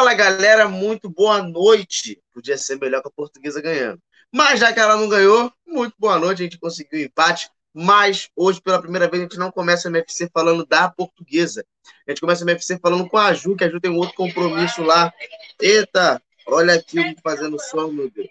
[0.00, 2.22] Fala galera, muito boa noite.
[2.32, 4.00] Podia ser melhor que a portuguesa ganhando.
[4.32, 6.40] Mas já que ela não ganhou, muito boa noite.
[6.40, 7.50] A gente conseguiu o empate.
[7.74, 11.66] Mas hoje, pela primeira vez, a gente não começa a MFC falando da portuguesa.
[12.08, 14.14] A gente começa a MFC falando com a Ju, que a Ju tem um outro
[14.14, 15.12] compromisso lá.
[15.60, 18.30] Eita, Olha aqui fazendo som, meu Deus.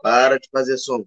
[0.00, 1.04] Para de fazer som.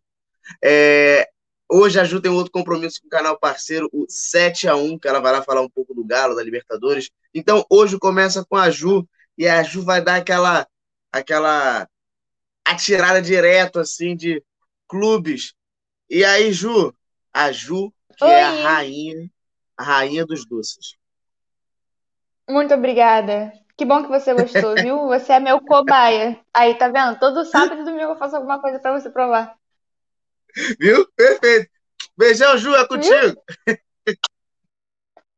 [0.61, 1.29] É,
[1.69, 5.07] hoje a Ju tem outro compromisso com o canal parceiro, o 7 a 1 que
[5.07, 7.09] ela vai lá falar um pouco do Galo, da Libertadores.
[7.33, 9.07] Então, hoje começa com a Ju,
[9.41, 10.67] e a Ju vai dar aquela,
[11.11, 11.89] aquela
[12.63, 14.43] atirada direto, assim, de
[14.87, 15.55] clubes.
[16.07, 16.93] E aí, Ju,
[17.33, 18.29] a Ju, que Oi.
[18.29, 19.31] é a rainha,
[19.75, 20.95] a rainha dos doces.
[22.47, 23.51] Muito obrigada.
[23.75, 25.07] Que bom que você gostou, viu?
[25.09, 26.39] Você é meu cobaia.
[26.53, 27.17] Aí, tá vendo?
[27.17, 29.55] Todo sábado e domingo eu faço alguma coisa para você provar.
[30.79, 31.07] Viu?
[31.15, 31.71] Perfeito.
[32.15, 33.41] Beijão, Ju, é contigo.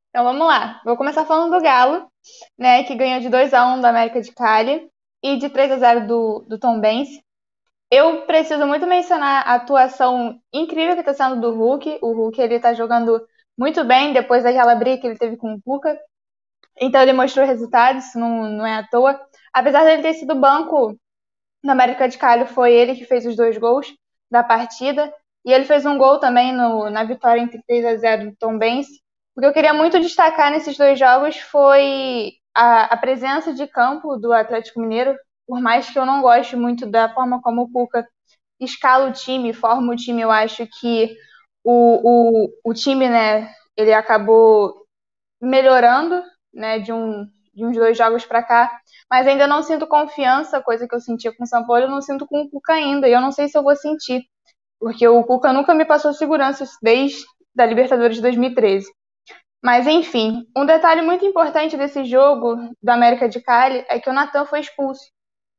[0.10, 0.82] Então vamos lá.
[0.84, 2.12] Vou começar falando do Galo,
[2.58, 2.84] né?
[2.84, 4.90] Que ganhou de 2 a 1 da América de Cali
[5.22, 7.10] e de 3 a 0 do, do Tom Benz.
[7.92, 12.00] Eu preciso muito mencionar a atuação incrível que está sendo do Hulk.
[12.02, 13.22] O Hulk ele tá jogando
[13.58, 15.98] muito bem depois daquela briga que ele teve com o Cuca.
[16.82, 19.20] Então ele mostrou resultados, não, não é à toa.
[19.54, 20.98] Apesar dele ter sido banco
[21.64, 23.94] na América de Cali, foi ele que fez os dois gols
[24.30, 25.14] da partida.
[25.46, 28.58] E ele fez um gol também no, na vitória entre 3 a 0 do Tom
[28.58, 28.88] Benz.
[29.36, 34.16] O que eu queria muito destacar nesses dois jogos foi a, a presença de campo
[34.18, 35.16] do Atlético Mineiro.
[35.48, 38.08] Por mais que eu não goste muito da forma como o Cuca
[38.60, 41.16] escala o time, forma o time, eu acho que
[41.64, 44.86] o, o, o time, né, ele acabou
[45.42, 46.24] melhorando
[46.54, 48.80] né, de, um, de uns dois jogos para cá,
[49.10, 52.02] mas ainda não sinto confiança, coisa que eu sentia com o São Paulo, eu não
[52.02, 54.24] sinto com o Cuca ainda, e eu não sei se eu vou sentir,
[54.80, 58.88] porque o Cuca nunca me passou segurança desde da Libertadores de 2013.
[59.64, 64.14] Mas enfim, um detalhe muito importante desse jogo do América de Cali é que o
[64.14, 65.10] Natan foi expulso,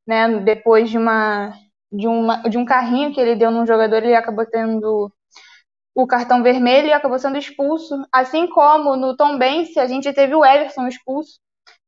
[0.07, 0.41] né?
[0.41, 1.55] Depois de uma
[1.91, 5.11] de, uma, de um carrinho que ele deu num jogador, ele acabou tendo
[5.95, 8.05] o cartão vermelho e acabou sendo expulso.
[8.13, 11.39] Assim como no Tom Bense, a gente teve o Everson expulso.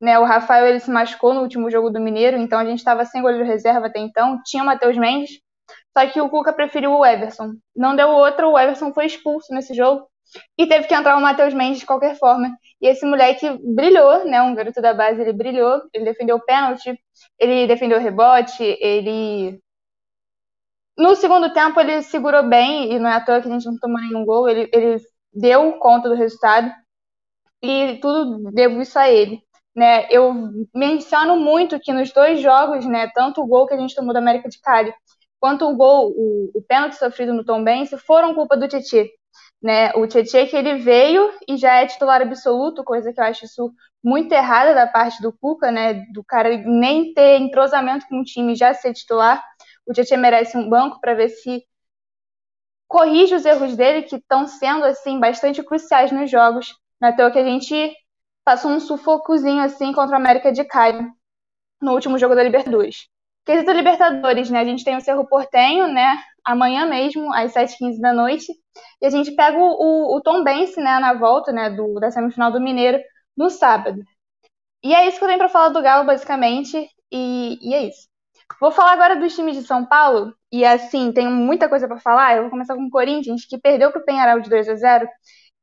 [0.00, 3.04] Né, o Rafael ele se machucou no último jogo do Mineiro, então a gente estava
[3.06, 4.40] sem goleiro reserva até então.
[4.44, 5.40] Tinha o Matheus Mendes,
[5.96, 7.54] só que o Cuca preferiu o Everson.
[7.74, 10.06] Não deu outro, o Everson foi expulso nesse jogo
[10.58, 12.56] e teve que entrar o Matheus Mendes de qualquer forma.
[12.80, 14.42] E esse moleque brilhou, né?
[14.42, 16.98] Um garoto da base, ele brilhou, ele defendeu o pênalti,
[17.38, 19.60] ele defendeu o rebote, ele
[20.98, 23.78] no segundo tempo ele segurou bem, e não é à toa que a gente não
[23.78, 24.96] tomou nenhum gol, ele, ele
[25.32, 26.72] deu conta do resultado,
[27.62, 29.44] e tudo devo isso a ele.
[29.74, 30.32] Né, eu
[30.74, 34.20] menciono muito que nos dois jogos, né, tanto o gol que a gente tomou da
[34.20, 34.90] América de Cali,
[35.38, 39.04] quanto o gol, o, o pênalti sofrido no Tom Bense, foram culpa do Tietchan.
[39.66, 43.46] Né, o Tietchan que ele veio e já é titular absoluto, coisa que eu acho
[43.46, 43.74] isso
[44.04, 48.54] muito errada da parte do Cuca, né, do cara nem ter entrosamento com o time
[48.54, 49.42] já ser titular
[49.86, 51.64] o Tietchan merece um banco para ver se
[52.88, 56.74] corrige os erros dele, que estão sendo assim bastante cruciais nos jogos.
[57.00, 57.94] Na toa que a gente
[58.44, 61.08] passou um sufocozinho assim contra a América de Cali
[61.80, 63.08] no último jogo da Libertadores.
[63.46, 64.60] Quesito Libertadores, né?
[64.60, 66.18] A gente tem o Cerro Portenho, né?
[66.44, 68.52] Amanhã mesmo, às 7h15 da noite.
[69.00, 70.98] E a gente pega o, o, Tom Bense, né?
[70.98, 71.70] Na volta, né?
[71.70, 72.98] Do, da semifinal do Mineiro,
[73.36, 74.02] no sábado.
[74.82, 76.88] E é isso que eu tenho para falar do Galo, basicamente.
[77.10, 78.08] E, e é isso.
[78.60, 82.36] Vou falar agora dos times de São Paulo, e assim, tenho muita coisa para falar.
[82.36, 85.08] Eu vou começar com o Corinthians, que perdeu para o Penharol de 2 a 0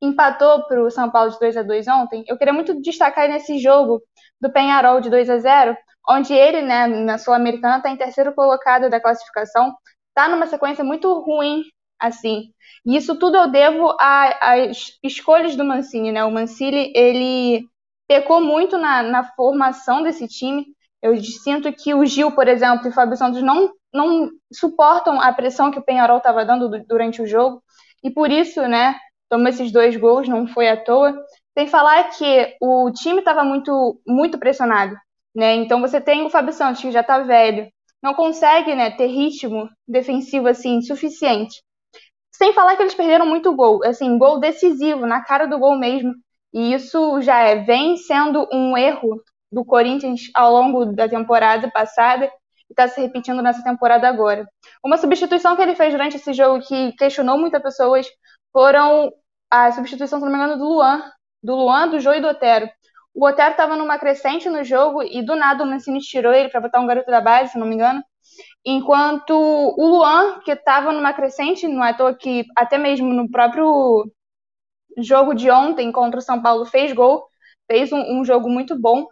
[0.02, 2.24] empatou para o São Paulo de 2 a 2 ontem.
[2.28, 4.02] Eu queria muito destacar nesse jogo
[4.40, 5.78] do Penharol de 2 a 0
[6.08, 9.74] onde ele, né, na Sul-Americana, está em terceiro colocado da classificação,
[10.10, 11.64] está numa sequência muito ruim,
[12.00, 12.52] assim.
[12.86, 16.24] E isso tudo eu devo às escolhas do Mancini, né?
[16.24, 17.68] O Mancini, ele
[18.08, 20.66] pecou muito na, na formação desse time,
[21.02, 25.34] eu sinto que o Gil, por exemplo, e o Fábio Santos não, não suportam a
[25.34, 27.62] pressão que o Penharol estava dando durante o jogo,
[28.04, 28.96] e por isso, né,
[29.30, 31.14] tomou esses dois gols, não foi à toa.
[31.58, 34.96] Sem falar que o time estava muito, muito pressionado,
[35.36, 35.56] né?
[35.56, 37.68] Então você tem o Fábio Santos, que já está velho,
[38.02, 41.62] não consegue né, ter ritmo defensivo assim suficiente.
[42.36, 46.14] Sem falar que eles perderam muito gol, assim, gol decisivo, na cara do gol mesmo.
[46.54, 49.22] E isso já é, vem sendo um erro
[49.52, 54.48] do Corinthians ao longo da temporada passada e está se repetindo nessa temporada agora.
[54.84, 58.08] Uma substituição que ele fez durante esse jogo que questionou muitas pessoas
[58.52, 59.12] foram
[59.50, 61.04] a substituição, se não me engano, do Luan,
[61.42, 62.68] do Luan, do Jô e do Otero.
[63.14, 66.62] O Otero estava numa crescente no jogo e do nada o Mancini tirou ele para
[66.62, 68.04] botar um garoto da base, se não me engano.
[68.66, 73.30] Enquanto o Luan, que estava numa crescente, não é à toa que até mesmo no
[73.30, 74.12] próprio
[74.98, 77.28] jogo de ontem contra o São Paulo fez gol,
[77.68, 79.08] fez um, um jogo muito bom.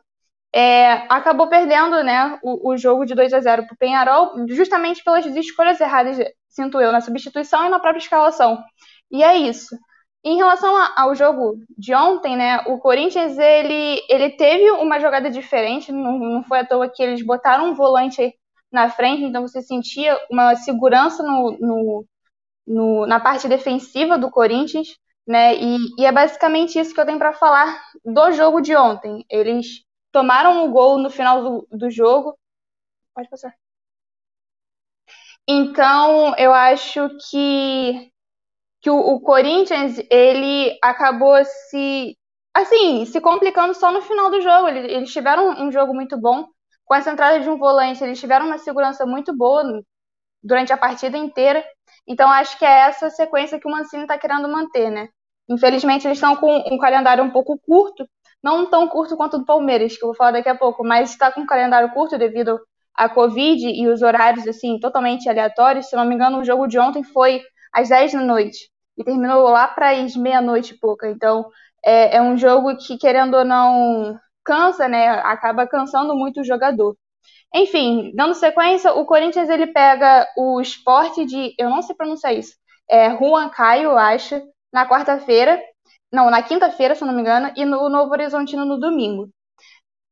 [0.53, 5.03] É, acabou perdendo né, o, o, jogo de 2 a 0 para o Penharol, justamente
[5.03, 6.18] pelas escolhas erradas,
[6.50, 8.62] sinto eu, na substituição e na própria escalação.
[9.09, 9.77] E é isso.
[10.24, 15.92] Em relação ao jogo de ontem, né, o Corinthians ele, ele teve uma jogada diferente,
[15.92, 18.34] não, não foi à toa que eles botaram um volante
[18.72, 22.06] na frente, então você sentia uma segurança no, no,
[22.68, 24.90] no na parte defensiva do Corinthians,
[25.28, 29.26] né, e, e é basicamente isso que eu tenho para falar do jogo de ontem.
[29.30, 32.38] Eles tomaram o gol no final do, do jogo.
[33.14, 33.56] Pode passar.
[35.48, 38.11] Então, eu acho que
[38.81, 42.18] que o, o, Corinthians ele acabou se
[42.54, 44.68] assim se complicando só no final do jogo.
[44.68, 46.48] Eles, eles tiveram um jogo muito bom
[46.83, 48.04] com essa entrada de um volante.
[48.04, 49.63] Eles tiveram uma segurança muito boa
[50.44, 51.63] durante a partida inteira.
[52.07, 55.10] Então acho que é essa sequência que o Mancini está querendo manter, né?
[55.48, 58.07] Infelizmente eles estão com um calendário um pouco curto,
[58.44, 61.12] não tão curto quanto o do Palmeiras, que eu vou falar daqui a pouco, mas
[61.12, 62.60] está com um calendário curto devido
[62.95, 65.88] à Covid e os horários assim totalmente aleatórios.
[65.88, 67.42] Se não me engano, o jogo de ontem foi
[67.74, 68.71] às 10 da noite
[69.01, 71.09] e terminou lá para as meia-noite e pouca.
[71.09, 71.50] Então,
[71.83, 75.09] é, é, um jogo que, querendo ou não, cansa, né?
[75.09, 76.95] Acaba cansando muito o jogador.
[77.53, 81.53] Enfim, dando sequência, o Corinthians ele pega o esporte de.
[81.57, 82.56] Eu não sei pronunciar isso.
[82.89, 84.42] É Juan Caio, eu acho,
[84.74, 85.62] na quarta-feira.
[86.12, 89.30] Não, na quinta-feira, se não me engano, e no Novo Horizontino no domingo.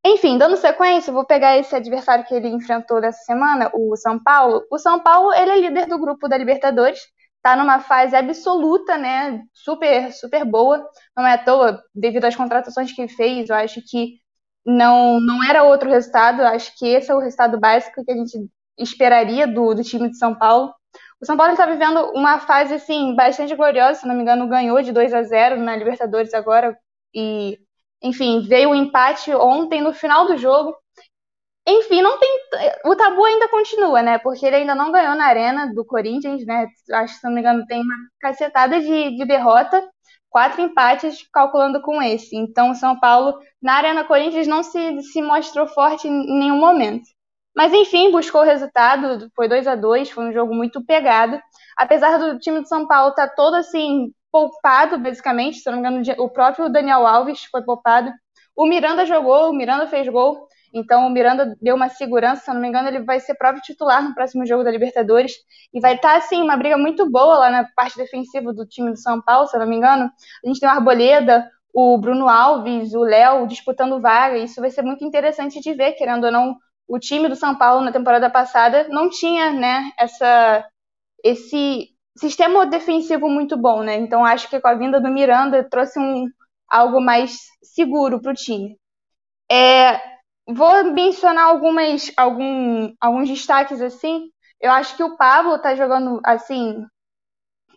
[0.05, 4.65] Enfim, dando sequência, vou pegar esse adversário que ele enfrentou dessa semana, o São Paulo.
[4.71, 7.01] O São Paulo, ele é líder do grupo da Libertadores,
[7.41, 9.43] tá numa fase absoluta, né?
[9.53, 10.85] Super, super boa.
[11.15, 14.19] Não é à toa, devido às contratações que fez, eu acho que
[14.65, 16.41] não, não era outro resultado.
[16.41, 18.37] Eu acho que esse é o resultado básico que a gente
[18.77, 20.73] esperaria do, do time de São Paulo.
[21.21, 24.81] O São Paulo está vivendo uma fase assim bastante gloriosa, se não me engano, ganhou
[24.81, 26.77] de 2 a 0 na Libertadores agora
[27.13, 27.59] e
[28.01, 30.73] enfim, veio o um empate ontem no final do jogo
[31.71, 32.29] enfim, não tem.
[32.85, 34.17] O tabu ainda continua, né?
[34.19, 36.67] Porque ele ainda não ganhou na arena do Corinthians, né?
[36.93, 39.87] Acho que, se não me engano, tem uma cacetada de, de derrota,
[40.29, 42.35] quatro empates, calculando com esse.
[42.35, 47.07] Então, o São Paulo, na Arena Corinthians, não se, se mostrou forte em nenhum momento.
[47.55, 51.39] Mas, enfim, buscou o resultado, foi 2 a 2 foi um jogo muito pegado.
[51.77, 55.87] Apesar do time do São Paulo estar tá todo assim, poupado, basicamente, se não me
[55.87, 58.11] engano, o próprio Daniel Alves foi poupado.
[58.55, 60.47] O Miranda jogou, o Miranda fez gol.
[60.73, 64.03] Então o Miranda deu uma segurança, se não me engano, ele vai ser próprio titular
[64.03, 65.33] no próximo jogo da Libertadores
[65.73, 68.91] e vai estar tá, assim uma briga muito boa lá na parte defensiva do time
[68.91, 70.11] do São Paulo, se não me engano.
[70.43, 74.37] A gente tem o Arboleda, o Bruno Alves, o Léo disputando vaga.
[74.37, 76.57] Isso vai ser muito interessante de ver, querendo ou não.
[76.87, 80.65] O time do São Paulo na temporada passada não tinha, né, essa
[81.23, 83.95] esse sistema defensivo muito bom, né?
[83.97, 86.27] Então acho que com a vinda do Miranda trouxe um
[86.69, 88.77] algo mais seguro para o time.
[89.51, 89.99] É,
[90.51, 94.31] Vou mencionar algumas, algum, alguns destaques assim.
[94.59, 96.85] Eu acho que o Pablo tá jogando assim,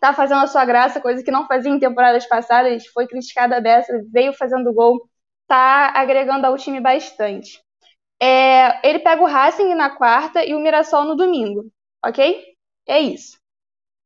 [0.01, 3.93] tá fazendo a sua graça, coisa que não fazia em temporadas passadas, foi criticada dessa,
[4.11, 5.07] veio fazendo gol,
[5.47, 7.61] tá agregando ao time bastante.
[8.21, 11.65] É, ele pega o Racing na quarta e o Mirassol no domingo,
[12.05, 12.43] ok?
[12.87, 13.37] É isso.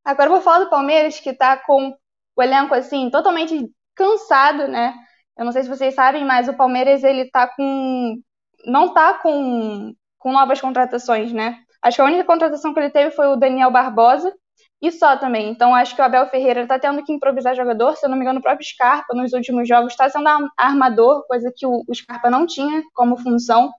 [0.06, 1.96] Agora eu vou falar do Palmeiras, que tá com
[2.36, 4.94] o elenco assim, totalmente cansado, né?
[5.38, 8.22] Eu não sei se vocês sabem, mas o Palmeiras ele tá com
[8.68, 11.58] não tá com, com novas contratações, né?
[11.82, 14.34] Acho que a única contratação que ele teve foi o Daniel Barbosa
[14.82, 15.50] e só também.
[15.50, 17.96] Então acho que o Abel Ferreira está tendo que improvisar jogador.
[17.96, 21.52] Se eu não me engano, o próprio Scarpa nos últimos jogos está sendo armador, coisa
[21.56, 23.72] que o, Scarpa não tinha como função.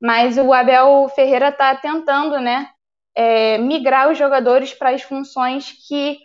[0.00, 2.68] Mas o Abel Ferreira está tentando, né,
[3.14, 6.18] é, migrar os jogadores para as funções que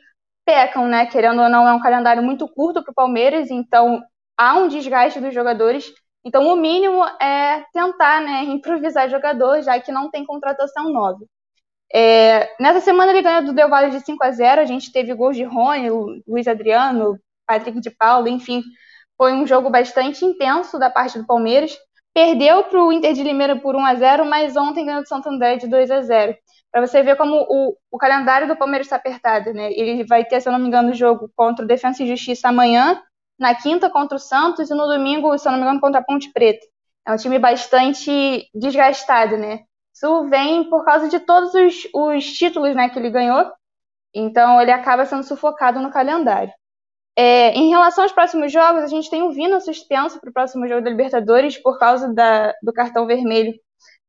[0.45, 1.05] pecam, né?
[1.07, 4.01] Querendo ou não, é um calendário muito curto para o Palmeiras, então
[4.37, 5.93] há um desgaste dos jogadores
[6.27, 11.19] então, o mínimo é tentar né, improvisar jogador, já que não tem contratação nova.
[11.93, 15.13] É, nessa semana ele ganhou do Del Valle de 5 a 0 a gente teve
[15.13, 15.89] gols de Rony,
[16.27, 17.17] Luiz Adriano,
[17.47, 18.61] Patrick de Paulo, enfim,
[19.15, 21.77] foi um jogo bastante intenso da parte do Palmeiras.
[22.13, 25.29] Perdeu para o Inter de Limeira por 1 a 0 mas ontem ganhou do Santo
[25.29, 26.35] André de 2 a 0
[26.69, 29.71] para você ver como o, o calendário do Palmeiras está apertado, né?
[29.71, 32.49] Ele vai ter, se eu não me engano, o jogo contra o Defensa e Justiça
[32.49, 33.01] amanhã,
[33.39, 36.03] na quinta contra o Santos e no domingo, se eu não me engano, contra a
[36.03, 36.65] Ponte Preta.
[37.05, 39.61] É um time bastante desgastado, né?
[39.93, 43.51] Isso vem por causa de todos os, os títulos né, que ele ganhou,
[44.13, 46.51] então ele acaba sendo sufocado no calendário.
[47.15, 50.67] É, em relação aos próximos jogos, a gente tem o Vina suspenso para o próximo
[50.67, 53.53] jogo da Libertadores por causa da, do cartão vermelho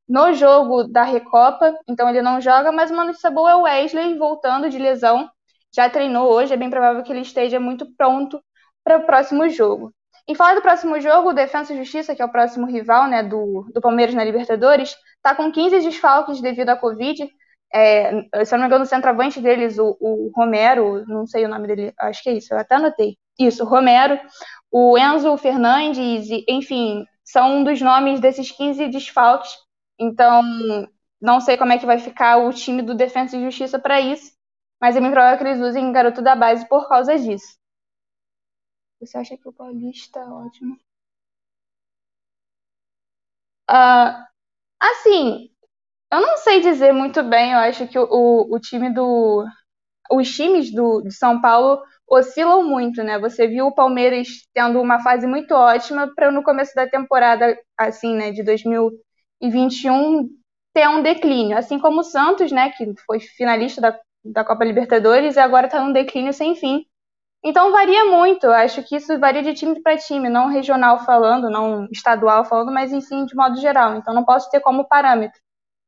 [0.09, 4.17] no jogo da Recopa, então ele não joga, mas uma notícia boa é o Wesley
[4.17, 5.31] voltando de lesão,
[5.75, 8.43] já treinou hoje, é bem provável que ele esteja muito pronto
[8.89, 9.93] para o próximo jogo.
[10.27, 13.23] Em falar do próximo jogo, o Defensa e Justiça, que é o próximo rival né,
[13.23, 17.29] do, do Palmeiras na Libertadores, está com 15 desfalques devido à Covid.
[17.73, 18.11] É,
[18.45, 21.67] se eu não me engano, o centroavante deles, o, o, Romero, não sei o nome
[21.67, 23.17] dele, acho que é isso, eu até anotei.
[23.39, 24.19] Isso, Romero,
[24.71, 29.51] o Enzo Fernandes, enfim, são um dos nomes desses 15 desfalques
[29.99, 30.43] então,
[31.21, 34.33] não sei como é que vai ficar o time do Defensa e Justiça para isso,
[34.81, 37.59] mas é bem provável que eles usem garoto da base por causa disso.
[39.01, 40.77] Você acha que o Paulista é ótimo?
[43.71, 44.25] Uh,
[44.81, 45.51] assim,
[46.13, 48.07] eu não sei dizer muito bem, eu acho que o,
[48.51, 49.47] o, time do.
[50.11, 53.19] Os times do, de São Paulo oscilam muito, né?
[53.19, 58.17] Você viu o Palmeiras tendo uma fase muito ótima para no começo da temporada, assim,
[58.17, 58.91] né, de 2000
[59.41, 60.29] e 21
[60.75, 65.37] ter um declínio, assim como o Santos, né, que foi finalista da, da Copa Libertadores
[65.37, 66.88] e agora está num declínio sem fim.
[67.45, 71.87] Então varia muito, acho que isso varia de time para time, não regional falando, não
[71.93, 73.95] estadual falando, mas em sim de modo geral.
[73.97, 75.41] Então não posso ter como parâmetro,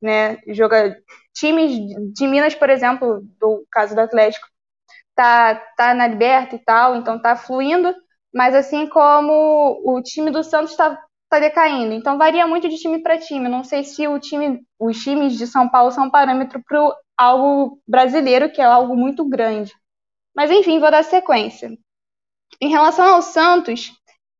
[0.02, 0.38] né?
[0.48, 0.96] Joga
[1.34, 1.72] times
[2.14, 4.46] de Minas, por exemplo, do caso do Atlético,
[5.14, 7.94] tá tá na liberta e tal, então tá fluindo,
[8.34, 11.94] mas assim como o time do Santos está está decaindo.
[11.94, 13.48] Então varia muito de time para time.
[13.48, 16.80] Não sei se o time, os times de São Paulo são parâmetro para
[17.16, 19.72] algo brasileiro, que é algo muito grande.
[20.40, 21.70] Mas enfim, vou dar sequência.
[22.62, 23.92] Em relação ao Santos,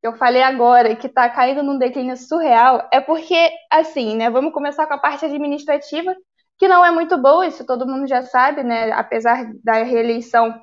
[0.02, 4.30] eu falei agora que está caindo num declínio surreal, é porque, assim, né?
[4.30, 6.16] Vamos começar com a parte administrativa,
[6.56, 8.90] que não é muito boa, isso todo mundo já sabe, né?
[8.92, 10.58] Apesar da reeleição,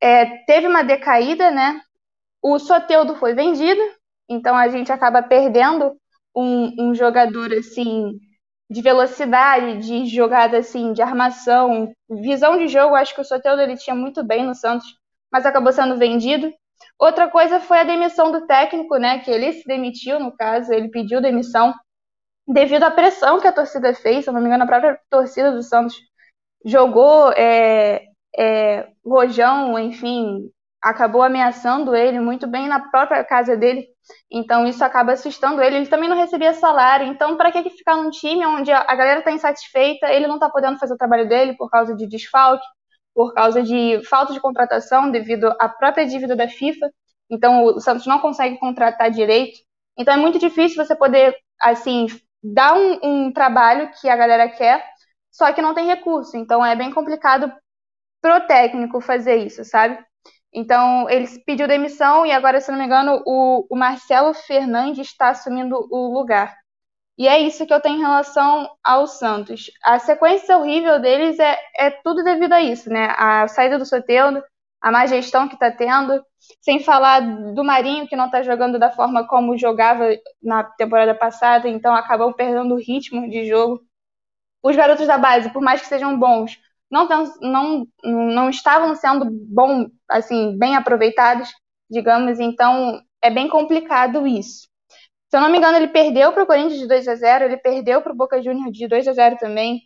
[0.00, 1.78] é, teve uma decaída, né?
[2.40, 3.82] O Soteudo foi vendido,
[4.30, 5.94] então a gente acaba perdendo
[6.34, 8.18] um, um jogador assim
[8.74, 12.96] de velocidade, de jogada assim, de armação, visão de jogo.
[12.96, 14.98] Acho que o Soteldo ele tinha muito bem no Santos,
[15.30, 16.52] mas acabou sendo vendido.
[16.98, 19.20] Outra coisa foi a demissão do técnico, né?
[19.20, 21.72] Que ele se demitiu, no caso, ele pediu demissão
[22.48, 24.24] devido à pressão que a torcida fez.
[24.24, 25.96] Se não me engano, a própria torcida do Santos
[26.64, 30.50] jogou é, é, rojão, enfim,
[30.82, 33.86] acabou ameaçando ele muito bem na própria casa dele.
[34.30, 35.76] Então isso acaba assustando ele.
[35.76, 37.06] Ele também não recebia salário.
[37.06, 40.78] Então, para que ficar num time onde a galera está insatisfeita, ele não está podendo
[40.78, 42.66] fazer o trabalho dele por causa de desfalque,
[43.14, 46.90] por causa de falta de contratação devido à própria dívida da FIFA.
[47.30, 49.58] Então o Santos não consegue contratar direito.
[49.98, 52.06] Então é muito difícil você poder assim
[52.42, 54.84] dar um, um trabalho que a galera quer,
[55.30, 56.36] só que não tem recurso.
[56.36, 57.52] Então é bem complicado
[58.20, 59.98] pro técnico fazer isso, sabe?
[60.54, 65.30] Então, ele pediu demissão e agora, se não me engano, o, o Marcelo Fernandes está
[65.30, 66.56] assumindo o lugar.
[67.18, 69.70] E é isso que eu tenho em relação ao Santos.
[69.84, 73.14] A sequência horrível deles é, é tudo devido a isso, né?
[73.16, 74.42] A saída do Soteldo,
[74.80, 76.24] a má gestão que está tendo,
[76.60, 80.08] sem falar do Marinho, que não está jogando da forma como jogava
[80.42, 83.80] na temporada passada, então acabam perdendo o ritmo de jogo.
[84.62, 86.58] Os garotos da base, por mais que sejam bons,
[86.94, 91.50] não, não, não estavam sendo bom, assim, bem aproveitados,
[91.90, 94.68] digamos, então é bem complicado isso.
[95.30, 97.56] Se eu não me engano, ele perdeu para o Corinthians de 2 a 0 ele
[97.56, 99.82] perdeu para o Boca Juniors de 2 a 0 também,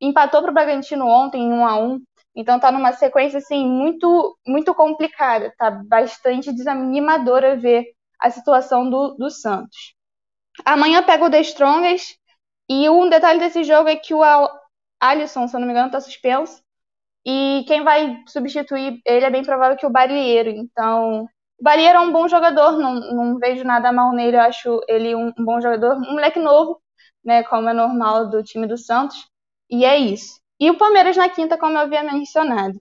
[0.00, 2.02] empatou para o Bragantino ontem em 1 a 1
[2.34, 7.86] então está numa sequência assim muito muito complicada, tá bastante desanimadora ver
[8.20, 9.94] a situação do, do Santos.
[10.64, 12.16] Amanhã pega o The Strongest
[12.68, 14.22] e um detalhe desse jogo é que o
[15.00, 16.62] Alisson, se eu não me engano, está suspenso.
[17.24, 20.50] E quem vai substituir ele é bem provável que o Barieiro.
[20.50, 21.24] Então,
[21.58, 25.14] o Barieiro é um bom jogador, não, não vejo nada mal nele, eu acho ele
[25.14, 26.80] um, um bom jogador, um moleque novo,
[27.24, 29.28] né, como é normal do time do Santos.
[29.70, 30.40] E é isso.
[30.58, 32.80] E o Palmeiras na quinta, como eu havia mencionado.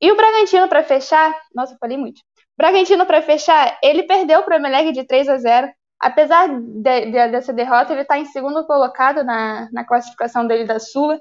[0.00, 2.20] E o Bragantino, para fechar, nossa, eu falei muito.
[2.56, 7.28] Bragantino, para fechar, ele perdeu para o Emelec de 3 a 0 Apesar de, de,
[7.28, 11.18] dessa derrota, ele está em segundo colocado na, na classificação dele da Sula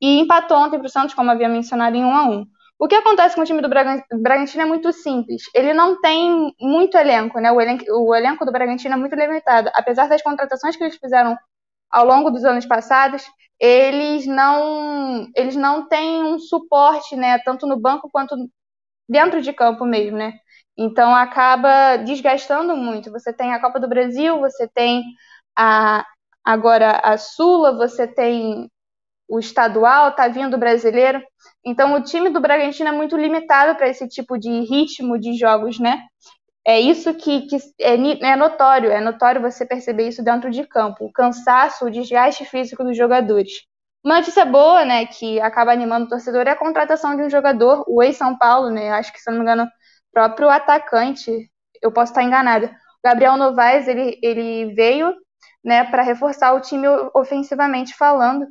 [0.00, 2.46] e empatou ontem para o Santos, como havia mencionado, em 1 a 1
[2.78, 5.42] O que acontece com o time do Bragantino é muito simples.
[5.54, 7.52] Ele não tem muito elenco, né?
[7.52, 9.70] O elenco, o elenco do Bragantino é muito limitado.
[9.74, 11.36] Apesar das contratações que eles fizeram
[11.90, 13.24] ao longo dos anos passados,
[13.60, 18.36] eles não eles não têm um suporte, né, tanto no banco quanto
[19.08, 20.34] dentro de campo mesmo, né?
[20.76, 23.10] Então acaba desgastando muito.
[23.10, 25.02] Você tem a Copa do Brasil, você tem
[25.56, 26.04] a
[26.44, 28.70] agora a Sula, você tem
[29.28, 31.20] o estadual, tá vindo o brasileiro.
[31.64, 35.78] Então o time do Bragantino é muito limitado para esse tipo de ritmo de jogos,
[35.80, 36.04] né?
[36.66, 41.04] É isso que, que é, é, notório, é notório você perceber isso dentro de campo,
[41.06, 43.50] o cansaço, o desgaste físico dos jogadores.
[44.04, 47.84] Uma notícia boa, né, que acaba animando o torcedor é a contratação de um jogador,
[47.88, 49.68] o ex-São Paulo, né, acho que, se não me engano,
[50.16, 51.50] próprio atacante,
[51.82, 52.74] eu posso estar enganada.
[53.04, 55.14] Gabriel Novaes, ele, ele veio,
[55.62, 58.46] né, para reforçar o time ofensivamente falando.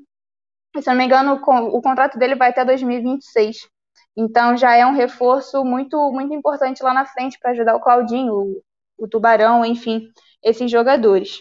[0.80, 3.68] Se não me engano, o, o contrato dele vai até 2026.
[4.16, 8.32] Então já é um reforço muito muito importante lá na frente para ajudar o Claudinho,
[8.32, 8.62] o,
[9.00, 10.08] o Tubarão, enfim,
[10.44, 11.40] esses jogadores.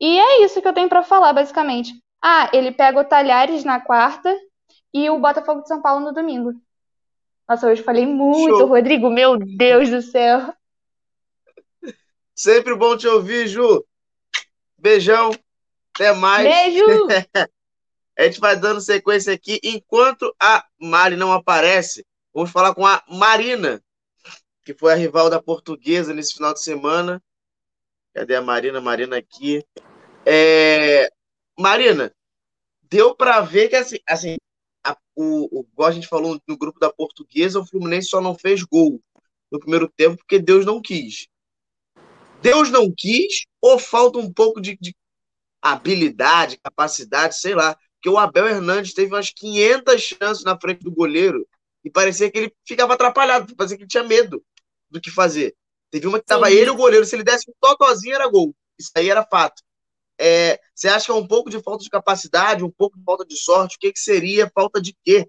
[0.00, 1.92] E é isso que eu tenho para falar, basicamente.
[2.22, 4.32] Ah, ele pega o Talhares na quarta
[4.94, 6.52] e o Botafogo de São Paulo no domingo.
[7.48, 8.66] Nossa, hoje falei muito, Show.
[8.66, 10.52] Rodrigo, meu Deus do céu.
[12.34, 13.84] Sempre bom te ouvir, Ju.
[14.76, 15.30] Beijão.
[15.94, 16.44] Até mais.
[16.44, 16.84] Beijo.
[18.18, 19.60] A gente vai dando sequência aqui.
[19.62, 23.82] Enquanto a Mari não aparece, vamos falar com a Marina,
[24.64, 27.22] que foi a rival da portuguesa nesse final de semana.
[28.14, 28.80] Cadê a Marina?
[28.80, 29.62] Marina aqui.
[30.24, 31.10] É...
[31.58, 32.10] Marina,
[32.82, 34.36] deu para ver que assim, assim
[34.86, 38.34] a, o, o, igual a gente falou no grupo da portuguesa, o Fluminense só não
[38.34, 39.02] fez gol
[39.50, 41.26] no primeiro tempo porque Deus não quis.
[42.40, 44.94] Deus não quis ou falta um pouco de, de
[45.60, 47.76] habilidade, capacidade, sei lá.
[47.94, 51.46] Porque o Abel Hernandes teve umas 500 chances na frente do goleiro
[51.84, 54.44] e parecia que ele ficava atrapalhado, parecia que ele tinha medo
[54.90, 55.56] do que fazer.
[55.90, 58.54] Teve uma que estava ele e o goleiro, se ele desse um totozinho era gol.
[58.78, 59.62] Isso aí era fato.
[60.18, 63.24] É, você acha que é um pouco de falta de capacidade, um pouco de falta
[63.24, 63.76] de sorte?
[63.76, 64.50] O que, que seria?
[64.54, 65.28] Falta de quê?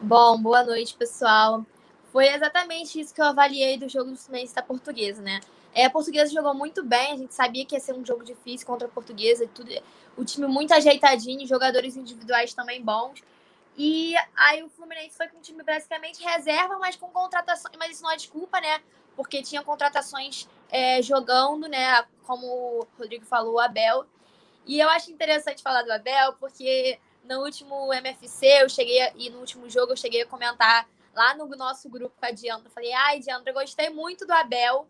[0.00, 1.64] Bom, boa noite, pessoal.
[2.12, 5.40] Foi exatamente isso que eu avaliei do jogo do Fluminense da Portuguesa, né?
[5.74, 8.66] É, a Portuguesa jogou muito bem, a gente sabia que ia ser um jogo difícil
[8.66, 9.70] contra a Portuguesa, tudo,
[10.16, 13.22] o time muito ajeitadinho, jogadores individuais também bons.
[13.76, 17.74] E aí o Fluminense foi com um time basicamente reserva, mas com contratações.
[17.78, 18.80] Mas isso não é desculpa, né?
[19.16, 22.06] Porque tinha contratações é, jogando, né?
[22.24, 24.06] Como o Rodrigo falou, o Abel.
[24.66, 29.38] E eu acho interessante falar do Abel, porque no último MFC, eu cheguei, e no
[29.40, 32.70] último jogo, eu cheguei a comentar lá no nosso grupo com a Diandra.
[32.70, 34.86] Falei, ai, Diandra, gostei muito do Abel,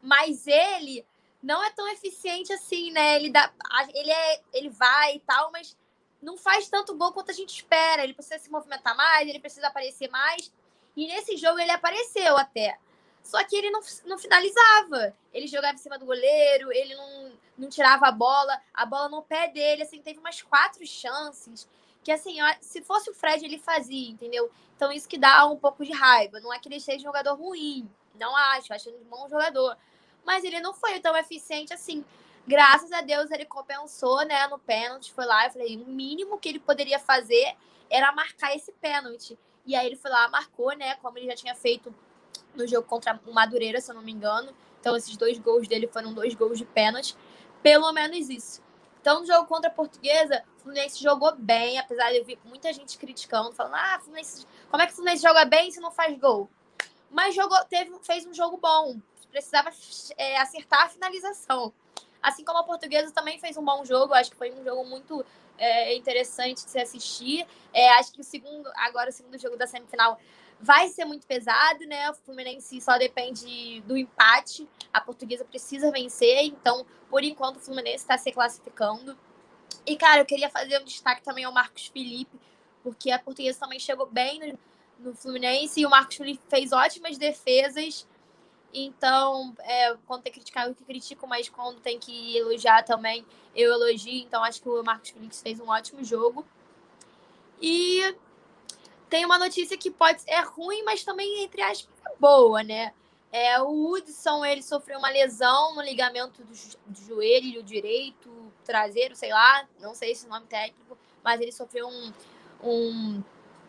[0.00, 1.04] mas ele
[1.42, 3.16] não é tão eficiente assim, né?
[3.16, 3.52] Ele, dá,
[3.92, 5.76] ele, é, ele vai e tal, mas
[6.22, 8.02] não faz tanto gol quanto a gente espera.
[8.02, 10.50] Ele precisa se movimentar mais, ele precisa aparecer mais.
[10.96, 12.78] E nesse jogo ele apareceu até.
[13.24, 15.16] Só que ele não, não finalizava.
[15.32, 19.22] Ele jogava em cima do goleiro, ele não, não tirava a bola, a bola no
[19.22, 21.68] pé dele, assim, teve umas quatro chances.
[22.04, 24.48] Que assim, se fosse o Fred, ele fazia, entendeu?
[24.76, 26.38] Então isso que dá um pouco de raiva.
[26.38, 27.90] Não é que ele seja um jogador ruim.
[28.14, 29.76] Não acho, acho ele um bom jogador
[30.24, 32.04] mas ele não foi tão eficiente assim.
[32.46, 36.48] Graças a Deus ele compensou, né, no pênalti, foi lá, eu falei, o mínimo que
[36.48, 37.54] ele poderia fazer
[37.88, 39.38] era marcar esse pênalti.
[39.64, 41.94] E aí ele foi lá, marcou, né, como ele já tinha feito
[42.56, 44.52] no jogo contra o Madureira, se eu não me engano.
[44.80, 47.16] Então esses dois gols dele foram dois gols de pênalti,
[47.62, 48.62] pelo menos isso.
[49.00, 52.72] Então no jogo contra a Portuguesa, o Fluminense jogou bem, apesar de eu ver muita
[52.72, 56.18] gente criticando, falando: "Ah, Fluminense, como é que o Fluminense joga bem se não faz
[56.18, 56.48] gol?"
[57.10, 58.98] Mas jogou, teve, fez um jogo bom
[59.34, 59.70] precisava
[60.16, 61.72] é, acertar a finalização.
[62.22, 65.26] Assim como a portuguesa também fez um bom jogo, acho que foi um jogo muito
[65.58, 67.44] é, interessante de se assistir.
[67.72, 70.18] É, acho que o segundo, agora o segundo jogo da semifinal
[70.64, 72.10] vai ser muito pesado, né?
[72.10, 74.66] O Fluminense só depende do empate.
[74.90, 79.16] A portuguesa precisa vencer, então, por enquanto, o Fluminense está se classificando.
[79.86, 82.40] E, cara, eu queria fazer um destaque também ao Marcos Felipe,
[82.82, 84.58] porque a portuguesa também chegou bem
[84.98, 88.06] no, no Fluminense e o Marcos Felipe fez ótimas defesas.
[88.72, 93.24] Então, é, quando tem que criticar, eu que critico, mas quando tem que elogiar também,
[93.54, 94.22] eu elogio.
[94.22, 96.44] Então, acho que o Marcos Felix fez um ótimo jogo.
[97.60, 98.16] E
[99.08, 102.92] tem uma notícia que pode ser ruim, mas também, entre aspas, é boa, né?
[103.32, 106.54] É, o Hudson, ele sofreu uma lesão no ligamento do,
[106.86, 108.30] do joelho direito,
[108.64, 112.12] traseiro, sei lá, não sei esse nome técnico, mas ele sofreu um,
[112.62, 113.22] um,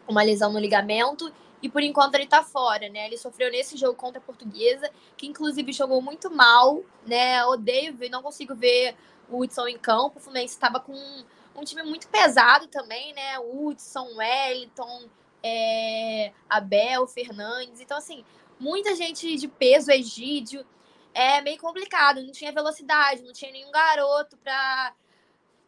[0.07, 3.07] uma lesão no ligamento e por enquanto ele tá fora, né?
[3.07, 7.43] Ele sofreu nesse jogo contra a Portuguesa, que inclusive jogou muito mal, né?
[7.45, 8.95] Odeio ver, não consigo ver
[9.27, 10.19] o Hudson em campo.
[10.19, 10.93] O Fluminense estava com
[11.55, 13.39] um, time muito pesado também, né?
[13.39, 15.05] O Hudson, Wellington,
[15.47, 17.79] é, Abel, Fernandes.
[17.79, 18.25] Então, assim,
[18.59, 20.65] muita gente de peso, Egídio.
[21.13, 24.93] É meio complicado, não tinha velocidade, não tinha nenhum garoto para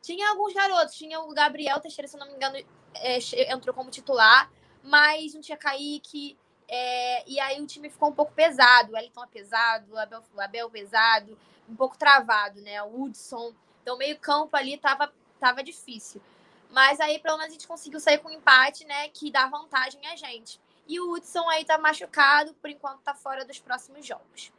[0.01, 2.57] Tinha alguns garotos, tinha o Gabriel Teixeira, se eu não me engano,
[2.95, 4.51] é, entrou como titular,
[4.83, 6.37] mas não tinha Kaique.
[6.67, 8.93] É, e aí o time ficou um pouco pesado.
[8.93, 11.37] O Elton é pesado, o Abel, o Abel pesado,
[11.69, 12.81] um pouco travado, né?
[12.83, 13.53] O Hudson.
[13.83, 16.21] Então, meio campo ali tava, tava difícil.
[16.69, 19.09] Mas aí, pelo menos, a gente conseguiu sair com um empate, né?
[19.09, 20.59] Que dá vantagem a gente.
[20.87, 24.51] E o Hudson aí tá machucado, por enquanto tá fora dos próximos jogos.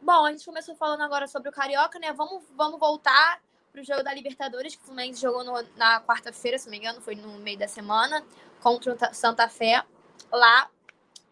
[0.00, 2.12] Bom, a gente começou falando agora sobre o Carioca, né?
[2.12, 3.40] Vamos, vamos voltar
[3.72, 7.00] pro jogo da Libertadores, que o Fluminense jogou no, na quarta-feira, se não me engano,
[7.00, 8.24] foi no meio da semana,
[8.62, 9.84] contra o Santa Fé,
[10.32, 10.70] lá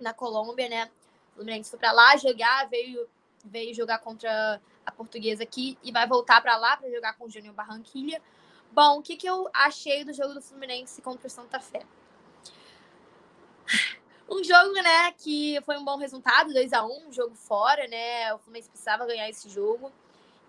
[0.00, 0.90] na Colômbia, né?
[1.32, 3.08] O Fluminense foi para lá jogar, veio,
[3.44, 7.30] veio jogar contra a portuguesa aqui e vai voltar para lá para jogar com o
[7.30, 8.20] Júnior Barranquilha.
[8.74, 11.86] Bom, o que, que eu achei do jogo do Fluminense contra o Santa Fé?
[14.28, 18.34] Um jogo, né, que foi um bom resultado, 2 a 1 um jogo fora, né?
[18.34, 19.92] O Fluminense precisava ganhar esse jogo.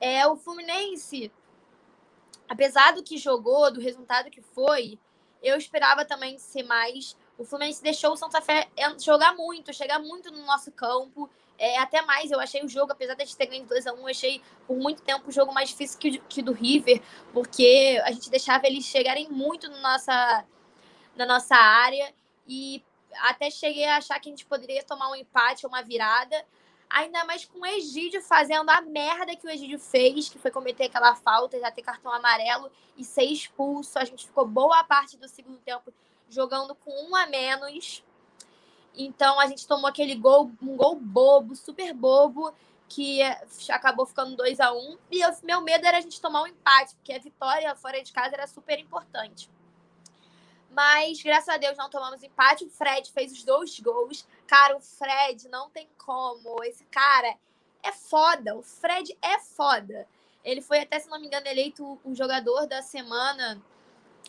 [0.02, 1.32] É, o Fluminense,
[2.50, 4.98] apesar do que jogou, do resultado que foi,
[5.44, 7.16] eu esperava também ser mais.
[7.38, 8.68] O Fluminense deixou o Santa Fé
[9.04, 11.30] jogar muito, chegar muito no nosso campo.
[11.58, 14.08] É, até mais, eu achei o jogo, apesar de a gente ter ganho 2x1, eu
[14.08, 18.30] achei por muito tempo o jogo mais difícil que, que do River, porque a gente
[18.30, 20.46] deixava eles chegarem muito no nossa,
[21.16, 22.14] na nossa área
[22.48, 22.84] e
[23.22, 26.46] até cheguei a achar que a gente poderia tomar um empate ou uma virada.
[26.90, 30.86] Ainda mais com o Egídio fazendo a merda que o Egídio fez, que foi cometer
[30.86, 33.98] aquela falta, já ter cartão amarelo e ser expulso.
[33.98, 35.94] A gente ficou boa parte do segundo tempo
[36.30, 38.04] jogando com um a menos.
[38.98, 42.54] Então a gente tomou aquele gol, um gol bobo, super bobo,
[42.88, 43.22] que
[43.70, 46.48] acabou ficando 2 a 1 um, E eu, meu medo era a gente tomar um
[46.48, 49.50] empate, porque a vitória fora de casa era super importante.
[50.70, 52.66] Mas, graças a Deus, não tomamos empate.
[52.66, 54.28] O Fred fez os dois gols.
[54.46, 56.62] Cara, o Fred não tem como.
[56.66, 57.34] Esse cara
[57.82, 58.56] é foda.
[58.58, 60.06] O Fred é foda.
[60.44, 63.62] Ele foi até, se não me engano, eleito o jogador da semana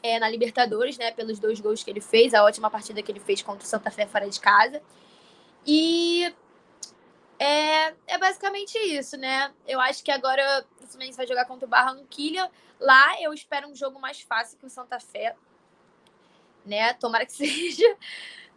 [0.02, 1.10] é, na Libertadores, né?
[1.12, 3.90] Pelos dois gols que ele fez, a ótima partida que ele fez contra o Santa
[3.90, 4.82] Fé fora de casa.
[5.66, 6.32] E
[7.38, 9.52] é, é basicamente isso, né?
[9.66, 12.50] Eu acho que agora o Fluminense vai jogar contra o Barranquilha.
[12.78, 15.34] Lá eu espero um jogo mais fácil que o Santa Fé
[16.66, 16.92] né?
[16.94, 17.96] Tomara que seja.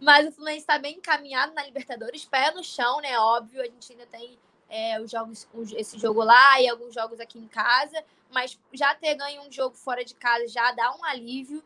[0.02, 3.18] Mas o Fluminense está bem encaminhado na Libertadores, pé no chão, né?
[3.20, 4.38] Óbvio, a gente ainda tem
[4.70, 9.16] é, os jogos, esse jogo lá e alguns jogos aqui em casa, mas já ter
[9.16, 11.64] ganho um jogo fora de casa já dá um alívio.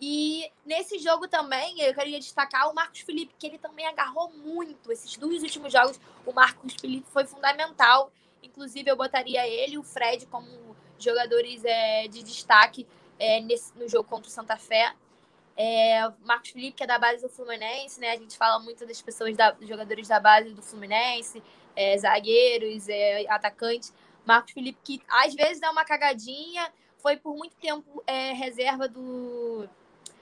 [0.00, 4.92] E nesse jogo também, eu queria destacar o Marcos Felipe, que ele também agarrou muito.
[4.92, 8.12] Esses dois últimos jogos, o Marcos Felipe foi fundamental.
[8.42, 12.86] Inclusive, eu botaria ele e o Fred como jogadores é, de destaque
[13.18, 14.94] é, nesse, no jogo contra o Santa Fé.
[15.56, 18.12] É, Marcos Felipe, que é da base do Fluminense, né?
[18.12, 21.42] A gente fala muito das pessoas, da, dos jogadores da base do Fluminense,
[21.74, 23.94] é, zagueiros, é, atacantes.
[24.26, 29.68] Marcos Felipe, que às vezes dá uma cagadinha, foi por muito tempo é, reserva do,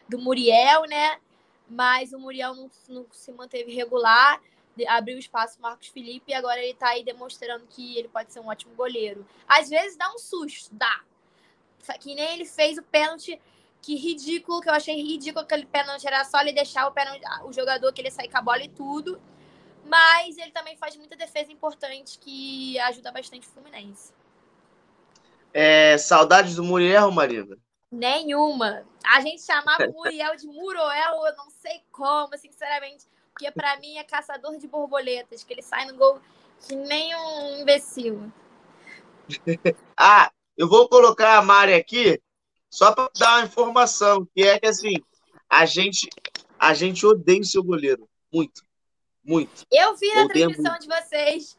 [0.08, 1.18] do Muriel, né?
[1.68, 4.40] Mas o Muriel não, não se manteve regular,
[4.88, 8.40] abriu espaço para Marcos Felipe e agora ele está aí demonstrando que ele pode ser
[8.40, 9.26] um ótimo goleiro.
[9.48, 11.00] Às vezes dá um susto, dá.
[12.00, 13.40] Que nem ele fez o pênalti
[13.80, 17.52] que ridículo, que eu achei ridículo aquele pênalti era só ele deixar o, pênalti, o
[17.52, 19.20] jogador que ele sair com a bola e tudo.
[19.86, 24.12] Mas ele também faz muita defesa importante que ajuda bastante o Fluminense.
[25.52, 27.56] É, saudades do Muriel, Marina?
[27.90, 28.84] Nenhuma.
[29.04, 33.06] A gente chamava o Muriel de Muroel, eu não sei como, sinceramente.
[33.32, 36.20] Porque para mim é caçador de borboletas, que ele sai no gol
[36.66, 38.32] que nem um imbecil.
[39.96, 42.20] ah, eu vou colocar a Mari aqui
[42.70, 44.94] só para dar uma informação, que é que assim,
[45.48, 46.08] a gente,
[46.58, 48.08] a gente odeia o seu goleiro.
[48.32, 48.62] Muito.
[49.24, 49.64] Muito.
[49.72, 51.56] Eu vi a transmissão de vocês.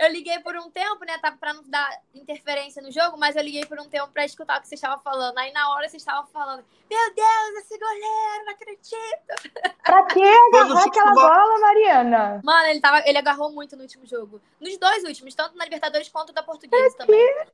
[0.00, 1.18] Eu liguei por um tempo, né?
[1.18, 4.56] Tava pra não dar interferência no jogo, mas eu liguei por um tempo pra escutar
[4.56, 5.36] o que vocês estavam falando.
[5.36, 9.74] Aí na hora vocês estavam falando: Meu Deus, esse goleiro, não acredito.
[9.84, 12.40] Pra que agarrar aquela bola, Mariana?
[12.42, 14.40] Mano, ele, tava, ele agarrou muito no último jogo.
[14.58, 17.44] Nos dois últimos, tanto na Libertadores quanto da Portuguesa também.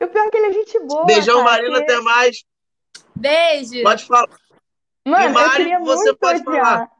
[0.00, 1.06] O pior é que ele é gente boa.
[1.06, 1.84] Beijão, cara, Marina, que...
[1.84, 2.44] até mais.
[3.14, 3.82] Beijo.
[3.82, 4.28] Pode falar.
[5.06, 6.64] Mano, Mário, eu queria você muito pode odiar.
[6.64, 6.93] Falar.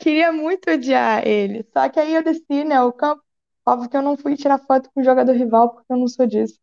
[0.00, 1.66] Queria muito odiar ele.
[1.72, 3.22] Só que aí eu desci, né, o campo.
[3.66, 6.26] Óbvio que eu não fui tirar foto com o jogador rival, porque eu não sou
[6.26, 6.58] disso.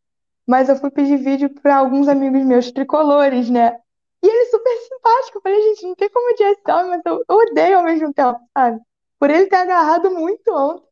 [0.48, 3.78] Mas eu fui pedir vídeo para alguns amigos meus tricolores, né?
[4.24, 5.38] E ele super simpático.
[5.38, 8.40] Eu falei, gente, não tem como odiar esse homem, mas eu odeio ao mesmo tempo,
[8.58, 8.82] sabe?
[9.20, 10.88] Por ele ter agarrado muito ontem.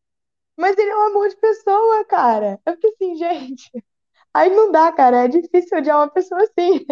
[0.58, 2.60] Mas ele é um amor de pessoa, cara.
[2.65, 3.71] Eu fiquei assim, gente.
[4.34, 5.25] Aí não dá, cara.
[5.25, 6.86] É difícil odiar uma pessoa assim.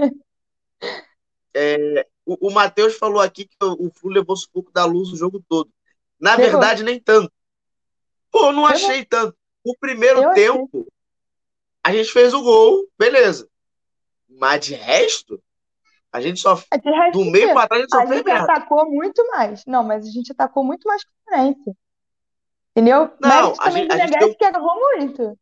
[1.56, 5.16] É, o, o Matheus falou aqui que o, o Flu levou sufoco da luz o
[5.18, 5.70] jogo todo.
[6.20, 7.32] Na verdade, nem tanto.
[8.32, 9.36] Pô, não achei tanto.
[9.64, 10.88] O primeiro tempo,
[11.84, 13.48] a gente fez o gol, beleza.
[14.30, 15.42] Mas de resto,
[16.12, 16.60] a gente só.
[16.72, 18.44] É, de resto, Do meio pra trás, a gente só a fez gente merda.
[18.54, 19.64] atacou muito mais.
[19.66, 21.78] Não, mas a gente atacou muito mais que o Fluminense.
[22.76, 23.12] Entendeu?
[23.22, 25.40] Não, Mérito a também gente- a gente deu- que agarrou muito.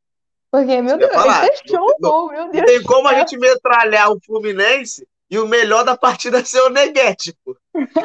[0.51, 1.45] Porque, meu Deus, falar.
[1.47, 2.65] ele fechou Não- o gol, meu Deus.
[2.65, 7.33] tem como a gente metralhar o Fluminense e o melhor da partida ser o Neguete,
[7.45, 7.57] pô.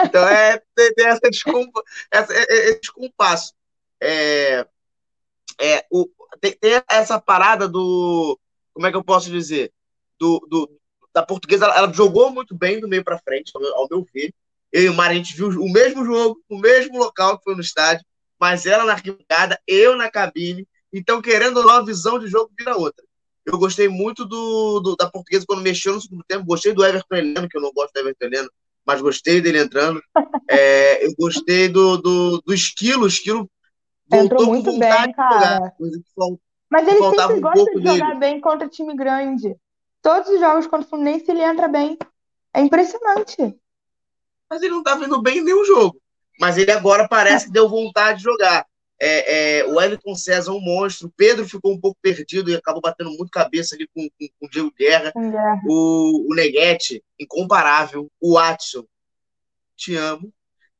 [0.05, 3.53] Então é tem, essa desculpa, essa, é, é- é descompasso.
[4.01, 4.67] É,
[5.61, 6.09] é, o,
[6.41, 8.39] tem, tem essa parada do.
[8.75, 9.73] Como é que eu posso dizer?
[10.19, 10.71] Do, do-
[11.15, 14.07] da portuguesa, ela, ela jogou muito bem do meio para frente, ao meu, ao meu
[14.15, 14.35] ver.
[14.73, 17.55] Eu e o Mari, a gente viu o mesmo jogo, o mesmo local que foi
[17.55, 18.05] no estádio,
[18.39, 20.67] mas ela na arquibancada, eu na cabine.
[20.93, 23.06] Então, querendo ou não, a visão de jogo vira outra.
[23.46, 26.44] Eu gostei muito do, do- da portuguesa quando mexeu no segundo tempo.
[26.44, 28.50] Gostei do Everton Heleno, que eu não gosto do Everton Heleno,
[28.85, 30.02] mas gostei dele entrando.
[30.48, 33.02] É, eu gostei do, do, do esquilo.
[33.04, 33.50] O esquilo
[34.09, 35.59] voltou muito com vontade bem, de jogar.
[35.61, 35.70] cara.
[35.76, 38.20] Que fal- Mas ele sempre um gosta pouco de jogar dele.
[38.20, 39.56] bem contra time grande.
[40.00, 41.98] Todos os jogos contra o Fluminense ele entra bem.
[42.54, 43.56] É impressionante.
[44.48, 46.00] Mas ele não tá vindo bem em nenhum jogo.
[46.38, 48.64] Mas ele agora parece que deu vontade de jogar.
[48.98, 51.09] É, é, o Wellington César é um monstro.
[51.09, 54.46] O Pedro ficou um pouco perdido e acabou batendo muito cabeça ali com, com, com
[54.46, 55.12] o Diego Guerra.
[55.66, 58.87] O, o Neguete, incomparável, o Watson,
[59.76, 60.32] te amo.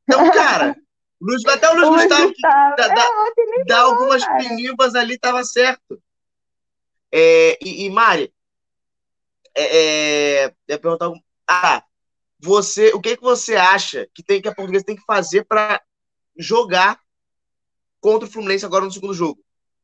[0.03, 0.75] Então, cara,
[1.21, 4.37] Luiz, até o Luiz Luiz Gustavo, que dá, É, dá- algumas cara.
[4.37, 6.01] pinivas ali, tava certo.
[7.11, 8.33] É, e, e, Mari,
[9.55, 11.11] é, é, eu ia perguntar,
[11.47, 11.83] ah,
[12.39, 15.81] você, o que que você acha que tem que a portuguesa tem que fazer para
[16.37, 16.99] jogar
[17.99, 19.39] contra o Fluminense agora no segundo jogo?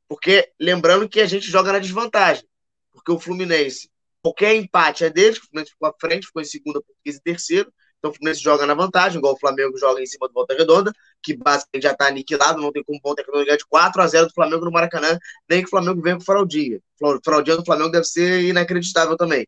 [0.08, 2.46] Porque lembrando que a gente joga na desvantagem,
[2.92, 3.90] porque o Fluminense
[4.24, 7.74] qualquer empate é deles, o Fluminense ficou à frente, ficou em segunda, portuguesa e terceiro.
[8.00, 10.92] Então o Fluminense joga na vantagem, igual o Flamengo joga em cima do Volta Redonda,
[11.22, 14.28] que basicamente já está aniquilado, não tem como Volta Redonda ganhar de 4 a 0
[14.28, 15.18] do Flamengo no Maracanã,
[15.50, 16.80] nem que o Flamengo venha com fraldinha.
[17.02, 19.48] O do Flamengo deve ser inacreditável também.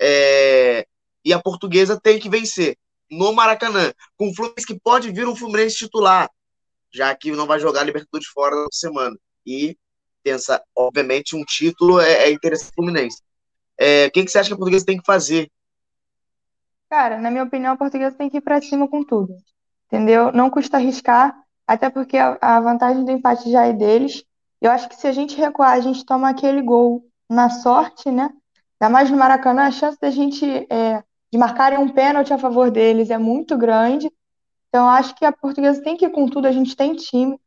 [0.00, 0.86] É,
[1.24, 2.76] E a portuguesa tem que vencer
[3.10, 6.28] no Maracanã, com o Fluminense que pode vir um Fluminense titular,
[6.92, 9.16] já que não vai jogar Libertadores fora na semana.
[9.46, 9.76] E
[10.22, 13.22] pensa, obviamente, um título é, é interessante pro Fluminense.
[13.78, 15.50] É, o que, que você acha que a portuguesa tem que fazer?
[16.88, 19.34] Cara, na minha opinião, a portuguesa tem que ir pra cima com tudo.
[19.86, 20.32] Entendeu?
[20.32, 21.34] Não custa arriscar,
[21.66, 24.24] até porque a, a vantagem do empate já é deles.
[24.60, 28.30] Eu acho que se a gente recuar, a gente toma aquele gol na sorte, né?
[28.80, 31.02] Ainda mais no Maracanã, a chance da gente é,
[31.32, 34.10] de marcarem um pênalti a favor deles é muito grande.
[34.72, 36.46] Então, acho que a portuguesa tem que ir com tudo.
[36.48, 37.38] A gente tem time,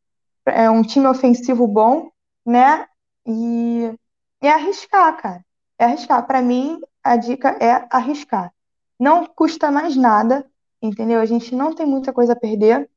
[0.45, 2.11] é um time ofensivo bom,
[2.45, 2.87] né?
[3.25, 3.91] E
[4.39, 5.43] é arriscar, cara.
[5.79, 6.27] É arriscar.
[6.27, 8.53] Para mim, a dica é arriscar.
[8.99, 10.45] Não custa mais nada,
[10.79, 11.19] entendeu?
[11.19, 12.87] A gente não tem muita coisa a perder.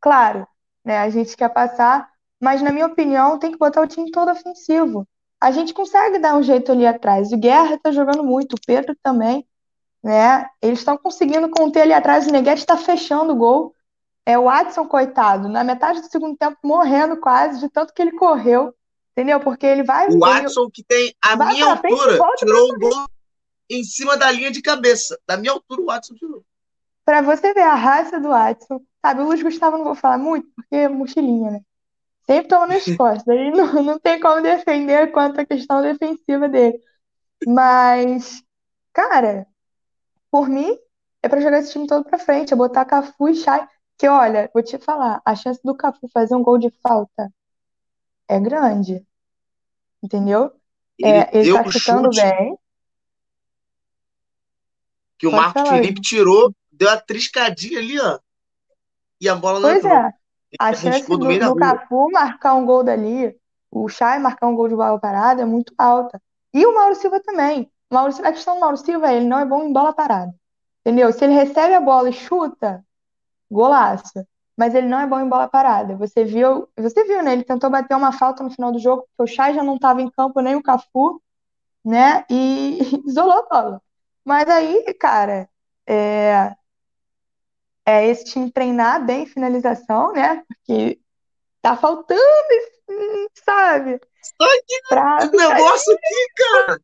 [0.00, 0.44] Claro,
[0.84, 0.98] né?
[0.98, 5.06] A gente quer passar, mas na minha opinião, tem que botar o time todo ofensivo.
[5.40, 7.30] A gente consegue dar um jeito ali atrás.
[7.30, 9.46] O Guerra tá jogando muito, o Pedro também,
[10.06, 10.48] né?
[10.62, 12.28] Eles estão conseguindo conter ali atrás.
[12.28, 13.74] O Neguete está fechando o gol.
[14.24, 18.12] É o Watson, coitado, na metade do segundo tempo, morrendo quase, de tanto que ele
[18.12, 18.72] correu,
[19.12, 19.40] entendeu?
[19.40, 20.06] Porque ele vai.
[20.06, 23.06] O ele- Watson, que tem a minha frente altura, volta tirou um gol
[23.68, 25.18] em cima da linha de cabeça.
[25.26, 26.44] Da minha altura, o Watson tirou.
[27.04, 29.22] Pra você ver a raça do Watson, sabe?
[29.22, 31.60] O Luiz Gustavo não vou falar muito, porque é mochilinha, né?
[32.24, 33.28] Sempre toma nas costas.
[33.28, 36.80] Aí não, não tem como defender quanto à questão defensiva dele.
[37.46, 38.42] Mas,
[38.92, 39.46] cara,
[40.30, 40.76] por mim,
[41.22, 43.66] é pra jogar esse time todo pra frente, é botar Cafu e Chay.
[43.98, 47.32] Que olha, vou te falar, a chance do Cafu fazer um gol de falta
[48.28, 49.06] é grande.
[50.02, 50.52] Entendeu?
[50.98, 52.58] Ele É, ele tá chutando bem.
[55.18, 58.18] que o Pode Marcos falar, Felipe tirou, deu a triscadinha ali, ó.
[59.20, 59.92] E a bola não Pois entrou.
[59.92, 60.12] é.
[60.58, 61.56] A chance do do, do.
[61.56, 63.36] Cafu marcar um gol dali,
[63.70, 66.20] o Chay marcar um gol de bola parada é muito alta.
[66.54, 67.70] E o Mauro Silva também.
[67.90, 69.92] O Mauro, Silva- a questão do Mauro Silva é ele não é bom em bola
[69.94, 70.34] parada.
[70.84, 71.12] Entendeu?
[71.12, 72.84] Se ele recebe a bola e chuta,
[73.50, 74.26] golaço.
[74.56, 75.96] Mas ele não é bom em bola parada.
[75.96, 77.32] Você viu, você viu, né?
[77.34, 80.02] Ele tentou bater uma falta no final do jogo, porque o Chay já não estava
[80.02, 81.22] em campo, nem o Cafu,
[81.84, 82.24] né?
[82.30, 83.82] E isolou a bola.
[84.24, 85.48] Mas aí, cara,
[85.88, 86.54] é,
[87.84, 90.42] é esse time treinar bem finalização, né?
[90.48, 91.00] Porque
[91.62, 92.20] tá faltando,
[92.50, 92.75] esse-
[93.44, 94.00] sabe?
[94.22, 96.80] Só que Pra, negócio aqui, cara.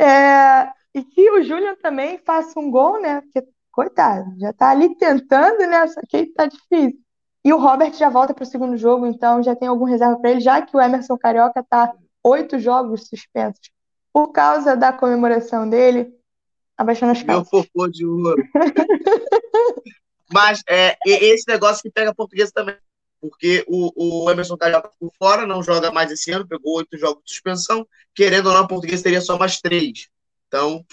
[0.00, 3.20] é, e que o Julian também faça um gol, né?
[3.22, 5.86] Porque, coitado, já tá ali tentando, né?
[5.88, 6.98] Só que tá difícil.
[7.44, 10.40] E o Robert já volta pro segundo jogo, então já tem algum reserva para ele,
[10.40, 11.94] já que o Emerson Carioca tá
[12.24, 13.70] oito jogos suspensos
[14.12, 16.12] por causa da comemoração dele,
[16.76, 17.50] abaixando as Meu calças.
[17.50, 18.42] fofô de ouro.
[20.32, 22.76] Mas é, esse negócio que pega português também.
[23.20, 27.22] Porque o, o Emerson Carioca ficou fora, não joga mais esse ano, pegou oito jogos
[27.24, 27.86] de suspensão.
[28.14, 30.08] Querendo ou não, o português teria só mais três.
[30.46, 30.84] Então,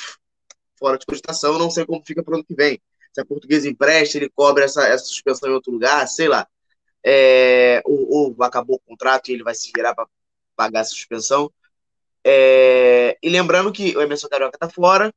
[0.77, 2.81] fora de cogitação, não sei como fica para o ano que vem.
[3.13, 6.47] Se a portuguesa empresta, ele cobra essa, essa suspensão em outro lugar, sei lá.
[7.05, 10.07] É, ou, ou acabou o contrato e ele vai se virar para
[10.55, 11.51] pagar a suspensão.
[12.23, 15.13] É, e lembrando que o Emerson Carioca está fora,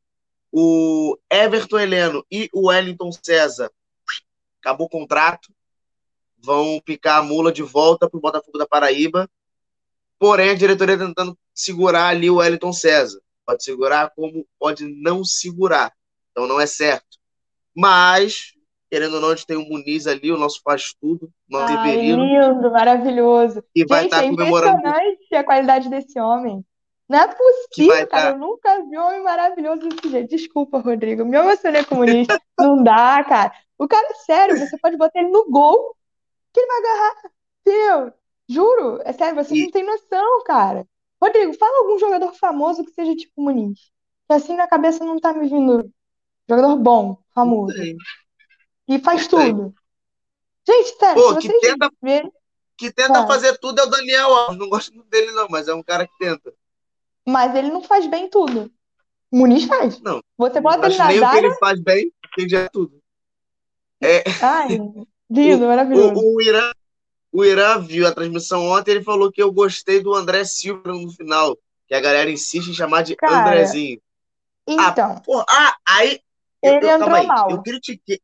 [0.52, 3.70] o Everton Heleno e o Wellington César
[4.60, 5.48] acabou o contrato,
[6.46, 9.28] vão picar a mula de volta para o Botafogo da Paraíba.
[10.16, 13.20] Porém, a diretoria tá tentando segurar ali o Wellington César.
[13.44, 15.92] Pode segurar como pode não segurar.
[16.30, 17.18] Então não é certo.
[17.74, 18.52] Mas,
[18.88, 21.96] querendo ou não, a gente tem o Muniz ali, o nosso faz tudo, nosso Ai,
[21.96, 23.62] lindo, maravilhoso.
[23.74, 24.78] E vai estar tá é comemorando.
[24.78, 26.64] impressionante a qualidade desse homem.
[27.08, 28.08] Não é possível, cara.
[28.08, 28.30] Tá...
[28.30, 30.30] Eu nunca vi um homem maravilhoso desse jeito.
[30.30, 31.24] Desculpa, Rodrigo.
[31.24, 32.40] Me emocionei comunista.
[32.58, 33.52] Não dá, cara.
[33.78, 34.58] O cara é sério.
[34.58, 35.96] Você pode botar ele no gol
[36.56, 37.22] que ele vai agarrar.
[37.66, 38.12] Meu,
[38.48, 39.00] juro.
[39.04, 39.64] É sério, vocês e...
[39.64, 40.88] não têm noção, cara.
[41.22, 43.90] Rodrigo, fala algum jogador famoso que seja tipo Muniz.
[44.26, 45.90] Que assim na cabeça não tá me vindo.
[46.48, 47.74] Jogador bom, famoso.
[48.88, 49.74] E faz tudo.
[50.66, 51.90] Gente, sério, Pô, vocês tenta...
[52.02, 52.32] verem...
[52.78, 53.26] Que tenta é.
[53.26, 54.58] fazer tudo é o Daniel Alves.
[54.58, 56.52] Não gosto muito dele, não, mas é um cara que tenta.
[57.26, 58.70] Mas ele não faz bem tudo.
[59.32, 60.00] Muniz faz.
[60.00, 60.20] Não.
[60.36, 61.26] Você bota ele na nem zaga...
[61.26, 63.00] o que ele faz bem, ele já é tudo.
[64.00, 64.24] É...
[64.42, 64.78] Ai,
[65.30, 66.14] lindo, o, maravilhoso.
[66.14, 66.72] O, o, Irã,
[67.32, 71.10] o Irã viu a transmissão ontem ele falou que eu gostei do André Silva no
[71.10, 71.56] final.
[71.86, 74.00] Que a galera insiste em chamar de Cara, Andrezinho.
[74.66, 75.12] Então.
[75.12, 76.20] Ah, porra, ah aí.
[76.62, 77.50] Ele eu, entrou aí, mal.
[77.50, 78.20] Eu critiquei.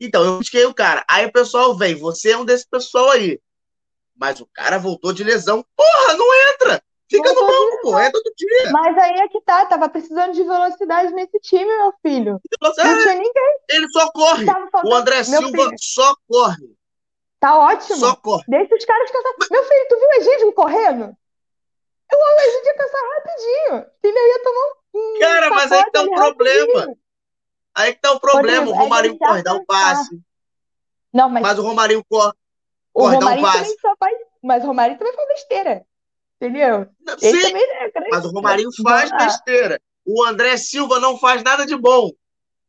[0.00, 1.04] Então, eu critiquei o cara.
[1.08, 3.38] Aí o pessoal vem, você é um desse pessoal aí.
[4.16, 5.64] Mas o cara voltou de lesão.
[5.76, 6.82] Porra, não entra!
[7.12, 8.72] Fica no banco, pô, é todo dia.
[8.72, 12.40] Mas aí é que tá, tava precisando de velocidade nesse time, meu filho.
[12.60, 13.58] Não tinha ninguém.
[13.68, 14.46] Ele só corre.
[14.84, 15.74] O André Silva filho.
[15.78, 16.74] só corre.
[17.38, 17.98] Tá ótimo.
[17.98, 18.44] Só corre.
[18.48, 19.32] Deixa os caras cansar.
[19.50, 21.16] Meu filho, tu viu o Egídio correndo?
[22.12, 23.86] Eu, o Egídio ia cansar rapidinho.
[23.98, 24.28] Entendeu?
[24.28, 25.18] Ia tomar um.
[25.20, 26.80] Cara, mas aí que tá o problema.
[26.80, 26.98] Rapidinho.
[27.74, 28.70] Aí que tá o problema.
[28.70, 30.18] o Romarinho corre, dá um passe.
[31.12, 31.42] Não, mas...
[31.42, 32.32] mas o Romarinho corre,
[32.92, 33.76] corre dá um passe.
[33.98, 34.16] Faz...
[34.42, 35.86] Mas o Romarinho também foi besteira.
[36.42, 36.88] Entendeu?
[37.18, 39.80] Sim, também é mas o Romarinho faz besteira.
[40.04, 42.10] O André Silva não faz nada de bom.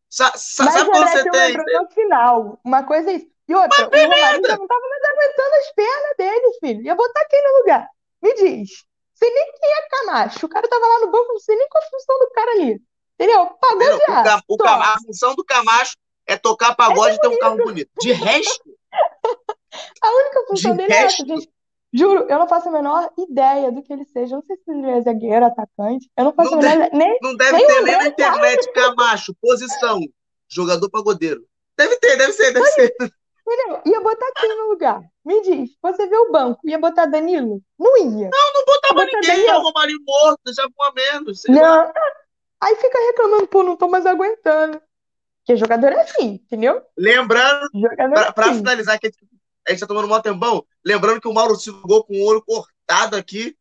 [0.07, 1.57] Sa sa mas sabe quando você tem?
[1.57, 2.59] no final.
[2.63, 3.27] Uma coisa é isso.
[3.47, 6.81] E outra, o Romarinho não estava mais aguentando as pernas dele, filho.
[6.83, 7.89] Ia botar quem no lugar?
[8.21, 8.69] Me diz.
[9.15, 10.45] Sei nem quem é Camacho.
[10.45, 12.81] O cara tava lá no banco, não sei nem qual a função do cara ali.
[13.19, 13.47] Entendeu?
[13.59, 15.95] Pagode o, o, a função do Camacho
[16.27, 17.89] é tocar pagode é e ter um carro bonito.
[17.99, 18.63] De resto.
[20.01, 21.53] a única função de dele resto, é essa, gente.
[21.93, 24.34] Juro, eu não faço a menor ideia do que ele seja.
[24.34, 26.10] Eu não sei se ele é zagueiro, atacante.
[26.17, 28.71] Eu não faço não a menor deve, nem Não deve nem ter nem na internet
[28.73, 29.99] Camacho, posição,
[30.47, 31.45] jogador pagodeiro.
[31.77, 32.95] Deve ter, deve ser, deve ser.
[33.45, 33.82] Entendeu?
[33.86, 35.01] Ia botar quem no lugar?
[35.23, 37.62] Me diz, você vê o banco, ia botar Danilo?
[37.77, 38.29] Não ia.
[38.29, 39.49] Não, não botava ninguém, Danilo.
[39.49, 41.43] é o Romarinho morto, já com a menos.
[41.47, 41.62] Não.
[41.62, 41.93] Lá.
[42.62, 44.82] Aí fica reclamando, pô, não tô mais aguentando.
[45.39, 46.82] Porque jogador é assim, entendeu?
[46.97, 48.60] Lembrando, para pra, assim.
[48.60, 49.33] finalizar, que a gente
[49.65, 50.65] tá tomando um tempão.
[50.84, 53.56] Lembrando que o Mauro Silva jogou com o olho cortado aqui.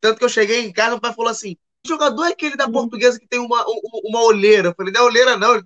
[0.00, 2.68] Tanto que eu cheguei em casa, o pai falou assim: que jogador é aquele da
[2.68, 3.64] portuguesa que tem uma,
[4.04, 4.68] uma olheira?
[4.68, 5.64] Eu falei, não é olheira, não, ele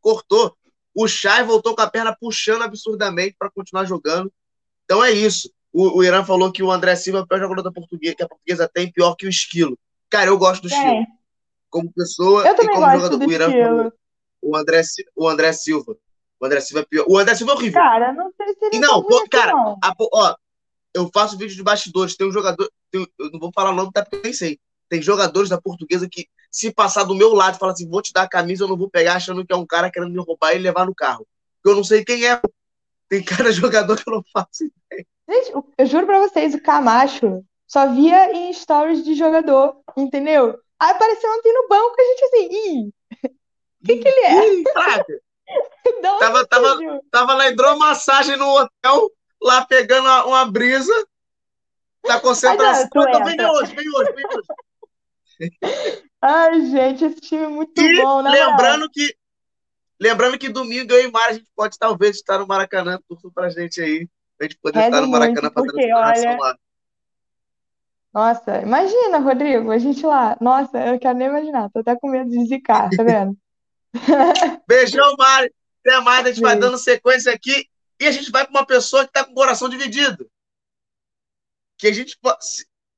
[0.00, 0.56] cortou.
[0.94, 4.30] O Chay voltou com a perna puxando absurdamente para continuar jogando.
[4.84, 5.50] Então é isso.
[5.72, 8.22] O, o Irã falou que o André Silva é o pior jogador da portuguesa, que
[8.22, 9.78] a portuguesa tem, pior que o esquilo.
[10.10, 10.76] Cara, eu gosto do é.
[10.76, 11.06] esquilo.
[11.70, 13.18] Como pessoa eu também como gosto jogador.
[13.18, 13.92] Do o Irã falou.
[14.42, 14.82] O André,
[15.14, 15.96] o André Silva.
[16.42, 17.06] O André Silva é pior.
[17.08, 17.80] O André Silva é horrível.
[17.80, 19.78] Cara, não sei se ele e não, é pô, cara, não.
[19.80, 20.34] A, ó,
[20.92, 22.16] eu faço vídeo de bastidores.
[22.16, 24.58] Tem um jogador, tem, eu não vou falar o nome, até porque eu nem sei.
[24.88, 28.12] Tem jogadores da portuguesa que, se passar do meu lado e falar assim, vou te
[28.12, 30.52] dar a camisa, eu não vou pegar achando que é um cara querendo me roubar
[30.52, 31.24] e levar no carro.
[31.64, 32.40] Eu não sei quem é.
[33.08, 35.06] Tem cara jogador que eu não faço ideia.
[35.30, 40.58] Gente, eu juro pra vocês, o Camacho só via em stories de jogador, entendeu?
[40.80, 44.54] Aí apareceu ontem no banco a gente assim, ih, o que que ele é?
[44.54, 45.22] Ih, fraca.
[46.18, 49.10] Tava, tava, tava na hidromassagem no hotel,
[49.42, 50.92] lá pegando uma, uma brisa.
[52.02, 52.86] Tá concentração.
[52.86, 56.02] Então, vem hoje, vem hoje, vem hoje.
[56.20, 58.30] Ai, gente, esse time é muito e bom, né?
[58.30, 59.14] Lembrando que,
[60.00, 63.50] lembrando que domingo eu e Mara, a gente pode talvez estar no Maracanã, tudo pra
[63.50, 64.08] gente aí.
[64.36, 66.36] Pra gente poder estar no Maracanã fazendo porque, olha...
[66.38, 66.56] lá.
[68.12, 70.36] Nossa, imagina, Rodrigo, a gente lá.
[70.40, 73.36] Nossa, eu quero nem imaginar, tô até com medo de zicar, tá vendo?
[74.66, 75.52] Beijão, Mari.
[75.80, 76.42] Até mais, a gente Beijo.
[76.42, 77.68] vai dando sequência aqui
[78.00, 80.30] e a gente vai para uma pessoa que está com o coração dividido.
[81.76, 82.38] Que a gente pode.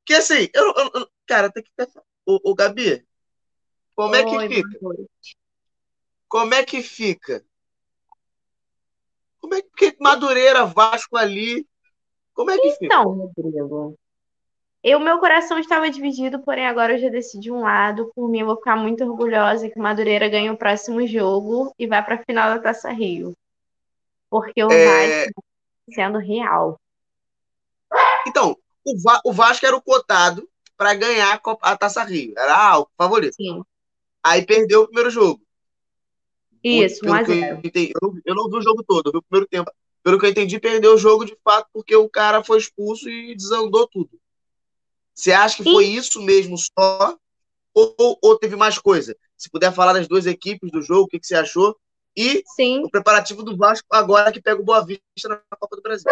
[0.05, 1.71] Que assim, eu, eu, eu cara, tem que.
[2.27, 3.07] O, o Gabi,
[3.95, 4.79] como é que Oi, fica?
[6.29, 7.45] Como é que fica?
[9.39, 11.67] Como é que Madureira, Vasco ali?
[12.33, 12.87] Como é que então, fica?
[12.87, 13.99] Então, Rodrigo,
[14.85, 18.13] Eu, meu coração estava dividido, porém agora eu já decidi um lado.
[18.15, 21.87] Por mim, eu vou ficar muito orgulhosa que o Madureira ganhe o próximo jogo e
[21.87, 23.35] vá para a final da Taça Rio.
[24.29, 25.25] Porque o é...
[25.25, 25.43] Vasco
[25.87, 26.79] tá sendo real.
[28.27, 32.35] Então, o, Va o Vasco era o cotado para ganhar a, Copa, a Taça Rio.
[32.37, 33.37] Era o favorito.
[33.37, 33.65] Sim.
[34.23, 35.41] Aí perdeu o primeiro jogo.
[36.63, 39.73] Isso, mas eu, eu, eu não vi o jogo todo, eu vi o primeiro tempo.
[40.03, 43.35] Pelo que eu entendi, perdeu o jogo de fato porque o cara foi expulso e
[43.35, 44.11] desandou tudo.
[45.15, 47.17] Você acha que foi isso mesmo só?
[47.73, 49.17] Ou, ou, teve mais coisa?
[49.37, 51.77] Se puder falar das duas equipes do jogo, o que, que você achou?
[52.17, 52.85] E Sim.
[52.85, 56.11] o preparativo do Vasco agora que pega o Boa Vista na Copa do Brasil.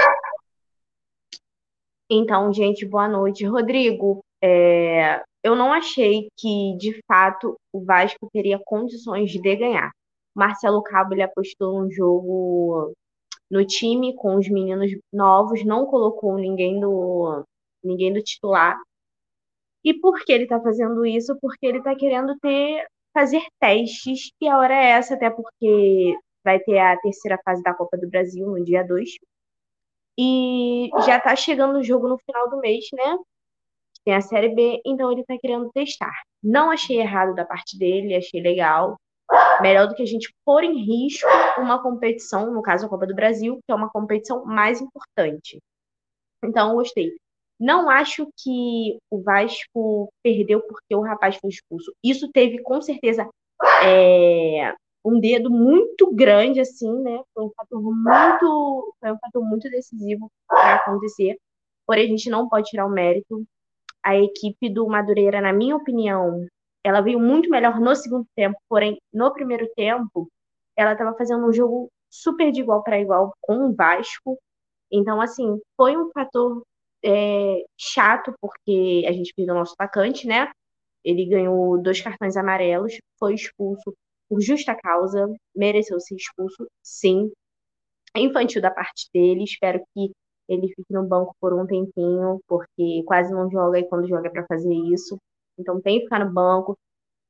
[2.10, 3.46] Então, gente, boa noite.
[3.46, 9.90] Rodrigo, é, eu não achei que, de fato, o Vasco teria condições de ganhar.
[10.34, 12.92] Marcelo Cabo ele apostou um jogo
[13.50, 17.44] no time com os meninos novos, não colocou ninguém do
[17.82, 18.80] ninguém do titular.
[19.84, 21.36] E por que ele está fazendo isso?
[21.40, 26.58] Porque ele está querendo ter fazer testes, e a hora é essa, até porque vai
[26.60, 29.10] ter a terceira fase da Copa do Brasil no dia 2.
[30.18, 33.18] E já está chegando o jogo no final do mês, né?
[34.04, 36.12] Tem a Série B, então ele está querendo testar.
[36.42, 38.96] Não achei errado da parte dele, achei legal.
[39.60, 41.28] Melhor do que a gente pôr em risco
[41.58, 45.58] uma competição, no caso a Copa do Brasil, que é uma competição mais importante.
[46.44, 47.12] Então, gostei.
[47.62, 51.94] Não acho que o Vasco perdeu porque o rapaz foi expulso.
[52.02, 53.28] Isso teve, com certeza,
[53.84, 57.20] é, um dedo muito grande, assim, né?
[57.32, 61.38] Foi um fator muito, foi um fator muito decisivo para acontecer.
[61.86, 63.44] Porém, a gente não pode tirar o mérito.
[64.04, 66.44] A equipe do Madureira, na minha opinião,
[66.82, 70.28] ela veio muito melhor no segundo tempo, porém, no primeiro tempo,
[70.76, 74.36] ela estava fazendo um jogo super de igual para igual com o Vasco.
[74.90, 76.64] Então, assim, foi um fator
[77.04, 80.50] é, chato, porque a gente perdeu o nosso atacante, né?
[81.04, 83.94] Ele ganhou dois cartões amarelos, foi expulso
[84.28, 87.30] por justa causa, mereceu ser expulso, sim.
[88.16, 90.10] É infantil da parte dele, espero que
[90.48, 94.30] ele fique no banco por um tempinho, porque quase não joga e quando joga é
[94.30, 95.18] para fazer isso.
[95.58, 96.78] Então tem que ficar no banco,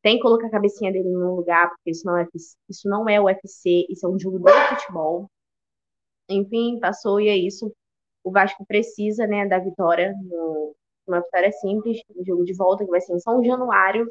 [0.03, 2.27] tem que colocar a cabecinha dele no lugar, porque isso não é,
[2.68, 5.29] isso não é UFC, isso é um jogo de futebol.
[6.29, 7.73] Enfim, passou e é isso.
[8.25, 10.75] O Vasco precisa né, da vitória, no,
[11.07, 14.11] uma vitória simples, no jogo de volta, que vai ser em São Januário.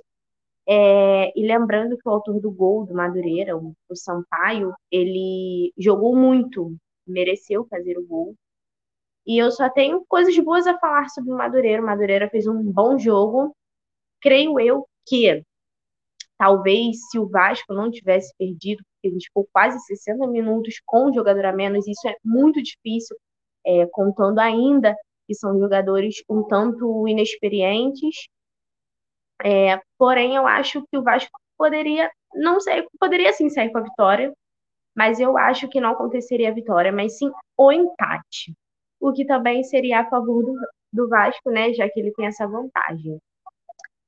[0.67, 6.15] É, e lembrando que o autor do gol do Madureira, o, o Sampaio, ele jogou
[6.15, 6.75] muito,
[7.07, 8.35] mereceu fazer o gol.
[9.25, 11.81] E eu só tenho coisas boas a falar sobre o Madureira.
[11.81, 13.55] O Madureira fez um bom jogo,
[14.19, 15.43] creio eu que
[16.37, 21.09] talvez se o Vasco não tivesse perdido, porque a gente ficou quase 60 minutos com
[21.09, 23.15] um jogador a menos, isso é muito difícil,
[23.65, 24.95] é, contando ainda
[25.27, 28.27] que são jogadores um tanto inexperientes.
[29.43, 33.83] É, porém, eu acho que o Vasco poderia, não sei, poderia sim sair com a
[33.83, 34.33] vitória,
[34.95, 38.53] mas eu acho que não aconteceria a vitória, mas sim o empate.
[38.99, 40.53] O que também seria a favor do,
[40.93, 43.19] do Vasco, né, já que ele tem essa vantagem.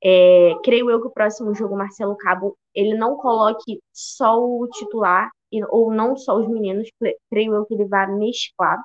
[0.02, 5.30] É, creio eu que o próximo jogo, Marcelo Cabo, ele não coloque só o titular,
[5.70, 6.88] ou não só os meninos,
[7.30, 8.78] creio eu que ele vai mesclar.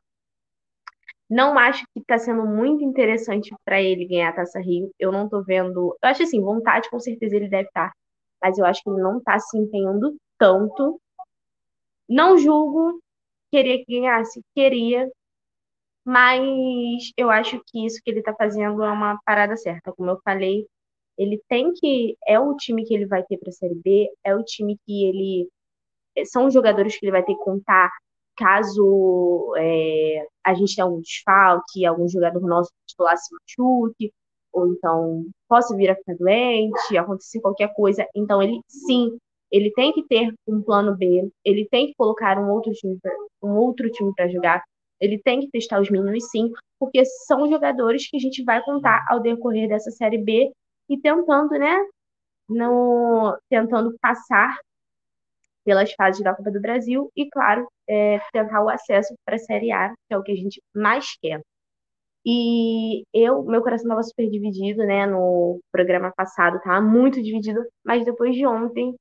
[1.30, 4.92] Não acho que está sendo muito interessante para ele ganhar a Taça Rio.
[5.00, 5.96] Eu não estou vendo.
[6.02, 7.96] Eu acho assim, vontade com certeza ele deve estar, tá,
[8.42, 11.00] mas eu acho que ele não está se empenhando tanto.
[12.10, 13.00] Não julgo,
[13.52, 15.08] queria que ganhasse, queria,
[16.06, 19.94] mas eu acho que isso que ele está fazendo é uma parada certa.
[19.94, 20.66] Como eu falei,
[21.18, 22.18] ele tem que.
[22.28, 25.06] É o time que ele vai ter para a Série B, é o time que
[25.06, 25.50] ele.
[26.26, 27.92] São os jogadores que ele vai ter que contar
[28.40, 34.12] caso é, a gente tenha algum desfalque, algum jogador nosso titular se machuque,
[34.54, 38.08] ou então possa vir a ficar doente, acontecer qualquer coisa.
[38.16, 39.18] Então, ele sim,
[39.52, 42.98] ele tem que ter um plano B, ele tem que colocar um outro time
[43.44, 44.64] um outro time para jogar,
[45.00, 49.06] ele tem que testar os meninos sim, porque são jogadores que a gente vai contar
[49.10, 50.52] ao decorrer dessa série B
[50.90, 51.78] e tentando, né,
[52.50, 54.58] no, tentando passar
[55.70, 59.72] pelas fases da Copa do Brasil e, claro, é, tentar o acesso para a Série
[59.72, 61.44] A, que é o que a gente mais quer.
[62.26, 65.06] E eu, meu coração estava super dividido, né?
[65.06, 68.96] No programa passado estava muito dividido, mas depois de ontem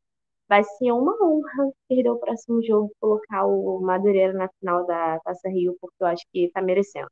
[0.46, 5.48] vai ser uma honra perder o próximo jogo, colocar o Madureira na final da Taça
[5.48, 7.08] Rio, porque eu acho que está merecendo.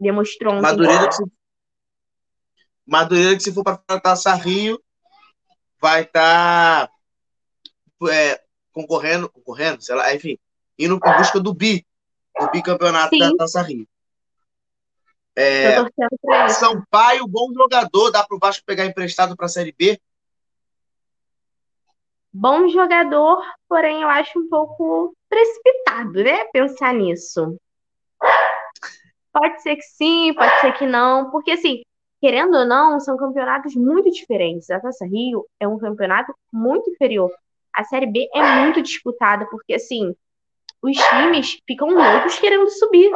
[0.00, 0.62] Demonstrou ontem.
[0.62, 1.24] Madureira que se,
[2.86, 4.82] Madureira que se for para a Taça Rio
[5.78, 6.92] vai estar tá
[8.08, 8.40] é,
[8.72, 10.38] concorrendo, concorrendo, sei lá, enfim,
[10.78, 11.86] indo em busca do bi,
[12.38, 13.86] do bicampeonato da Taça Rio.
[15.34, 15.76] É,
[16.50, 19.98] Sampaio, bom jogador, dá para o Vasco pegar emprestado para a Série B?
[22.32, 26.44] Bom jogador, porém eu acho um pouco precipitado, né?
[26.46, 27.58] Pensar nisso.
[29.32, 31.82] Pode ser que sim, pode ser que não, porque assim,
[32.20, 34.70] querendo ou não, são campeonatos muito diferentes.
[34.70, 37.30] A Taça Rio é um campeonato muito inferior.
[37.74, 40.14] A Série B é muito disputada, porque assim,
[40.82, 43.10] os times ficam loucos querendo subir.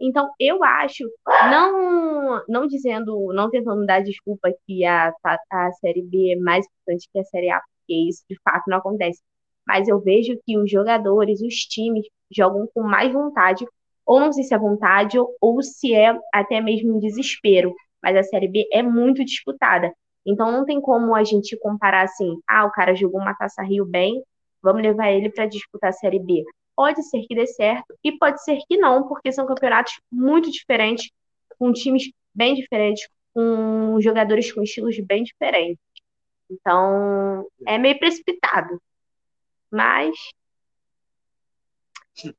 [0.00, 1.04] Então, eu acho,
[1.50, 6.66] não não dizendo, não tentando dar desculpa que a, a, a Série B é mais
[6.66, 9.20] importante que a Série A, porque isso de fato não acontece.
[9.66, 13.66] Mas eu vejo que os jogadores, os times, jogam com mais vontade,
[14.04, 17.74] ou não sei se é vontade, ou, ou se é até mesmo um desespero.
[18.02, 19.92] Mas a Série B é muito disputada.
[20.24, 23.84] Então não tem como a gente comparar assim, ah, o cara jogou uma taça Rio
[23.84, 24.22] bem,
[24.62, 26.44] vamos levar ele para disputar a Série B.
[26.74, 31.10] Pode ser que dê certo e pode ser que não, porque são campeonatos muito diferentes,
[31.58, 35.78] com times bem diferentes, com jogadores com estilos bem diferentes.
[36.50, 38.80] Então, é meio precipitado.
[39.70, 40.14] Mas.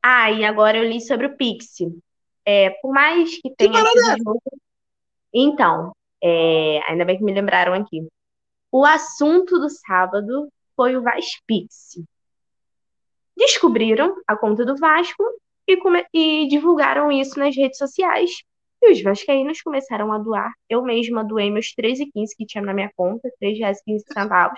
[0.01, 1.77] Ah, e agora eu li sobre o Pix.
[2.45, 4.41] É, por mais que tenha sido jogo.
[5.33, 5.93] Então,
[6.23, 8.07] é, ainda bem que me lembraram aqui.
[8.71, 12.01] O assunto do sábado foi o Vaspix.
[13.35, 15.23] Descobriram a conta do Vasco
[15.67, 15.77] e,
[16.13, 18.31] e divulgaram isso nas redes sociais.
[18.81, 20.51] E os vascaínos começaram a doar.
[20.69, 24.51] Eu mesma doei meus 13,15 que tinha na minha conta, R$3,15.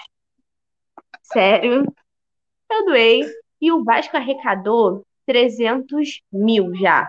[1.23, 1.85] Sério.
[2.71, 3.23] Eu doei.
[3.59, 7.07] E o Vasco arrecadou 300 mil já.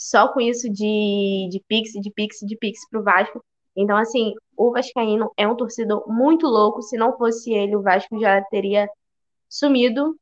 [0.00, 3.44] Só com isso de, de Pix, de Pix, de Pix pro Vasco.
[3.76, 6.80] Então, assim, o Vascaíno é um torcedor muito louco.
[6.80, 8.88] Se não fosse ele, o Vasco já teria
[9.46, 10.18] sumido.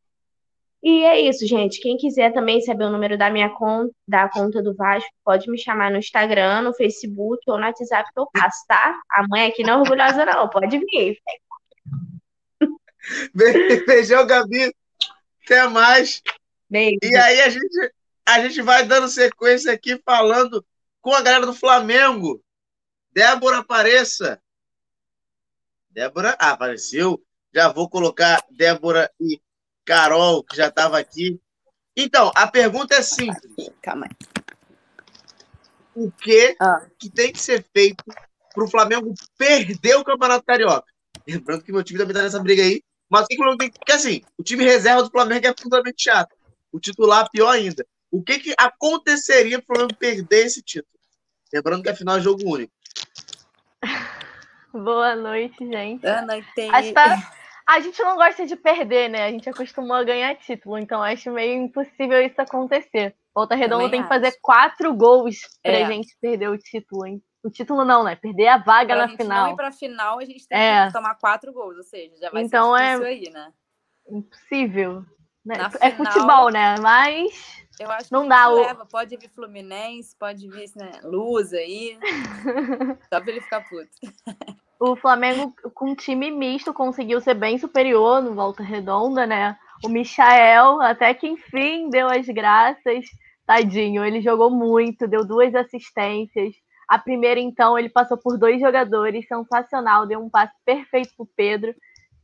[0.83, 1.81] E é isso, gente.
[1.81, 5.57] Quem quiser também saber o número da minha conta, da conta do Vasco, pode me
[5.57, 8.99] chamar no Instagram, no Facebook ou no WhatsApp que eu passo, tá?
[9.12, 10.49] A mãe aqui não é orgulhosa, não.
[10.49, 11.18] Pode vir.
[13.87, 14.74] Beijão, Gabi.
[15.45, 16.20] Até mais.
[16.68, 16.99] Beijo.
[17.01, 17.93] E aí a gente,
[18.29, 20.64] a gente vai dando sequência aqui falando
[21.01, 22.43] com a galera do Flamengo.
[23.11, 24.41] Débora apareça.
[25.91, 27.22] Débora ah, apareceu.
[27.55, 29.41] Já vou colocar Débora e
[29.85, 31.41] Carol, que já estava aqui.
[31.97, 33.70] Então, a pergunta é simples.
[33.81, 34.29] Calma aí.
[35.95, 36.87] O que, ah.
[36.99, 38.05] que tem que ser feito
[38.55, 40.87] para o Flamengo perder o Campeonato Carioca?
[41.26, 42.83] Lembrando que meu time também está nessa briga aí.
[43.09, 43.79] Mas o que que.
[43.79, 46.37] Porque assim, o time reserva do Flamengo é absolutamente chato.
[46.70, 47.87] O titular, pior ainda.
[48.11, 50.98] O que, que aconteceria para o Flamengo perder esse título?
[51.52, 52.72] Lembrando que afinal é jogo único.
[54.72, 56.02] Boa noite, gente.
[56.02, 56.48] Boa noite.
[56.72, 57.32] Acho que tá
[57.68, 59.26] a gente não gosta de perder, né?
[59.26, 63.14] A gente acostumou a ganhar título, então acho meio impossível isso acontecer.
[63.34, 65.86] Volta Redonda tem que fazer quatro gols pra é.
[65.86, 67.22] gente perder o título, hein?
[67.44, 68.16] O título não, né?
[68.16, 69.44] Perder a vaga pra na gente final.
[69.44, 70.86] Não ir pra final, a gente tem é.
[70.86, 73.52] que tomar quatro gols, ou seja, já vai então ser é aí, né?
[74.09, 75.04] Impossível.
[75.44, 75.56] Né?
[75.80, 76.74] é final, futebol, né?
[76.80, 78.55] Mas eu acho não que dá o...
[78.57, 78.87] leva.
[78.87, 81.99] Pode vir Fluminense, pode vir né, Luz aí.
[83.12, 83.89] só pra ele ficar puto.
[84.81, 89.57] o Flamengo, com um time misto, conseguiu ser bem superior no Volta Redonda, né?
[89.85, 93.07] O Michael, até que enfim, deu as graças.
[93.47, 96.55] Tadinho, ele jogou muito, deu duas assistências.
[96.89, 101.74] A primeira, então, ele passou por dois jogadores, sensacional, deu um passe perfeito pro Pedro.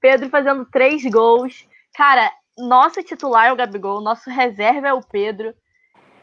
[0.00, 1.66] Pedro fazendo três gols.
[1.94, 5.54] Cara, nosso titular é o Gabigol, nosso reserva é o Pedro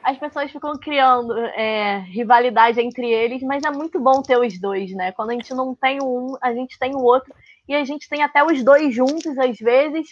[0.04, 4.92] as pessoas ficam criando é, rivalidade entre eles, mas é muito bom ter os dois,
[4.92, 5.12] né?
[5.12, 7.34] Quando a gente não tem um, a gente tem o outro,
[7.68, 10.10] e a gente tem até os dois juntos às vezes.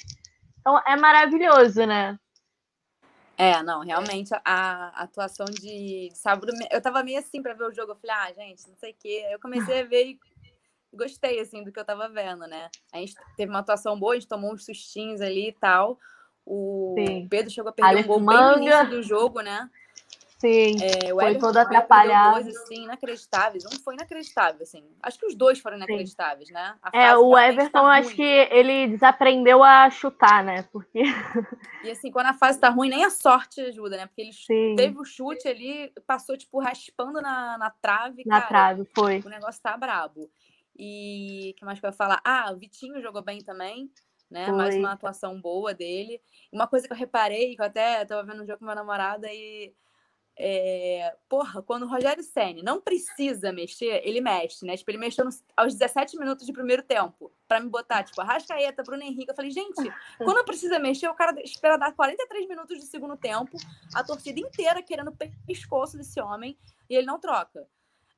[0.60, 2.18] Então é maravilhoso, né?
[3.36, 6.52] É, não, realmente a, atuação de, sábado.
[6.70, 7.94] Eu tava meio assim para ver o jogo.
[7.94, 9.26] Eu falei, ah, gente, não sei o quê.
[9.32, 10.20] Eu comecei a ver e
[10.94, 12.70] gostei, assim, do que eu tava vendo, né?
[12.94, 15.98] A gente teve uma atuação boa, a gente tomou uns sustinhos ali e tal.
[16.46, 17.28] O Sim.
[17.30, 18.56] Pedro chegou a perder um gol Manga.
[18.56, 19.70] bem no início do jogo, né?
[20.40, 22.42] Sim, é, foi todo atrapalhado.
[22.42, 23.66] dois, assim, inacreditáveis.
[23.66, 24.86] Um foi inacreditável, assim.
[25.04, 26.54] Acho que os dois foram inacreditáveis, Sim.
[26.54, 26.76] né?
[26.94, 30.64] é, o Everton, tá acho que ele desaprendeu a chutar, né?
[30.72, 31.04] Porque...
[31.84, 34.06] E assim, quando a fase tá ruim, nem a sorte ajuda, né?
[34.08, 34.76] Porque ele Sim.
[34.78, 38.24] teve o chute ali, passou, tipo, raspando na, na trave.
[38.26, 39.20] Na cara, trave, foi.
[39.26, 40.32] O negócio tá brabo.
[40.80, 42.22] E o que mais que eu ia falar?
[42.24, 43.92] Ah, o Vitinho jogou bem também
[44.30, 44.46] né?
[44.46, 44.56] Foi.
[44.56, 46.22] Mais uma atuação boa dele.
[46.52, 49.26] Uma coisa que eu reparei, que eu até estava vendo um jogo com meu namorado
[49.26, 49.74] e
[50.42, 54.78] é, porra, quando o Rogério Senni não precisa mexer, ele mexe, né?
[54.78, 58.82] Tipo, ele mexeu nos, aos 17 minutos de primeiro tempo para me botar, tipo, Arrascaeta,
[58.84, 59.30] Bruno Henrique.
[59.30, 63.58] Eu falei, gente, quando precisa mexer, o cara espera dar 43 minutos de segundo tempo,
[63.94, 66.58] a torcida inteira querendo o pescoço desse homem,
[66.90, 67.68] e ele não troca.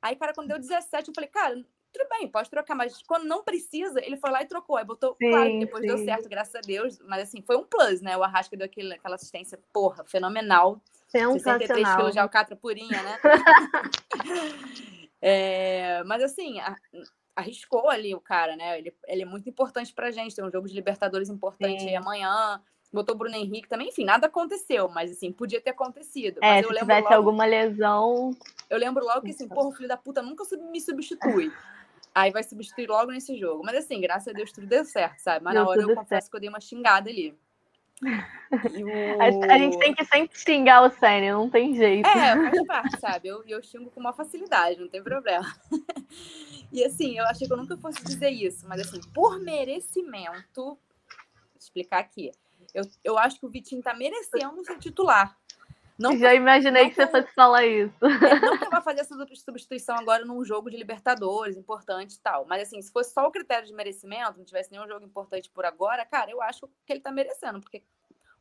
[0.00, 3.44] Aí, cara, quando deu 17, eu falei, cara, tudo bem, pode trocar, mas quando não
[3.44, 4.76] precisa, ele foi lá e trocou.
[4.76, 5.88] Aí botou, sim, claro, depois sim.
[5.88, 8.16] deu certo, graças a Deus, mas assim, foi um plus, né?
[8.16, 10.80] O Arrasca deu aquele, aquela assistência, porra, fenomenal.
[11.08, 11.58] Sensacional.
[11.60, 13.18] 63 quilos de alcatra purinha, né?
[15.20, 16.58] é, mas assim,
[17.36, 18.78] arriscou ali o cara, né?
[18.78, 20.34] Ele, ele é muito importante pra gente.
[20.34, 22.60] Tem um jogo de Libertadores importante aí amanhã.
[22.92, 26.38] Botou o Bruno Henrique também, enfim, nada aconteceu, mas assim, podia ter acontecido.
[26.42, 28.36] É, mas se tivesse logo, alguma lesão.
[28.68, 31.50] Eu lembro logo que assim, porra, o filho da puta nunca me substitui.
[32.14, 33.62] Aí vai substituir logo nesse jogo.
[33.64, 35.44] Mas assim, graças a Deus tudo deu certo, sabe?
[35.44, 36.30] Mas deu na hora eu confesso certo.
[36.30, 37.36] que eu dei uma xingada ali.
[38.52, 39.50] O...
[39.50, 42.06] A gente tem que sempre xingar o Sênio, não tem jeito.
[42.06, 43.28] É, faz parte, sabe?
[43.28, 45.50] Eu, eu xingo com uma facilidade, não tem problema.
[46.72, 50.78] E assim, eu achei que eu nunca fosse dizer isso, mas assim, por merecimento, vou
[51.58, 52.32] explicar aqui.
[52.72, 55.36] Eu, eu acho que o Vitinho tá merecendo ser titular.
[55.98, 57.94] Não Já imaginei não que você fosse falar isso.
[58.00, 62.46] Não que eu vá fazer essa substituição agora num jogo de Libertadores importante e tal.
[62.46, 65.64] Mas assim, se fosse só o critério de merecimento, não tivesse nenhum jogo importante por
[65.64, 67.82] agora, cara, eu acho que ele tá merecendo, porque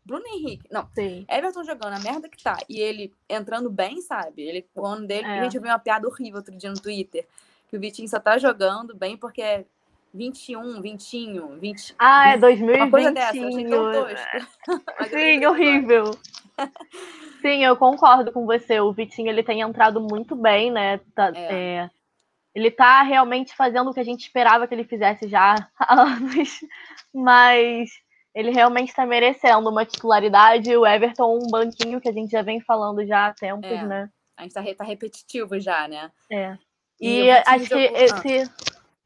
[0.04, 1.26] Bruno Henrique, não, Sim.
[1.30, 4.41] Everton jogando a merda que tá, e ele entrando bem, sabe?
[4.41, 5.39] Ele, o ano dele, é.
[5.39, 7.28] a gente viu uma piada horrível outro dia no Twitter,
[7.70, 9.66] que o Vitinho só tá jogando bem porque é
[10.14, 11.95] 21, 20, 20.
[11.97, 12.82] Ah, é 2020.
[12.82, 15.09] Uma coisa dessa, eu achei tão tosco.
[15.09, 16.12] Sim, horrível.
[17.41, 18.80] Sim, eu concordo com você.
[18.80, 20.99] O Vitinho ele tem entrado muito bem, né?
[21.16, 21.53] Tá, é.
[21.53, 21.89] É,
[22.53, 26.59] ele tá realmente fazendo o que a gente esperava que ele fizesse já há anos,
[27.14, 27.89] mas
[28.36, 30.76] ele realmente está merecendo uma titularidade.
[30.76, 33.84] O Everton, um banquinho que a gente já vem falando já há tempos, é.
[33.84, 34.09] né?
[34.38, 36.12] A gente tá, tá repetitivo já, né?
[36.32, 36.57] É.
[36.99, 38.51] E, e acho que esse.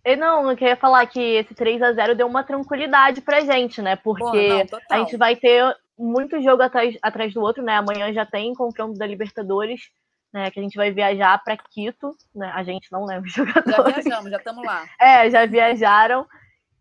[0.05, 3.81] Eu não, eu queria falar que esse 3 a 0 deu uma tranquilidade pra gente,
[3.81, 3.95] né?
[3.95, 7.75] Porque não, a gente vai ter muito jogo atrás, atrás do outro, né?
[7.75, 9.89] Amanhã já tem confronto da Libertadores,
[10.31, 10.51] né?
[10.51, 12.51] Que a gente vai viajar para Quito, né?
[12.53, 13.19] A gente não, né?
[13.25, 13.73] Os jogadores.
[13.73, 14.85] Já viajamos, já estamos lá.
[15.01, 16.27] É, já viajaram.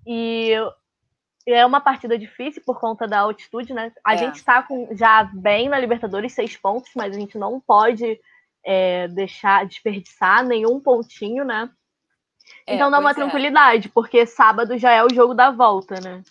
[0.06, 0.52] E
[1.46, 3.90] é uma partida difícil por conta da altitude, né?
[4.04, 4.18] A é.
[4.18, 8.20] gente está já bem na Libertadores, seis pontos, mas a gente não pode
[8.62, 11.70] é, deixar desperdiçar nenhum pontinho, né?
[12.66, 13.14] É, então dá uma é.
[13.14, 16.22] tranquilidade, porque sábado já é o jogo da volta, né?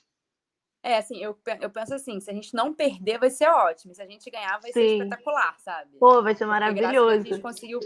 [0.82, 3.96] É, assim, eu, eu penso assim, se a gente não perder, vai ser ótimo.
[3.96, 4.80] Se a gente ganhar, vai Sim.
[4.80, 5.98] ser espetacular, sabe?
[5.98, 7.22] Pô, vai ser maravilhoso.
[7.22, 7.80] a gente conseguiu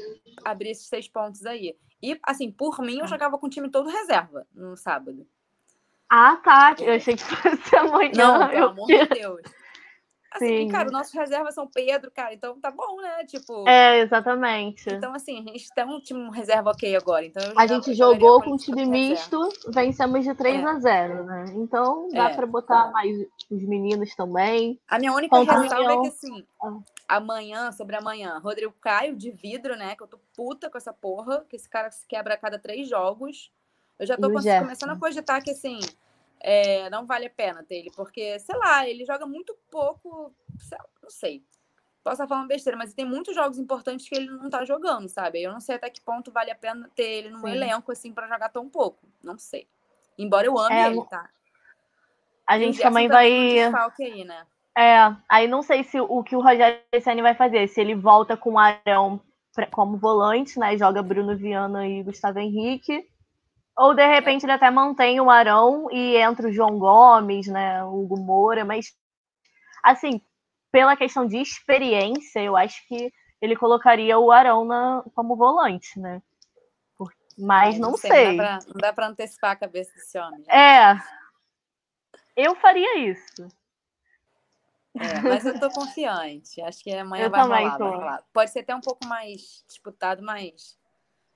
[0.43, 1.77] abrir esses seis pontos aí.
[2.01, 3.07] E, assim, por mim, eu ah.
[3.07, 5.27] jogava com o time todo reserva no sábado.
[6.09, 6.75] Ah, tá.
[6.79, 8.11] Eu achei que fosse amanhã.
[8.15, 9.41] Não, pelo amor de Deus.
[10.37, 10.69] Assim, Sim.
[10.69, 13.25] cara, nossos reservas são Pedro, cara, então tá bom, né?
[13.25, 13.67] Tipo.
[13.67, 14.89] É, exatamente.
[14.89, 17.25] Então, assim, a gente tem um time reserva ok agora.
[17.25, 19.71] Então a gente jogou com um time misto, reserva.
[19.71, 20.65] vencemos de 3 é.
[20.65, 21.45] a 0, né?
[21.55, 22.35] Então dá é.
[22.35, 23.17] pra botar mais
[23.49, 24.79] os meninos também.
[24.87, 26.77] A minha única ressalva é que, assim, ah.
[27.07, 29.95] amanhã, sobre amanhã, Rodrigo Caio de vidro, né?
[29.95, 32.87] Que eu tô puta com essa porra, que esse cara se quebra a cada três
[32.87, 33.51] jogos.
[33.99, 35.79] Eu já tô começando a cogitar que, assim
[36.39, 40.33] é, não vale a pena ter ele, porque, sei lá, ele joga muito pouco,
[41.01, 41.43] não sei.
[42.03, 45.41] Posso estar falando besteira, mas tem muitos jogos importantes que ele não tá jogando, sabe?
[45.41, 47.51] Eu não sei até que ponto vale a pena ter ele num Sim.
[47.51, 49.05] elenco, assim, para jogar tão pouco.
[49.21, 49.67] Não sei.
[50.17, 51.29] Embora eu ame é, ele, tá?
[52.47, 53.25] A gente também vai.
[53.25, 54.47] Aí, né?
[54.77, 58.37] É, aí não sei se o que o Rogério Senna vai fazer, se ele volta
[58.37, 59.19] com o Arão
[59.71, 60.77] como volante, né?
[60.77, 63.05] Joga Bruno Viana e Gustavo Henrique
[63.77, 67.83] ou de repente ele até mantém o Arão e entra o João Gomes, né?
[67.83, 68.93] O Hugo Moura, mas
[69.83, 70.19] assim,
[70.71, 76.21] pela questão de experiência, eu acho que ele colocaria o Arão na, como volante, né?
[77.37, 78.09] Mas é, não, não, sei.
[78.09, 78.35] sei.
[78.35, 80.39] Não dá para antecipar a cabeça desse homem.
[80.39, 80.49] Gente.
[80.49, 80.97] É.
[82.35, 83.47] Eu faria isso.
[84.95, 86.59] É, mas eu tô confiante.
[86.61, 88.23] Acho que amanhã eu vai, rolar, vai rolar.
[88.33, 90.76] Pode ser até um pouco mais disputado, mas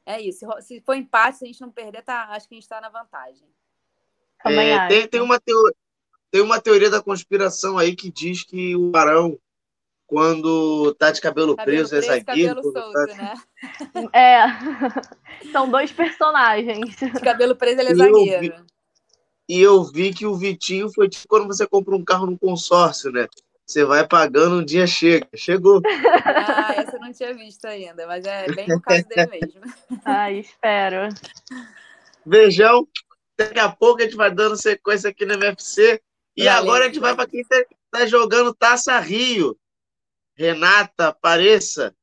[0.06, 0.46] é isso.
[0.62, 2.90] Se for empate, se a gente não perder, tá, acho que a gente está na
[2.90, 3.48] vantagem.
[4.46, 5.76] É, tem, tem, uma teoria,
[6.32, 9.38] tem uma teoria da conspiração aí que diz que o Barão,
[10.08, 12.56] quando tá de cabelo, cabelo preso, é zagueiro.
[12.56, 13.16] Cabelo solto, tá...
[13.16, 14.10] né?
[14.14, 15.52] É.
[15.52, 16.96] São dois personagens.
[16.96, 18.46] De cabelo preso, ele é e zagueiro.
[18.46, 18.66] Eu vi,
[19.48, 23.12] e eu vi que o Vitinho foi tipo quando você compra um carro no consórcio,
[23.12, 23.28] né?
[23.72, 25.26] Você vai pagando, um dia chega.
[25.34, 25.82] Chegou.
[26.26, 29.62] Ah, essa eu não tinha visto ainda, mas é bem o caso dele mesmo.
[30.04, 31.08] Ai, espero.
[32.26, 32.86] Beijão.
[33.38, 36.04] Daqui a pouco a gente vai dando sequência aqui no MFC.
[36.36, 39.58] E Valeu, agora a gente vai para quem está tá jogando Taça Rio.
[40.36, 41.96] Renata, apareça.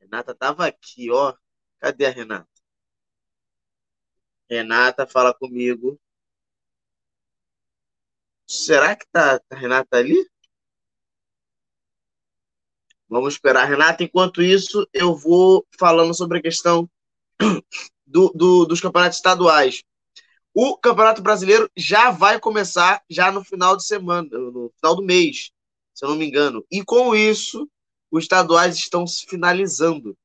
[0.00, 1.34] Renata tava aqui, ó.
[1.78, 2.48] Cadê a Renata?
[4.48, 6.00] Renata, fala comigo.
[8.46, 10.29] Será que tá a Renata ali?
[13.10, 14.04] Vamos esperar, Renata.
[14.04, 16.88] Enquanto isso, eu vou falando sobre a questão
[18.06, 19.82] do, do, dos campeonatos estaduais.
[20.54, 25.50] O Campeonato Brasileiro já vai começar já no final de semana, no final do mês,
[25.92, 26.64] se eu não me engano.
[26.70, 27.68] E com isso,
[28.12, 30.16] os estaduais estão se finalizando.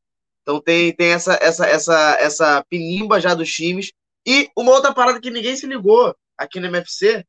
[0.43, 3.91] Então tem, tem essa, essa, essa, essa pinimba já dos times.
[4.27, 7.25] E uma outra parada que ninguém se ligou aqui no MFC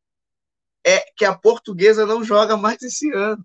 [0.86, 3.42] é que a portuguesa não joga mais esse ano.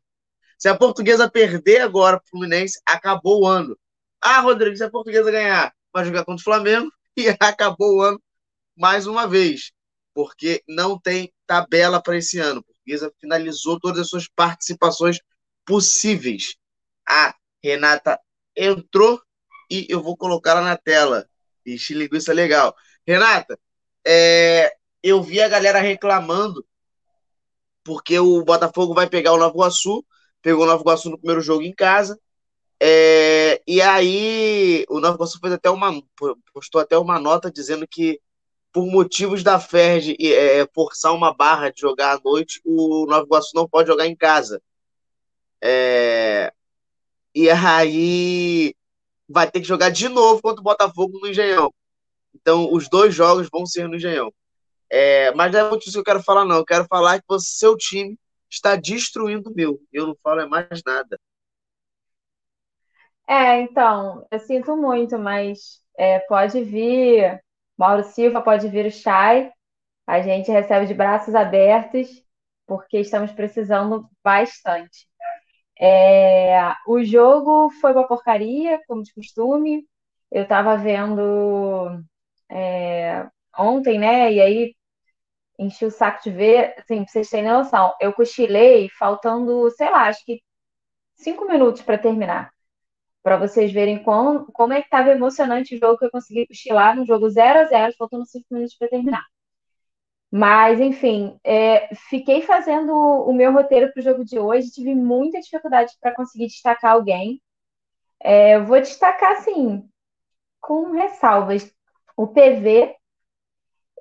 [0.61, 3.75] Se a portuguesa perder agora para o Fluminense, acabou o ano.
[4.21, 8.21] Ah, Rodrigo, se a portuguesa ganhar, vai jogar contra o Flamengo e acabou o ano
[8.77, 9.71] mais uma vez,
[10.13, 12.59] porque não tem tabela para esse ano.
[12.59, 15.17] A portuguesa finalizou todas as suas participações
[15.65, 16.55] possíveis.
[17.09, 17.33] A
[17.63, 18.19] Renata
[18.55, 19.19] entrou
[19.67, 21.27] e eu vou colocar ela na tela.
[21.65, 22.75] Ixi, linguiça legal.
[23.03, 23.59] Renata,
[24.05, 26.63] é, eu vi a galera reclamando
[27.83, 30.05] porque o Botafogo vai pegar o Nova Iguaçu,
[30.41, 32.19] pegou o Nova Iguaçu no primeiro jogo em casa,
[32.83, 36.01] é, e aí o Nova Iguaçu fez até uma
[36.53, 38.19] postou até uma nota dizendo que
[38.71, 43.51] por motivos da Ferg é, forçar uma barra de jogar à noite, o Nova Iguaçu
[43.53, 44.61] não pode jogar em casa.
[45.61, 46.51] É,
[47.35, 48.73] e aí
[49.29, 51.73] vai ter que jogar de novo contra o Botafogo no Engenhão.
[52.33, 54.33] Então, os dois jogos vão ser no Engenhão.
[54.89, 56.57] É, mas não é muito isso que eu quero falar, não.
[56.57, 58.17] Eu quero falar que você, seu time
[58.51, 59.79] está destruindo o meu.
[59.91, 61.19] Eu não falo mais nada.
[63.27, 67.41] É, então, eu sinto muito, mas é, pode vir
[67.77, 69.51] Mauro Silva, pode vir o Chay.
[70.07, 72.09] A gente recebe de braços abertos,
[72.67, 75.07] porque estamos precisando bastante.
[75.79, 79.85] É, o jogo foi uma porcaria, como de costume.
[80.31, 81.21] Eu estava vendo
[82.49, 83.27] é,
[83.57, 84.31] ontem, né?
[84.33, 84.75] E aí
[85.61, 86.75] enchi o saco de ver.
[86.77, 90.41] Assim, pra vocês terem noção, eu cochilei faltando, sei lá, acho que
[91.15, 92.51] cinco minutos para terminar.
[93.23, 96.95] Para vocês verem como, como é que estava emocionante o jogo que eu consegui cochilar
[96.95, 99.23] no jogo 0 a 0 faltando cinco minutos para terminar.
[100.31, 105.41] Mas, enfim, é, fiquei fazendo o meu roteiro para o jogo de hoje, tive muita
[105.41, 107.41] dificuldade para conseguir destacar alguém.
[108.23, 109.83] É, eu vou destacar, assim,
[110.61, 111.71] com ressalvas,
[112.15, 112.95] o PV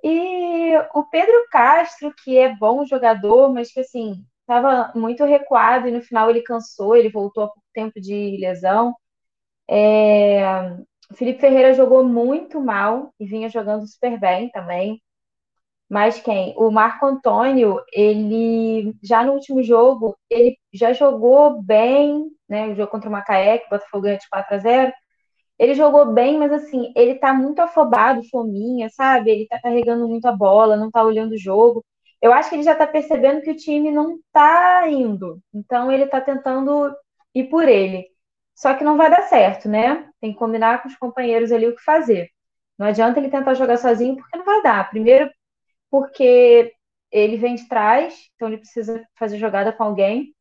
[0.02, 5.92] e o Pedro Castro, que é bom jogador, mas que, assim, estava muito recuado e
[5.92, 8.94] no final ele cansou, ele voltou há pouco tempo de lesão.
[9.68, 10.42] É,
[11.10, 15.00] o Felipe Ferreira jogou muito mal e vinha jogando super bem também.
[15.88, 16.54] Mas quem?
[16.56, 22.68] O Marco Antônio, ele já no último jogo, ele já jogou bem, né?
[22.68, 24.92] O jogo contra o Macaé, que o Botafogo ganhou de 4 a 0
[25.60, 29.30] Ele jogou bem, mas assim, ele tá muito afobado, fominha, sabe?
[29.30, 31.84] Ele tá carregando muito a bola, não tá olhando o jogo.
[32.22, 35.40] Eu acho que ele já tá percebendo que o time não tá indo.
[35.54, 36.94] Então ele tá tentando
[37.34, 38.06] ir por ele.
[38.56, 40.08] Só que não vai dar certo, né?
[40.20, 42.30] Tem que combinar com os companheiros ali o que fazer.
[42.78, 44.90] Não adianta ele tentar jogar sozinho porque não vai dar.
[44.90, 45.30] Primeiro,
[45.90, 46.72] porque
[47.10, 50.34] ele vem de trás, então ele precisa fazer jogada com alguém.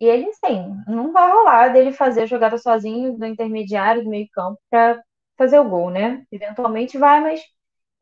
[0.00, 5.02] E ele, sim, não vai rolar dele fazer jogada sozinho do intermediário, do meio-campo, para
[5.36, 6.24] fazer o gol, né?
[6.32, 7.40] Eventualmente vai, mas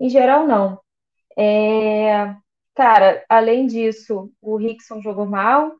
[0.00, 0.80] em geral não.
[1.36, 2.34] É...
[2.74, 5.74] Cara, além disso, o Rickson jogou mal.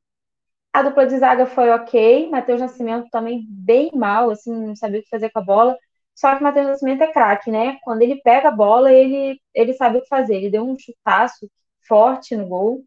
[0.72, 2.30] A dupla de zaga foi ok.
[2.30, 5.78] Matheus Nascimento também bem mal, assim, não sabia o que fazer com a bola.
[6.14, 7.78] Só que o Matheus Nascimento é craque, né?
[7.82, 10.36] Quando ele pega a bola, ele, ele sabe o que fazer.
[10.36, 11.50] Ele deu um chutaço
[11.86, 12.84] forte no gol,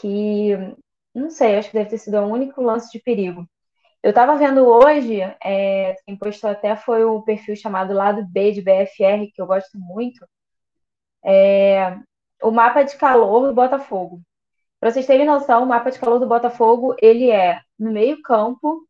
[0.00, 0.52] que
[1.14, 3.46] não sei, acho que deve ter sido o único lance de perigo.
[4.02, 8.62] Eu estava vendo hoje, é, quem postou até foi o perfil chamado Lado B de
[8.62, 10.26] BFR, que eu gosto muito,
[11.24, 11.96] é,
[12.42, 14.20] o mapa de calor do Botafogo.
[14.80, 18.86] Para vocês terem noção, o mapa de calor do Botafogo, ele é no meio campo,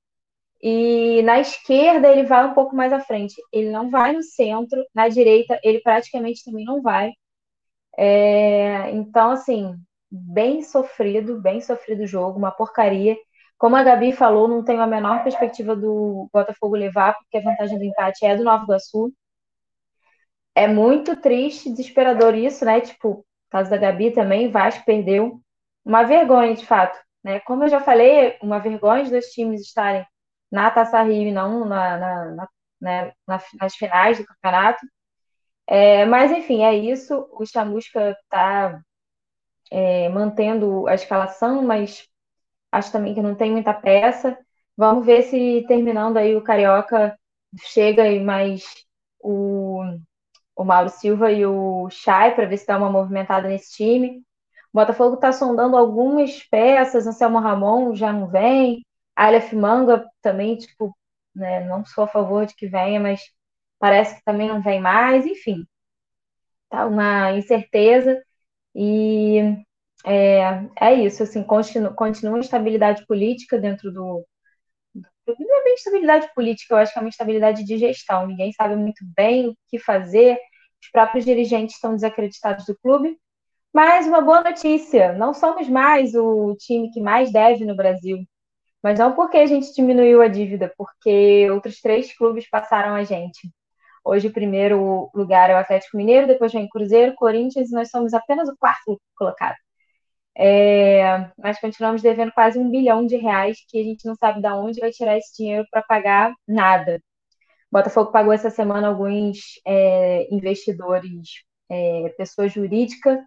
[0.63, 3.35] e na esquerda ele vai um pouco mais à frente.
[3.53, 4.85] Ele não vai no centro.
[4.95, 7.13] Na direita ele praticamente também não vai.
[7.99, 9.77] É, então, assim,
[10.13, 13.17] bem sofrido, bem sofrido jogo, uma porcaria.
[13.57, 17.79] Como a Gabi falou, não tenho a menor perspectiva do Botafogo levar, porque a vantagem
[17.79, 19.13] do empate é do Nova Iguaçu.
[20.55, 22.81] É muito triste, desesperador isso, né?
[22.81, 25.41] Tipo, caso da Gabi também, Vasco perdeu.
[25.85, 26.99] Uma vergonha, de fato.
[27.25, 27.41] Né?
[27.41, 30.07] Como eu já falei, uma vergonha dos times estarem
[30.51, 32.49] na Taça Rio e não na, na, na,
[32.81, 33.13] né,
[33.61, 34.85] nas finais do campeonato.
[35.67, 37.27] É, mas, enfim, é isso.
[37.33, 38.81] O Chamusca está
[39.73, 42.07] é, mantendo a escalação, mas
[42.71, 44.39] acho também que não tem muita pressa.
[44.77, 47.19] Vamos ver se terminando aí o Carioca
[47.59, 48.65] chega e mais
[49.21, 49.83] o,
[50.57, 54.19] o Mauro Silva e o Chay para ver se dá uma movimentada nesse time.
[54.73, 58.85] O Botafogo está sondando algumas peças, Anselmo Ramon já não vem,
[59.17, 60.97] Aleph Manga também, tipo,
[61.35, 63.23] né, não sou a favor de que venha, mas
[63.79, 65.67] parece que também não vem mais, enfim.
[66.69, 68.23] Tá uma incerteza
[68.75, 69.39] e
[70.05, 74.27] é, é isso, assim, continua, continua a instabilidade política dentro do,
[75.27, 78.27] não é bem estabilidade política, eu acho que é uma estabilidade de gestão.
[78.27, 80.37] Ninguém sabe muito bem o que fazer,
[80.83, 83.17] os próprios dirigentes estão desacreditados do clube.
[83.73, 88.19] Mas uma boa notícia: não somos mais o time que mais deve no Brasil.
[88.83, 93.51] Mas não porque a gente diminuiu a dívida, porque outros três clubes passaram a gente.
[94.05, 98.15] Hoje o primeiro lugar é o Atlético Mineiro, depois vem Cruzeiro, Corinthians e nós somos
[98.15, 99.57] apenas o quarto colocado.
[100.37, 104.49] É, mas continuamos devendo quase um bilhão de reais que a gente não sabe de
[104.49, 107.01] onde vai tirar esse dinheiro para pagar nada.
[107.71, 113.25] Botafogo pagou essa semana alguns é, investidores, é, pessoa jurídica,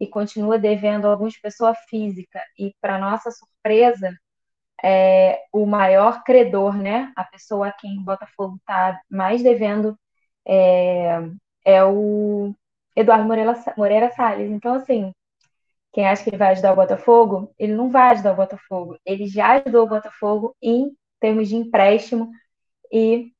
[0.00, 2.40] e continua devendo alguns pessoa física.
[2.58, 4.12] E, para nossa surpresa,
[4.84, 9.98] é, o maior credor, né, a pessoa a quem o Botafogo está mais devendo,
[10.46, 11.20] é,
[11.64, 12.54] é o
[12.94, 14.50] Eduardo Moreira, Moreira Salles.
[14.50, 15.12] Então, assim,
[15.92, 18.98] quem acha que ele vai ajudar o Botafogo, ele não vai ajudar o Botafogo.
[19.04, 22.30] Ele já ajudou o Botafogo em termos de empréstimo
[22.92, 23.32] e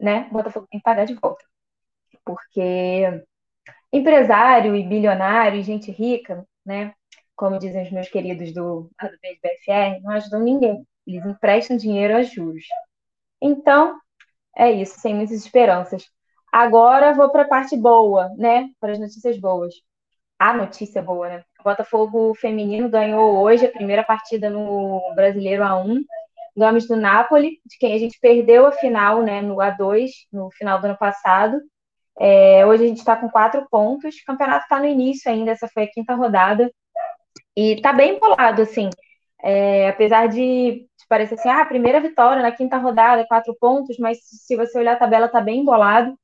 [0.00, 1.44] né, o Botafogo tem que pagar de volta.
[2.24, 3.24] Porque
[3.92, 6.94] empresário e bilionário e gente rica, né,
[7.34, 10.86] como dizem os meus queridos do, do BFR, não ajudam ninguém.
[11.06, 12.64] Eles emprestam dinheiro a juros.
[13.40, 14.00] Então,
[14.56, 16.10] é isso, sem muitas esperanças.
[16.56, 18.70] Agora vou para a parte boa, né?
[18.80, 19.74] Para as notícias boas.
[20.38, 21.44] A notícia boa, né?
[21.62, 26.00] Botafogo feminino ganhou hoje a primeira partida no Brasileiro A1.
[26.56, 30.80] Ganhamos do Napoli, de quem a gente perdeu a final, né, no A2, no final
[30.80, 31.60] do ano passado.
[32.18, 34.14] É, hoje a gente está com quatro pontos.
[34.16, 36.72] O campeonato está no início ainda, essa foi a quinta rodada.
[37.54, 38.88] E está bem empolado, assim.
[39.42, 44.20] É, apesar de, de parecer assim, ah, primeira vitória na quinta rodada, quatro pontos, mas
[44.22, 46.16] se você olhar a tabela, está bem embolado.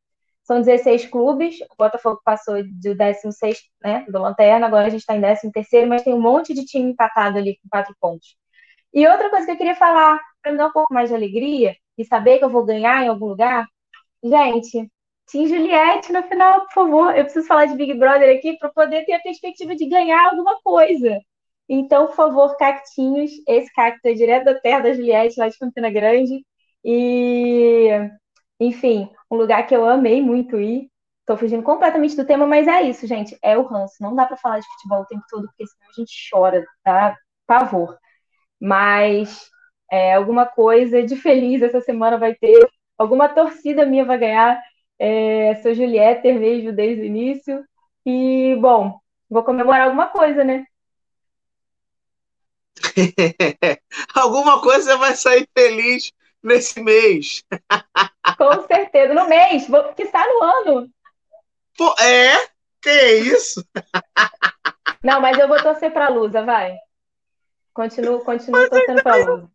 [0.44, 5.16] São 16 clubes, o Botafogo passou do 16, né, do Lanterna, agora a gente está
[5.16, 8.36] em 13 mas tem um monte de time empatado ali com quatro pontos.
[8.92, 11.76] E outra coisa que eu queria falar, para me dar um pouco mais de alegria
[11.96, 13.66] e saber que eu vou ganhar em algum lugar,
[14.22, 14.90] gente,
[15.28, 19.04] Tim Juliette no final, por favor, eu preciso falar de Big Brother aqui para poder
[19.06, 21.20] ter a perspectiva de ganhar alguma coisa.
[21.68, 25.90] Então, por favor, cactinhos, esse cacto é direto da terra da Juliette, lá de Campina
[25.90, 26.44] Grande.
[26.84, 27.88] E
[28.60, 30.90] enfim, um lugar que eu amei muito ir.
[31.24, 33.38] Tô fugindo completamente do tema, mas é isso, gente.
[33.42, 33.94] É o ranço.
[34.00, 37.16] Não dá para falar de futebol o tempo todo, porque senão a gente chora, tá?
[37.46, 37.96] Pavor.
[38.60, 39.48] Mas
[39.90, 42.68] é, alguma coisa de feliz essa semana vai ter.
[42.98, 44.62] Alguma torcida minha vai ganhar.
[44.98, 47.64] É, sou Juliette, vejo desde o início.
[48.04, 50.66] E, bom, vou comemorar alguma coisa, né?
[54.14, 56.12] alguma coisa vai sair feliz
[56.42, 57.42] nesse mês.
[58.36, 59.66] Com certeza, no mês,
[59.96, 60.90] que está no ano.
[61.76, 62.48] Pô, é?
[62.80, 63.64] Que isso?
[65.02, 66.76] Não, mas eu vou torcer para a Lusa, vai.
[67.72, 69.50] Continuo, continuo torcendo para a Lusa.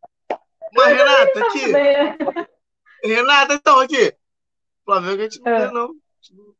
[0.74, 1.68] Mas, Renata, aqui.
[1.68, 2.18] Né?
[3.04, 4.14] Renata, então, aqui.
[4.84, 5.72] Flamengo a gente não é.
[5.72, 5.92] não.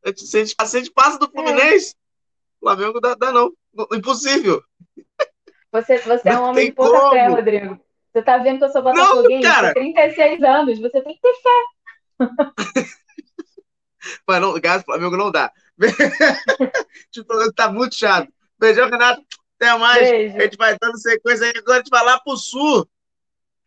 [0.04, 1.28] A gente, se, a gente, se a gente passa do é.
[1.28, 2.60] Fluminense, é.
[2.60, 3.52] Flamengo dá, dá não.
[3.92, 4.62] Impossível.
[5.72, 7.80] Você, você é um homem de pouca fé, Rodrigo.
[8.12, 9.46] Você tá vendo que eu sou botafoguense?
[9.46, 9.74] Não, cara.
[9.74, 11.64] 36 anos, você tem que ter fé.
[14.26, 15.52] Mas não, gás Flamengo não dá.
[17.10, 18.32] tipo, tá muito chato.
[18.58, 19.22] Beijão, Renato.
[19.56, 20.08] Até mais.
[20.08, 20.36] Beijo.
[20.36, 21.52] A gente vai dando sequência.
[21.56, 22.88] Agora a gente vai lá pro sul.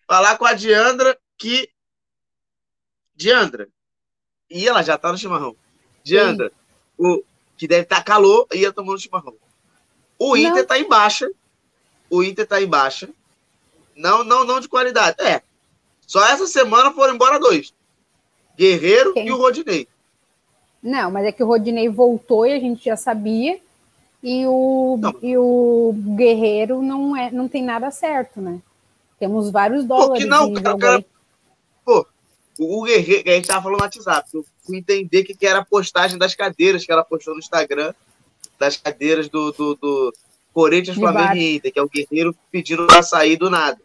[0.08, 1.70] Falar com a Diandra, que.
[3.16, 3.70] Diandra.
[4.50, 5.56] E ela já tá no chimarrão.
[6.04, 6.52] Diandra,
[6.98, 7.24] o...
[7.58, 9.36] que deve estar tá calor, ia tomando chimarrão.
[10.18, 10.66] O Inter não.
[10.66, 11.32] tá em baixa.
[12.10, 13.10] O Inter tá em baixa.
[13.96, 15.22] Não, não, não de qualidade.
[15.22, 15.42] É.
[16.06, 17.74] Só essa semana foram embora dois.
[18.62, 19.88] Guerreiro e o Rodinei.
[20.84, 23.60] Não, mas é que o Rodinei voltou e a gente já sabia.
[24.22, 28.60] E o, e o Guerreiro não, é, não tem nada certo, né?
[29.20, 30.24] Temos vários dólares.
[30.24, 31.06] Pô, não, cara, cara,
[31.84, 32.06] pô,
[32.60, 35.66] o Guerreiro, a gente tava falando no WhatsApp, eu fui entender que, que era a
[35.66, 37.96] postagem das cadeiras que ela postou no Instagram,
[38.60, 40.14] das cadeiras do, do, do
[40.54, 43.80] Corinthians, Flamengo e Inter, que é o Guerreiro pedindo pra sair do nada.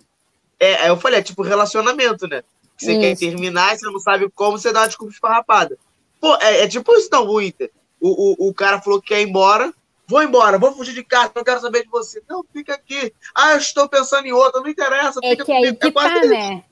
[0.60, 2.42] É, aí eu falei, é tipo relacionamento, né?
[2.76, 3.00] Você isso.
[3.00, 5.78] quer terminar e você não sabe como você dá uma desculpa esfarrapada.
[6.20, 7.70] Pô, é, é tipo isso não, o Inter.
[8.00, 9.72] O, o, o cara falou que quer ir embora,
[10.08, 12.22] Vou embora, vou fugir de casa, não quero saber de você.
[12.28, 13.12] Não, fica aqui.
[13.34, 15.18] Ah, eu estou pensando em outra, não interessa.
[15.22, 16.64] É que aí que é tá, né?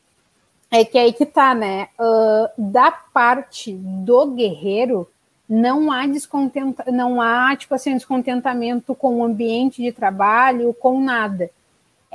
[0.70, 1.88] É que aí que tá, né?
[1.98, 5.08] Uh, da parte do guerreiro,
[5.48, 11.50] não há descontenta, não há, tipo assim, descontentamento com o ambiente de trabalho, com nada.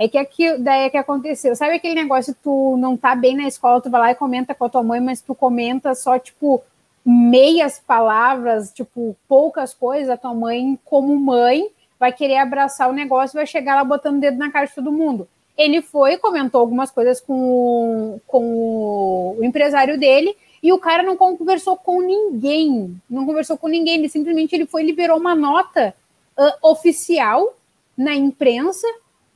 [0.01, 1.53] É que aqui, daí é que aconteceu.
[1.57, 4.63] Sabe aquele negócio, tu não tá bem na escola, tu vai lá e comenta com
[4.63, 6.63] a tua mãe, mas tu comenta só, tipo,
[7.05, 11.67] meias palavras, tipo, poucas coisas, a tua mãe, como mãe,
[11.99, 14.73] vai querer abraçar o negócio e vai chegar lá botando o dedo na cara de
[14.73, 15.27] todo mundo.
[15.57, 20.33] Ele foi, comentou algumas coisas com, com o empresário dele,
[20.63, 24.81] e o cara não conversou com ninguém, não conversou com ninguém, ele simplesmente ele foi
[24.83, 25.93] liberou uma nota
[26.37, 27.53] uh, oficial
[27.97, 28.87] na imprensa.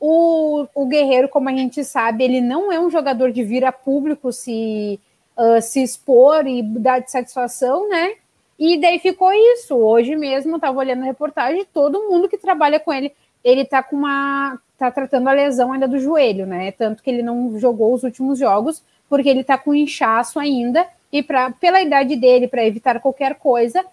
[0.06, 3.72] O, o Guerreiro, como a gente sabe, ele não é um jogador de vir a
[3.72, 5.00] público se,
[5.38, 8.16] uh, se expor e dar de satisfação, né?
[8.60, 9.74] E daí ficou isso.
[9.74, 13.96] Hoje mesmo, estava olhando a reportagem, todo mundo que trabalha com ele, ele tá com
[13.96, 14.60] uma.
[14.78, 16.74] tá tratando a lesão ainda do joelho, né?
[16.74, 21.24] Tanto que ele não jogou os últimos jogos, porque ele tá com inchaço ainda e
[21.24, 23.86] pra, pela idade dele, para evitar qualquer coisa,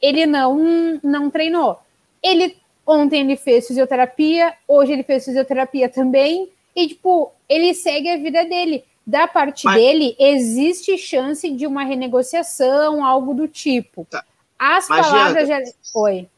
[0.00, 1.76] ele não, não treinou.
[2.22, 2.56] Ele
[2.86, 8.44] ontem ele fez fisioterapia, hoje ele fez fisioterapia também, e tipo, ele segue a vida
[8.44, 8.84] dele.
[9.06, 9.76] Da parte Mas...
[9.76, 14.06] dele, existe chance de uma renegociação, algo do tipo.
[14.10, 14.24] Tá.
[14.58, 15.48] As Mas, palavras.
[15.48, 15.60] Já...
[15.94, 16.28] Oi.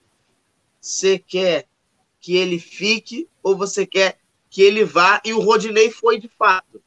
[0.80, 1.66] Você quer
[2.20, 4.18] que ele fique ou você quer
[4.50, 5.20] que ele vá?
[5.24, 6.80] E o Rodinei foi de fato.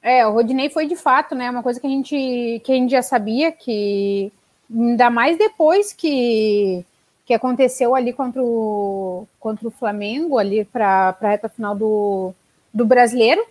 [0.00, 1.50] É, o Rodinei foi de fato, né?
[1.50, 4.32] Uma coisa que a gente, que a gente já sabia que
[4.70, 6.84] ainda mais depois que,
[7.24, 12.34] que aconteceu ali contra o, contra o Flamengo, ali para a reta final do,
[12.72, 13.44] do brasileiro.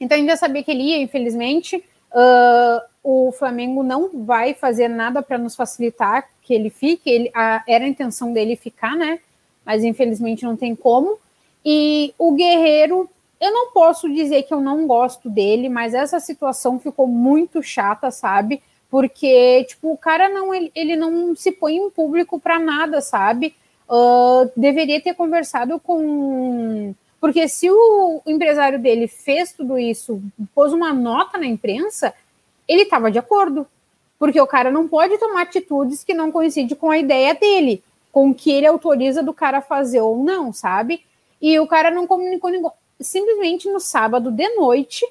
[0.00, 1.76] Então a gente já sabia que ele ia, infelizmente.
[2.12, 7.08] Uh, o Flamengo não vai fazer nada para nos facilitar que ele fique.
[7.08, 9.20] Ele, a, era a intenção dele ficar, né?
[9.64, 11.18] Mas infelizmente não tem como.
[11.64, 13.08] E o Guerreiro
[13.42, 18.08] eu não posso dizer que eu não gosto dele, mas essa situação ficou muito chata,
[18.08, 18.62] sabe?
[18.92, 23.54] Porque, tipo, o cara não, ele, ele não se põe em público para nada, sabe?
[23.88, 26.94] Uh, deveria ter conversado com.
[27.18, 30.20] Porque se o empresário dele fez tudo isso,
[30.54, 32.12] pôs uma nota na imprensa,
[32.68, 33.66] ele estava de acordo.
[34.18, 37.82] Porque o cara não pode tomar atitudes que não coincidem com a ideia dele,
[38.12, 41.02] com o que ele autoriza do cara fazer ou não, sabe?
[41.40, 42.50] E o cara não comunicou
[43.00, 45.02] simplesmente no sábado de noite,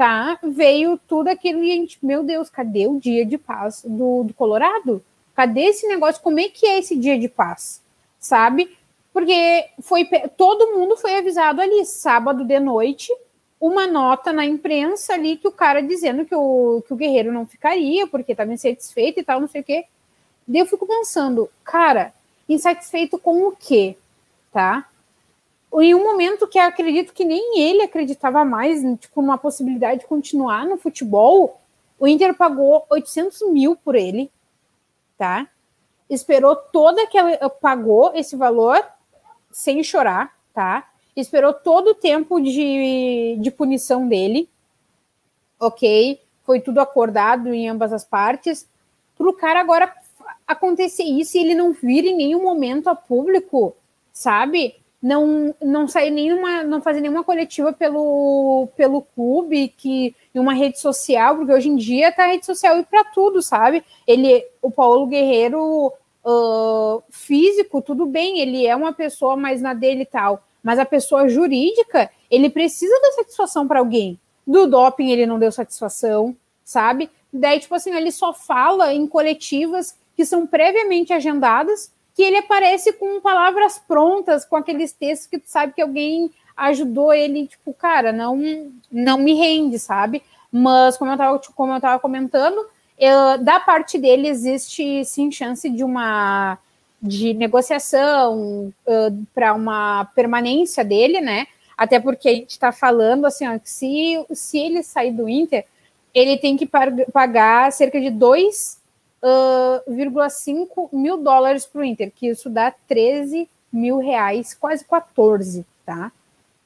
[0.00, 0.38] tá?
[0.42, 4.32] Veio tudo aquilo e a gente, meu Deus, cadê o dia de paz do, do
[4.32, 5.04] Colorado?
[5.34, 6.22] Cadê esse negócio?
[6.22, 7.82] Como é que é esse dia de paz?
[8.18, 8.78] Sabe?
[9.12, 13.14] Porque foi todo mundo foi avisado ali sábado de noite,
[13.60, 17.46] uma nota na imprensa ali que o cara dizendo que o, que o guerreiro não
[17.46, 19.84] ficaria porque estava insatisfeito e tal, não sei o quê.
[20.48, 22.14] Daí eu fico pensando, cara,
[22.48, 23.98] insatisfeito com o quê?
[24.50, 24.88] Tá?
[25.78, 30.66] Em um momento que acredito que nem ele acreditava mais, tipo, numa possibilidade de continuar
[30.66, 31.60] no futebol,
[31.98, 34.30] o Inter pagou 800 mil por ele,
[35.16, 35.46] tá?
[36.08, 38.82] Esperou toda aquela, pagou esse valor
[39.52, 40.88] sem chorar, tá?
[41.14, 44.48] Esperou todo o tempo de, de punição dele,
[45.58, 46.20] ok?
[46.42, 48.68] Foi tudo acordado em ambas as partes.
[49.16, 49.94] Para o cara agora
[50.46, 53.76] acontecer isso e ele não vir em nenhum momento a público,
[54.12, 54.79] sabe?
[55.02, 60.78] Não não sair nenhuma, não fazer nenhuma coletiva pelo, pelo clube, que em uma rede
[60.78, 63.82] social, porque hoje em dia tá a rede social e para tudo, sabe?
[64.06, 65.92] Ele, o Paulo Guerreiro
[66.24, 70.84] uh, físico, tudo bem, ele é uma pessoa mais na dele e tal, mas a
[70.84, 74.18] pessoa jurídica, ele precisa dar satisfação para alguém.
[74.46, 77.10] Do doping ele não deu satisfação, sabe?
[77.32, 82.92] Daí, tipo assim, ele só fala em coletivas que são previamente agendadas que ele aparece
[82.92, 88.12] com palavras prontas, com aqueles textos que tu sabe que alguém ajudou ele, tipo, cara,
[88.12, 90.22] não, não me rende, sabe?
[90.52, 92.66] Mas, como eu estava como eu tava comentando,
[92.98, 96.58] eu, da parte dele existe sim chance de uma
[97.02, 101.46] de negociação uh, para uma permanência dele, né?
[101.74, 105.64] Até porque a gente está falando assim, ó, que se, se ele sair do Inter,
[106.12, 106.68] ele tem que
[107.10, 108.79] pagar cerca de 2
[109.22, 116.12] uh, mil dólares para o Inter, que isso dá 13 mil reais, quase 14, tá?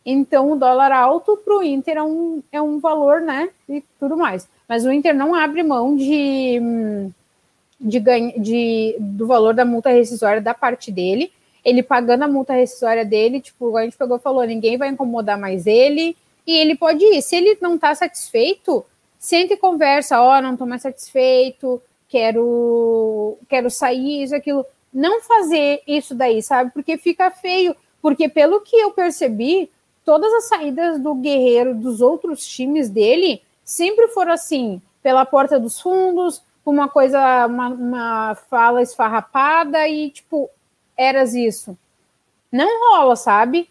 [0.06, 3.48] Então, o dólar alto para o Inter é um, é um valor, né?
[3.68, 4.46] E tudo mais.
[4.68, 6.60] Mas o Inter não abre mão de,
[7.80, 11.32] de, ganha, de do valor da multa rescisória da parte dele.
[11.64, 15.38] Ele pagando a multa rescisória dele, tipo, a gente pegou e falou: ninguém vai incomodar
[15.38, 16.14] mais ele,
[16.46, 17.22] e ele pode ir.
[17.22, 18.84] Se ele não está satisfeito,
[19.18, 21.80] sente e conversa: ó, oh, não estou mais satisfeito,
[22.14, 24.64] quero, quero sair, isso, aquilo.
[24.92, 26.70] não fazer isso daí, sabe?
[26.72, 27.74] Porque fica feio.
[28.00, 29.68] Porque pelo que eu percebi,
[30.04, 35.80] todas as saídas do Guerreiro dos outros times dele sempre foram assim, pela porta dos
[35.80, 40.48] fundos, uma coisa, uma, uma fala esfarrapada e tipo,
[40.96, 41.76] eras isso.
[42.52, 43.68] Não rola, sabe?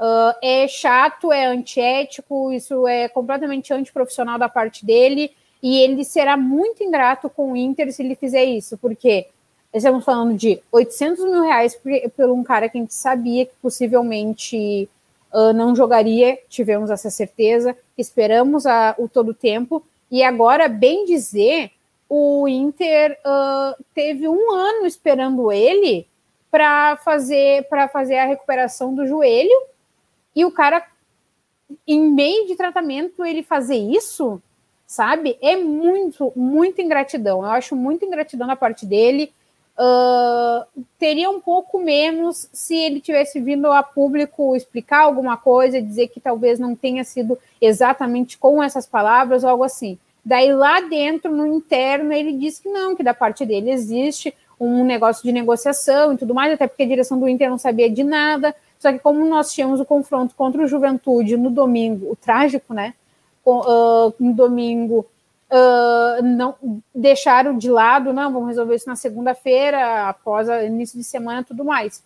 [0.00, 5.30] Uh, é chato, é antiético, isso é completamente antiprofissional da parte dele,
[5.64, 9.28] e ele será muito ingrato com o Inter se ele fizer isso, porque
[9.72, 13.54] estamos falando de 800 mil reais por, por um cara que a gente sabia que
[13.62, 14.86] possivelmente
[15.32, 21.06] uh, não jogaria, tivemos essa certeza, esperamos a, o todo o tempo, e agora, bem
[21.06, 21.70] dizer,
[22.10, 26.06] o Inter uh, teve um ano esperando ele
[26.50, 29.62] para fazer para fazer a recuperação do joelho.
[30.36, 30.86] E o cara
[31.86, 34.42] em meio de tratamento ele fazer isso,
[34.86, 35.38] sabe?
[35.40, 37.42] É muito muito ingratidão.
[37.42, 39.32] Eu acho muito ingratidão da parte dele.
[39.76, 40.64] Uh,
[41.00, 46.20] teria um pouco menos se ele tivesse vindo a público explicar alguma coisa, dizer que
[46.20, 49.98] talvez não tenha sido exatamente com essas palavras ou algo assim.
[50.24, 54.84] Daí lá dentro, no interno, ele disse que não, que da parte dele existe um
[54.84, 58.04] negócio de negociação e tudo mais, até porque a direção do Inter não sabia de
[58.04, 58.54] nada.
[58.78, 62.94] Só que como nós tínhamos o confronto contra o Juventude no domingo, o trágico, né?
[63.46, 65.06] Uh, no domingo,
[65.50, 66.54] uh, não
[66.94, 72.02] deixaram de lado, não, vamos resolver isso na segunda-feira, após início de semana tudo mais.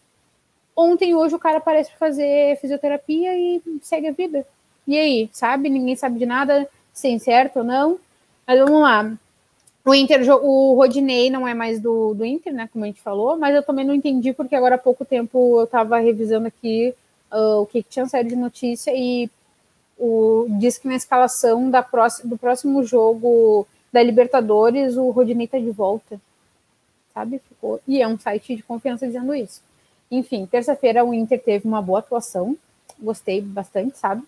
[0.77, 4.47] Ontem, hoje, o cara parece fazer fisioterapia e segue a vida.
[4.87, 5.69] E aí, sabe?
[5.69, 7.99] Ninguém sabe de nada, sem certo ou não.
[8.47, 9.13] Mas vamos lá.
[9.85, 12.69] O Inter, o Rodinei não é mais do, do Inter, né?
[12.73, 15.65] Como a gente falou, mas eu também não entendi, porque agora há pouco tempo eu
[15.65, 16.95] estava revisando aqui
[17.33, 19.31] uh, o que, que tinha saído de notícia e
[19.99, 25.59] o, diz que na escalação da próxima, do próximo jogo da Libertadores o Rodinei está
[25.59, 26.21] de volta.
[27.13, 27.41] Sabe?
[27.49, 29.61] Ficou, e é um site de confiança dizendo isso.
[30.11, 32.57] Enfim, terça-feira o Inter teve uma boa atuação,
[32.99, 34.23] gostei bastante, sabe?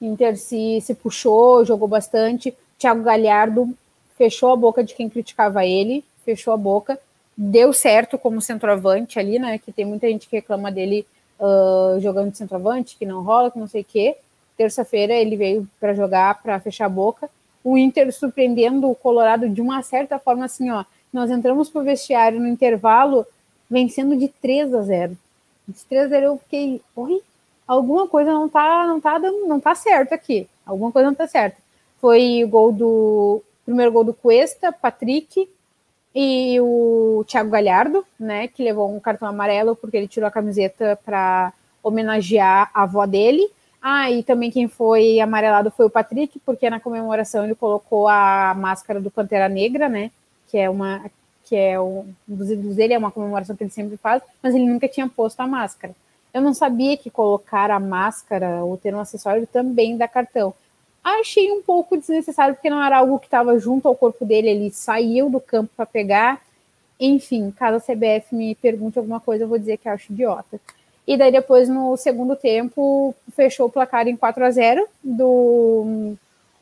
[0.00, 2.56] Inter se, se puxou, jogou bastante.
[2.78, 3.72] Thiago Galhardo
[4.16, 6.98] fechou a boca de quem criticava ele, fechou a boca,
[7.36, 9.58] deu certo como centroavante ali, né?
[9.58, 11.06] Que tem muita gente que reclama dele
[11.38, 14.16] uh, jogando de centroavante, que não rola, que não sei o quê.
[14.60, 17.30] Terça-feira ele veio para jogar, para fechar a boca.
[17.64, 20.84] O Inter surpreendendo o Colorado de uma certa forma, assim, ó.
[21.10, 23.26] Nós entramos pro vestiário no intervalo
[23.70, 25.16] vencendo de 3 a 0.
[25.66, 27.22] De 3 a 0 eu fiquei, oi,
[27.66, 30.46] alguma coisa não tá, não tá não tá certo aqui.
[30.66, 31.56] Alguma coisa não tá certa.
[31.98, 35.48] Foi o gol do primeiro gol do Cuesta, Patrick
[36.14, 41.00] e o Thiago Galhardo, né, que levou um cartão amarelo porque ele tirou a camiseta
[41.02, 41.50] para
[41.82, 43.50] homenagear a avó dele.
[43.82, 48.54] Ah, e também quem foi amarelado foi o Patrick, porque na comemoração ele colocou a
[48.54, 50.10] máscara do Pantera Negra, né,
[50.48, 51.10] que é uma
[51.44, 54.66] que é um dos ídolos dele, é uma comemoração que ele sempre faz, mas ele
[54.66, 55.96] nunca tinha posto a máscara.
[56.32, 60.54] Eu não sabia que colocar a máscara ou ter um acessório também dá cartão.
[61.02, 64.70] Achei um pouco desnecessário, porque não era algo que estava junto ao corpo dele, ele
[64.70, 66.40] saiu do campo para pegar.
[67.00, 70.60] Enfim, caso a CBF me pergunte alguma coisa, eu vou dizer que acho idiota.
[71.06, 76.16] E daí depois, no segundo tempo, fechou o placar em 4 a 0 do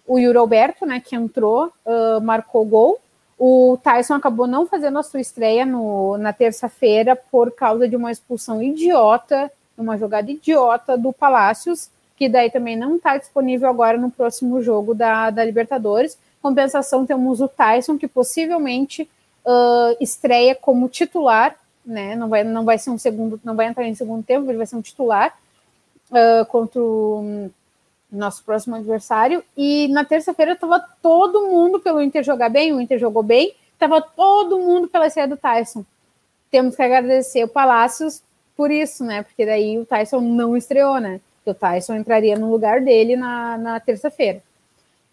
[0.06, 2.98] o Yuri Alberto, né, que entrou, uh, marcou gol.
[3.38, 8.10] O Tyson acabou não fazendo a sua estreia no, na terça-feira por causa de uma
[8.10, 14.10] expulsão idiota, uma jogada idiota do Palácios, que daí também não está disponível agora no
[14.10, 16.18] próximo jogo da, da Libertadores.
[16.42, 19.08] Compensação, temos o Tyson, que possivelmente
[19.44, 21.54] uh, estreia como titular,
[21.88, 22.14] né?
[22.14, 24.66] Não vai, não vai ser um segundo, não vai entrar em segundo tempo, ele vai
[24.66, 25.36] ser um titular
[26.10, 27.50] uh, contra o
[28.10, 29.42] nosso próximo adversário.
[29.56, 34.00] E na terça-feira estava todo mundo pelo Inter jogar bem, o Inter jogou bem, estava
[34.00, 35.84] todo mundo pela estreia do Tyson.
[36.50, 38.22] Temos que agradecer o Palácios
[38.56, 39.22] por isso, né?
[39.22, 41.20] Porque daí o Tyson não estreou, né?
[41.50, 44.42] o Tyson entraria no lugar dele na, na terça-feira.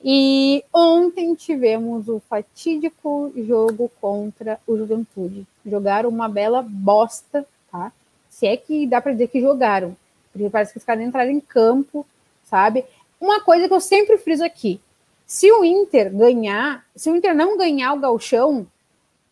[0.03, 5.47] E ontem tivemos o fatídico jogo contra o Juventude.
[5.65, 7.91] Jogaram uma bela bosta, tá?
[8.29, 9.95] Se é que dá para dizer que jogaram,
[10.31, 12.05] porque parece que os caras entraram em campo,
[12.43, 12.85] sabe?
[13.19, 14.79] Uma coisa que eu sempre friso aqui:
[15.25, 18.67] se o Inter ganhar, se o Inter não ganhar o galchão,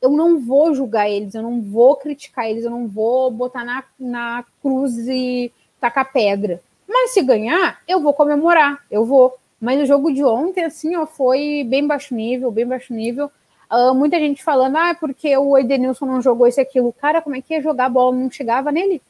[0.02, 3.84] eu não vou julgar eles, eu não vou criticar eles, eu não vou botar na,
[3.98, 6.61] na cruz e tacar pedra.
[6.88, 9.38] Mas se ganhar, eu vou comemorar, eu vou.
[9.64, 13.31] Mas o jogo de ontem, assim, ó, foi bem baixo nível, bem baixo nível.
[13.72, 16.91] Uh, muita gente falando, ah, porque o Edenilson não jogou esse aquilo.
[16.91, 17.85] Cara, como é que ia jogar?
[17.85, 19.02] A bola não chegava nele.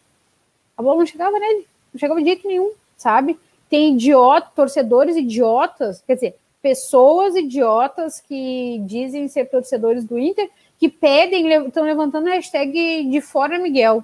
[0.78, 1.66] A bola não chegava nele.
[1.92, 3.40] Não chegava de jeito nenhum, sabe?
[3.68, 10.88] Tem idiota, torcedores idiotas, quer dizer, pessoas idiotas que dizem ser torcedores do Inter, que
[10.88, 14.04] pedem, estão levantando a hashtag de fora Miguel.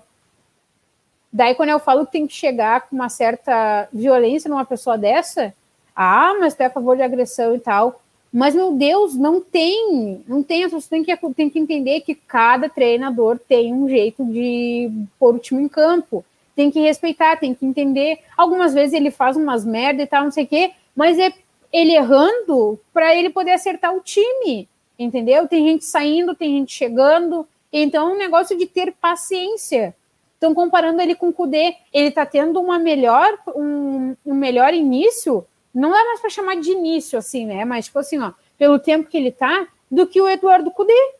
[1.31, 5.53] Daí, quando eu falo que tem que chegar com uma certa violência numa pessoa dessa,
[6.01, 8.01] ah, mas tu é a favor de agressão e tal.
[8.31, 12.69] Mas, meu Deus, não tem, não tem, você tem que, tem que entender que cada
[12.69, 14.89] treinador tem um jeito de
[15.19, 16.23] pôr o time em campo.
[16.55, 18.19] Tem que respeitar, tem que entender.
[18.37, 21.33] Algumas vezes ele faz umas merda e tal, não sei o quê, mas é
[21.73, 25.49] ele errando para ele poder acertar o time, entendeu?
[25.49, 27.45] Tem gente saindo, tem gente chegando.
[27.73, 29.93] Então, é um negócio de ter paciência.
[30.35, 31.75] Estão comparando ele com o Kudê.
[31.93, 36.71] Ele está tendo uma melhor, um, um melhor início não dá mais para chamar de
[36.71, 37.65] início, assim, né?
[37.65, 41.13] Mas, tipo assim, ó, pelo tempo que ele tá, do que o Eduardo Cudê,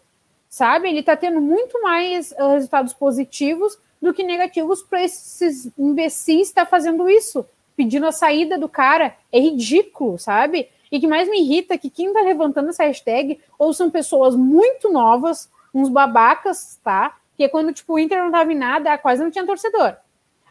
[0.49, 0.89] sabe?
[0.89, 6.65] Ele tá tendo muito mais uh, resultados positivos do que negativos para esses imbecis estar
[6.65, 7.45] tá fazendo isso,
[7.75, 9.15] pedindo a saída do cara.
[9.31, 10.69] É ridículo, sabe?
[10.91, 14.35] E que mais me irrita é que quem tá levantando essa hashtag ou são pessoas
[14.35, 17.15] muito novas, uns babacas, tá?
[17.37, 19.95] Que é quando, tipo, o Inter não tava em nada, quase não tinha torcedor.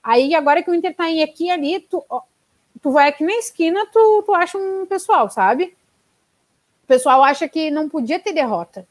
[0.02, 2.02] Aí, agora que o Inter tá em aqui e ali, tu,
[2.82, 5.76] tu vai aqui na esquina, tu, tu acha um pessoal, sabe?
[6.84, 8.86] O pessoal acha que não podia ter derrota.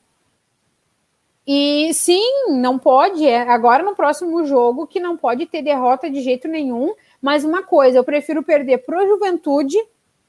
[1.47, 3.25] E sim, não pode.
[3.25, 6.93] É agora no próximo jogo que não pode ter derrota de jeito nenhum.
[7.21, 9.77] Mas uma coisa, eu prefiro perder para Juventude,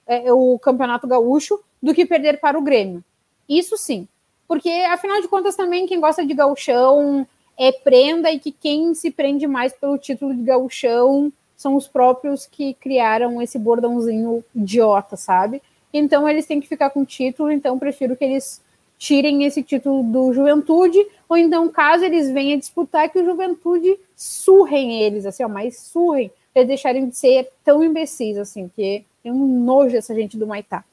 [0.06, 3.02] é, o Campeonato Gaúcho, do que perder para o Grêmio.
[3.48, 4.06] Isso sim.
[4.46, 7.26] Porque, afinal de contas, também quem gosta de gauchão
[7.58, 12.46] é prenda e que quem se prende mais pelo título de gauchão são os próprios
[12.46, 15.60] que criaram esse bordãozinho idiota, sabe?
[15.92, 18.62] Então eles têm que ficar com o título, então prefiro que eles
[18.96, 25.02] tirem esse título do Juventude, ou então, caso eles venham disputar, que o Juventude surrem
[25.02, 29.64] eles, assim, ó, mas surrem, para deixarem de ser tão imbecis, assim, que tem um
[29.64, 30.84] nojo essa gente do Maitá.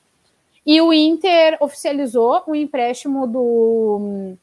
[0.65, 4.37] E o Inter oficializou o um empréstimo do hum,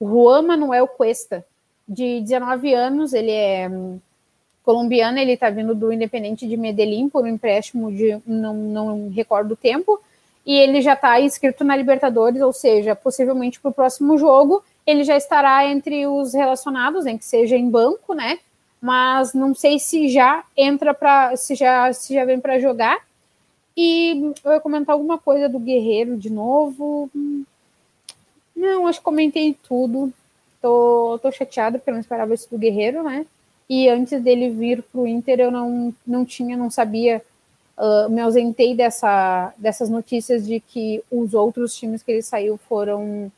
[0.00, 1.44] Juan Manuel Cuesta,
[1.88, 4.00] de 19 anos, ele é hum,
[4.64, 9.52] colombiano, ele está vindo do Independente de Medellín por um empréstimo de não, não recordo
[9.52, 10.00] o tempo,
[10.44, 15.04] e ele já está inscrito na Libertadores, ou seja, possivelmente para o próximo jogo ele
[15.04, 18.38] já estará entre os relacionados, em que seja em banco, né?
[18.80, 22.98] Mas não sei se já entra para se já se já vem para jogar.
[23.76, 27.10] E eu ia comentar alguma coisa do Guerreiro de novo.
[28.56, 30.12] Não, acho que comentei tudo.
[30.60, 33.26] Tô, tô chateada porque eu não esperava isso do Guerreiro, né?
[33.70, 37.22] E antes dele vir para o Inter eu não, não tinha, não sabia,
[37.78, 43.30] uh, me ausentei dessa, dessas notícias de que os outros times que ele saiu foram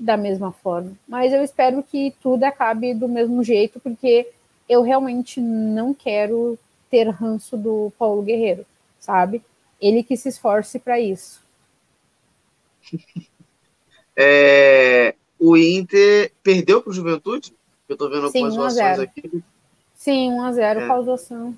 [0.00, 0.92] da mesma forma.
[1.06, 4.30] Mas eu espero que tudo acabe do mesmo jeito, porque
[4.66, 6.58] eu realmente não quero
[6.90, 8.64] ter ranço do Paulo Guerreiro,
[8.98, 9.42] sabe?
[9.78, 11.44] Ele que se esforce para isso.
[14.16, 17.52] É, o Inter perdeu para o Juventude?
[17.88, 19.42] Eu estou vendo algumas ações aqui.
[20.04, 20.86] Sim, 1x0, é.
[20.86, 21.56] pausação.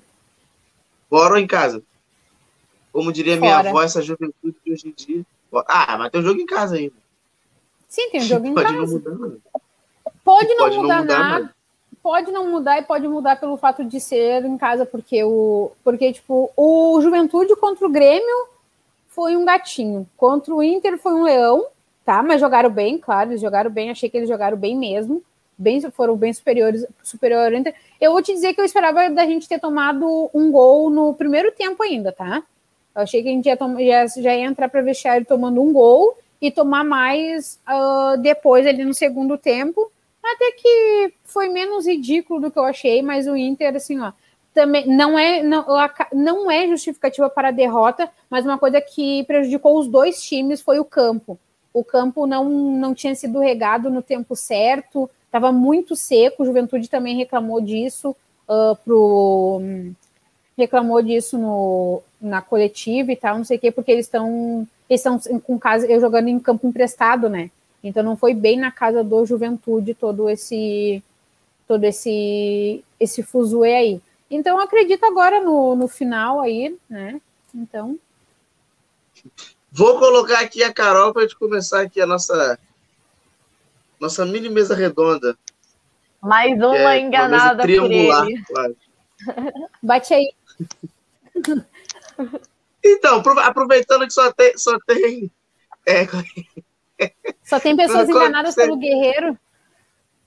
[1.09, 1.83] Fora ou em casa?
[2.93, 3.45] Como diria Fora.
[3.45, 5.25] minha avó, essa juventude de hoje em dia.
[5.67, 6.95] Ah, mas tem um jogo em casa ainda.
[7.89, 9.01] Sim, tem um jogo em pode casa.
[9.03, 9.41] Não mudar,
[10.23, 11.55] pode não pode mudar, não mudar nada.
[12.01, 15.73] Pode não mudar e pode mudar pelo fato de ser em casa, porque o.
[15.83, 18.47] Porque, tipo, o Juventude contra o Grêmio
[19.09, 20.07] foi um gatinho.
[20.15, 21.67] Contra o Inter foi um leão,
[22.05, 22.23] tá?
[22.23, 25.21] Mas jogaram bem, claro, eles jogaram bem, achei que eles jogaram bem mesmo
[25.57, 27.51] bem, foram bem superiores, superior.
[27.99, 31.51] Eu vou te dizer que eu esperava da gente ter tomado um gol no primeiro
[31.51, 32.43] tempo ainda, tá?
[32.95, 36.51] Eu achei que a gente ia, já ia entrar para vestiário tomando um gol e
[36.51, 39.91] tomar mais uh, depois ali no segundo tempo.
[40.23, 44.11] Até que foi menos ridículo do que eu achei, mas o Inter, assim, ó,
[44.53, 45.65] também não é, não,
[46.11, 50.79] não é justificativa para a derrota, mas uma coisa que prejudicou os dois times foi
[50.79, 51.39] o campo.
[51.71, 57.15] O campo não, não tinha sido regado no tempo certo, Estava muito seco, Juventude também
[57.15, 58.15] reclamou disso
[58.47, 59.61] uh, pro
[60.57, 65.05] reclamou disso no, na coletiva e tal, não sei o quê, porque eles estão eles
[65.05, 67.51] estão com casa jogando em campo emprestado, né?
[67.83, 71.03] Então não foi bem na casa do Juventude todo esse
[71.67, 74.01] todo esse esse fuzuê aí.
[74.31, 77.21] Então acredito agora no, no final aí, né?
[77.53, 77.99] Então
[79.71, 82.57] Vou colocar aqui a Carol para a gente começar aqui a nossa
[83.99, 85.37] nossa mini mesa redonda.
[86.21, 88.43] Mais uma é enganada uma por ele.
[88.43, 88.75] Claro.
[89.81, 90.33] Bate aí.
[92.83, 94.57] Então, aproveitando que só tem.
[94.57, 95.31] Só tem,
[95.85, 96.05] é,
[97.43, 99.37] só tem pessoas enganadas pelo guerreiro.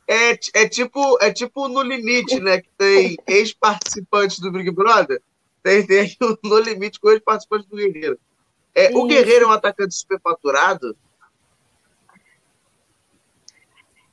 [0.07, 2.61] É, é, tipo, é tipo no limite, né?
[2.61, 5.23] Que tem ex-participantes do Big Brother.
[5.63, 8.19] Tem, tem no limite com ex-participantes do Guerreiro.
[8.75, 10.97] É, o Guerreiro é um atacante superfaturado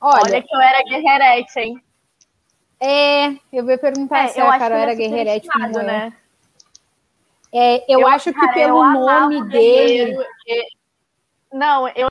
[0.00, 1.82] Olha, Olha, que eu era guerreirete, hein?
[2.80, 5.82] é, eu ia perguntar É, se eu a Carol era guerreirete como eu.
[5.84, 6.16] né?
[7.52, 10.16] É, eu, acho que cara, pelo eu nome dele.
[10.46, 10.68] E-
[11.52, 12.08] Não, eu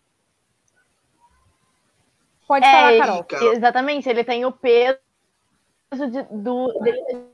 [2.48, 3.24] Pode É, falar, Carol.
[3.26, 3.54] Carol.
[3.54, 4.98] Exatamente, ele tem o peso
[5.92, 7.28] de, do, dele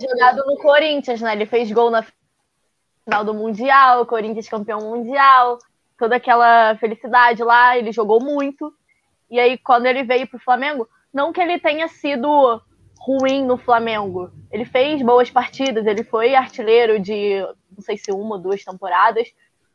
[0.00, 1.32] jogado no Corinthians, né?
[1.32, 2.02] Ele fez gol na
[3.04, 5.58] final do Mundial, Corinthians campeão mundial,
[5.98, 8.72] toda aquela felicidade lá, ele jogou muito.
[9.30, 12.60] E aí, quando ele veio pro Flamengo, não que ele tenha sido
[12.98, 17.40] ruim no Flamengo, ele fez boas partidas, ele foi artilheiro de
[17.74, 19.28] não sei se uma ou duas temporadas,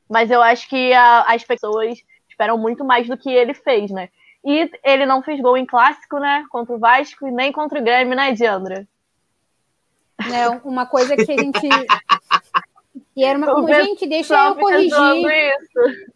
[0.09, 1.97] mas eu acho que a- as pessoas
[2.27, 4.09] esperam muito mais do que ele fez, né?
[4.43, 6.43] E ele não fez gol em clássico, né?
[6.49, 8.85] Contra o Vasco e nem contra o Grêmio, né, Diandra?
[10.29, 11.67] Né, uma coisa que a gente.
[13.15, 13.47] E era uma.
[13.59, 14.91] O Gente, deixa eu corrigir.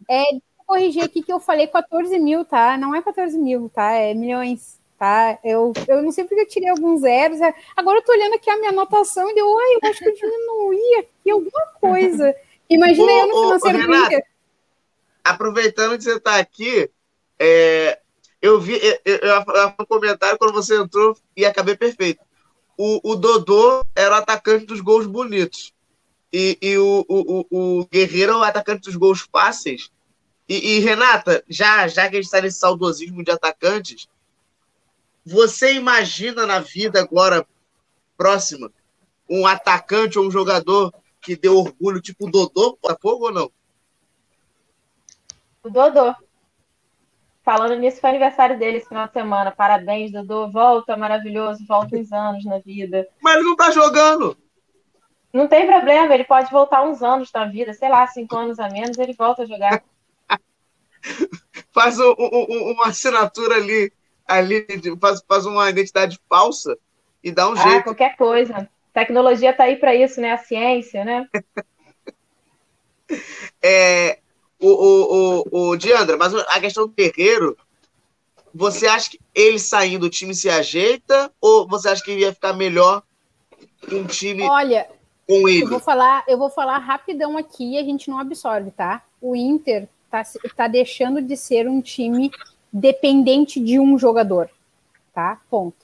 [0.08, 0.24] É,
[0.68, 2.76] corrigir aqui que eu falei 14 mil, tá?
[2.76, 3.92] Não é 14 mil, tá?
[3.92, 5.38] É milhões, tá?
[5.42, 7.38] Eu, eu não sei porque eu tirei alguns zeros.
[7.74, 10.14] Agora eu tô olhando aqui a minha anotação e deu, ai, eu acho que eu
[10.14, 12.34] diminuí aqui alguma coisa.
[12.68, 14.26] Imagina eu no financeiro ô, Renata, Inter.
[15.24, 16.90] Aproveitando que você está aqui,
[17.38, 17.98] é,
[18.42, 22.20] eu vi eu, eu um comentário quando você entrou e acabei perfeito.
[22.76, 25.72] O, o Dodô era o atacante dos gols bonitos.
[26.30, 29.90] E, e o, o, o, o Guerreiro é o atacante dos gols fáceis.
[30.48, 34.08] E, e, Renata, já, já que a gente está nesse saudosismo de atacantes,
[35.24, 37.46] você imagina na vida agora
[38.16, 38.72] próxima
[39.28, 43.50] um atacante ou um jogador que deu orgulho, tipo o Dodô, Botafogo ou não?
[45.62, 46.14] O Dodô.
[47.44, 49.50] Falando nisso, foi aniversário dele esse final de semana.
[49.50, 50.50] Parabéns, Dodô.
[50.50, 51.64] Volta, maravilhoso.
[51.66, 53.06] Volta uns anos na vida.
[53.22, 54.36] Mas ele não tá jogando.
[55.32, 57.74] Não tem problema, ele pode voltar uns anos na vida.
[57.74, 59.82] Sei lá, cinco anos a menos, ele volta a jogar.
[61.72, 63.92] Faz um- um- um- uma assinatura ali,
[64.26, 64.66] ali
[65.00, 66.76] faz, faz uma identidade falsa
[67.22, 67.84] e dá um Ah, jeito.
[67.84, 68.68] qualquer coisa.
[68.92, 70.32] Tecnologia tá aí para isso, né?
[70.32, 71.26] A ciência, né?
[73.62, 74.18] É,
[74.60, 77.56] o, o, o, o Diandra, mas a questão do Guerreiro,
[78.54, 82.52] você acha que ele saindo do time se ajeita ou você acha que ia ficar
[82.54, 83.02] melhor
[83.92, 84.88] um time Olha,
[85.26, 85.62] com ele?
[85.62, 89.02] eu vou falar, eu vou falar rapidão aqui e a gente não absorve, tá?
[89.20, 90.22] O Inter tá,
[90.56, 92.30] tá deixando de ser um time
[92.72, 94.50] dependente de um jogador,
[95.14, 95.40] tá?
[95.50, 95.76] Ponto.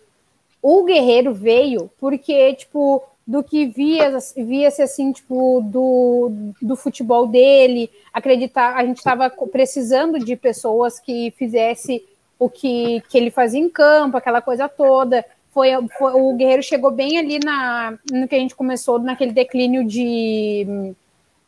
[0.62, 6.30] O Guerreiro veio porque, tipo, do que via, via-se assim, tipo, do,
[6.60, 12.04] do futebol dele, acreditar, a gente estava precisando de pessoas que fizesse
[12.38, 15.24] o que, que ele fazia em campo, aquela coisa toda.
[15.52, 15.68] Foi,
[15.98, 20.94] foi- o Guerreiro chegou bem ali na, no que a gente começou, naquele declínio de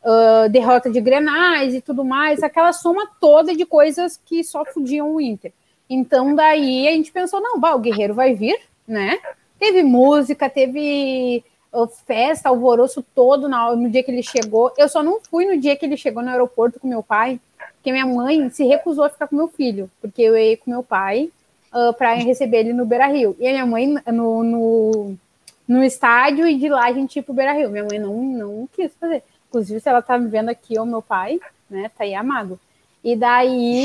[0.09, 5.13] ah, derrota de Grenais e tudo mais, aquela soma toda de coisas que só fudiam
[5.13, 5.51] o Inter.
[5.89, 8.57] Então, daí a gente pensou, não, bah, o Guerreiro vai vir,
[8.87, 9.19] né?
[9.59, 11.43] Teve música, teve
[11.73, 14.71] ah, festa, alvoroço todo na- no dia que ele chegou.
[14.77, 17.37] Eu só não fui no dia que ele chegou no aeroporto com meu pai,
[17.75, 20.83] porque minha mãe se recusou a ficar com meu filho, porque eu ia com meu
[20.83, 21.29] pai
[21.97, 23.35] para receber ele no Beira Rio.
[23.39, 25.15] E a minha mãe no, no,
[25.67, 27.69] no estádio e de lá a gente ia pro Beira Rio.
[27.69, 29.21] Minha mãe não, não quis fazer.
[29.49, 31.89] Inclusive, se ela tá me vendo aqui, é o meu pai, né?
[31.97, 32.59] Tá aí amado.
[33.03, 33.83] E daí,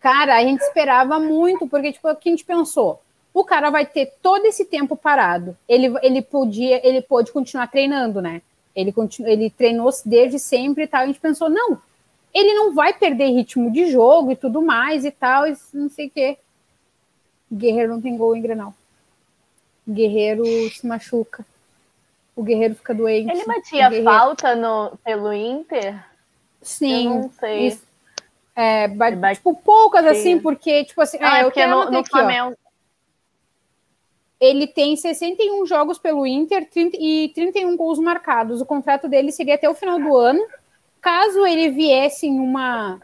[0.00, 3.00] cara, a gente esperava muito, porque, tipo, o que a gente pensou?
[3.32, 5.56] O cara vai ter todo esse tempo parado.
[5.68, 8.42] Ele, ele podia, ele pôde continuar treinando, né?
[8.74, 11.02] Ele, continu, ele treinou desde sempre e tal.
[11.02, 11.80] A gente pensou, não,
[12.34, 16.06] ele não vai perder ritmo de jogo e tudo mais e tal, e não sei
[16.06, 16.38] o quê.
[17.52, 18.74] Guerreiro não tem gol em Grenal.
[19.88, 21.44] Guerreiro se machuca.
[22.36, 23.30] O Guerreiro fica doente.
[23.30, 26.02] Ele batia falta no, pelo Inter?
[26.62, 27.06] Sim.
[27.06, 27.66] Eu não sei.
[27.68, 27.82] Isso.
[28.54, 30.08] É, ba- Ele bate- tipo, poucas Sim.
[30.10, 32.18] assim, porque, tipo assim, Não, é, é porque no, no aqui, ó.
[32.18, 32.56] Flamengo.
[34.40, 38.60] Ele tem 61 jogos pelo Inter 30 e 31 gols marcados.
[38.60, 40.42] O contrato dele seria até o final do ano.
[41.00, 43.00] Caso ele viesse em uma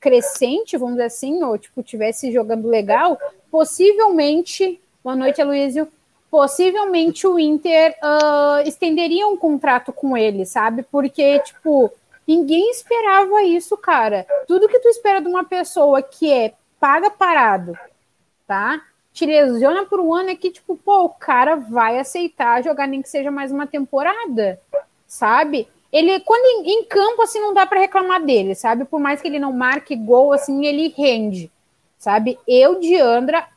[0.00, 3.18] crescente, vamos dizer assim, ou tipo, tivesse jogando legal,
[3.50, 4.80] possivelmente.
[5.02, 5.86] Boa noite, Aloysio.
[6.30, 10.84] Possivelmente o Inter ah, estenderia um contrato com ele, sabe?
[10.84, 11.92] Porque, tipo,
[12.26, 14.26] ninguém esperava isso, cara.
[14.46, 17.76] Tudo que tu espera de uma pessoa que é paga parado,
[18.46, 18.80] tá?
[19.12, 23.02] Te lesiona por um ano é que, tipo, pô, o cara vai aceitar jogar nem
[23.02, 24.60] que seja mais uma temporada,
[25.06, 25.68] sabe?
[25.92, 28.84] Ele, quando em, em campo, assim, não dá para reclamar dele, sabe?
[28.84, 31.50] Por mais que ele não marque gol, assim, ele rende,
[31.98, 32.38] sabe?
[32.46, 33.48] Eu, Diandra,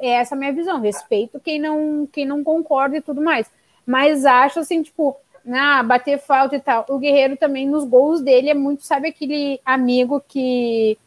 [0.00, 0.80] é essa a minha visão.
[0.80, 3.50] Respeito quem não, quem não concorda e tudo mais.
[3.86, 5.16] Mas acho, assim, tipo,
[5.48, 6.84] ah, bater falta e tal.
[6.88, 10.98] O Guerreiro também, nos gols dele, é muito, sabe, aquele amigo que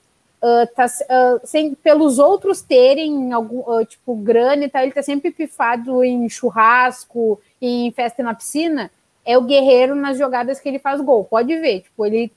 [0.41, 5.02] uh, tá, uh, sem, pelos outros terem algum, uh, tipo, grana e tal, ele tá
[5.02, 8.91] sempre pifado em churrasco, em festa na piscina,
[9.26, 11.23] é o guerreiro nas jogadas que ele faz gol.
[11.23, 12.31] Pode ver, tipo, ele,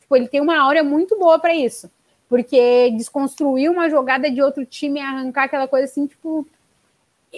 [0.00, 1.90] tipo, ele tem uma áurea muito boa para isso.
[2.32, 6.46] Porque desconstruir uma jogada de outro time e arrancar aquela coisa assim, tipo,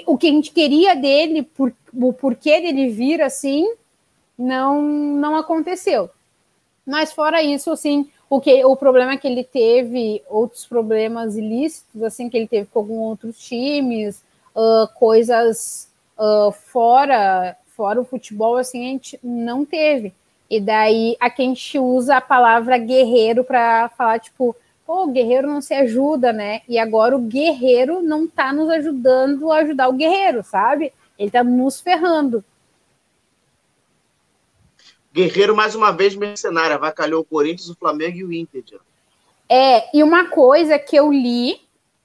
[0.06, 3.74] o que a gente queria dele, por, o porquê dele vir assim,
[4.38, 6.08] não não aconteceu.
[6.86, 12.28] Mas fora isso, assim, o que o problema que ele teve, outros problemas ilícitos, assim,
[12.30, 14.22] que ele teve com outros times,
[14.54, 20.14] uh, coisas uh, fora fora o futebol, assim, a gente não teve.
[20.48, 24.54] E daí a gente usa a palavra guerreiro para falar, tipo,
[24.86, 26.62] pô, o guerreiro não se ajuda, né?
[26.68, 30.92] E agora o guerreiro não tá nos ajudando a ajudar o guerreiro, sabe?
[31.18, 32.44] Ele tá nos ferrando.
[35.12, 36.74] Guerreiro, mais uma vez, mercenário.
[36.74, 38.64] Avacalhou o Corinthians, o Flamengo e o Inter.
[38.66, 38.78] Já.
[39.48, 41.60] É, e uma coisa que eu li,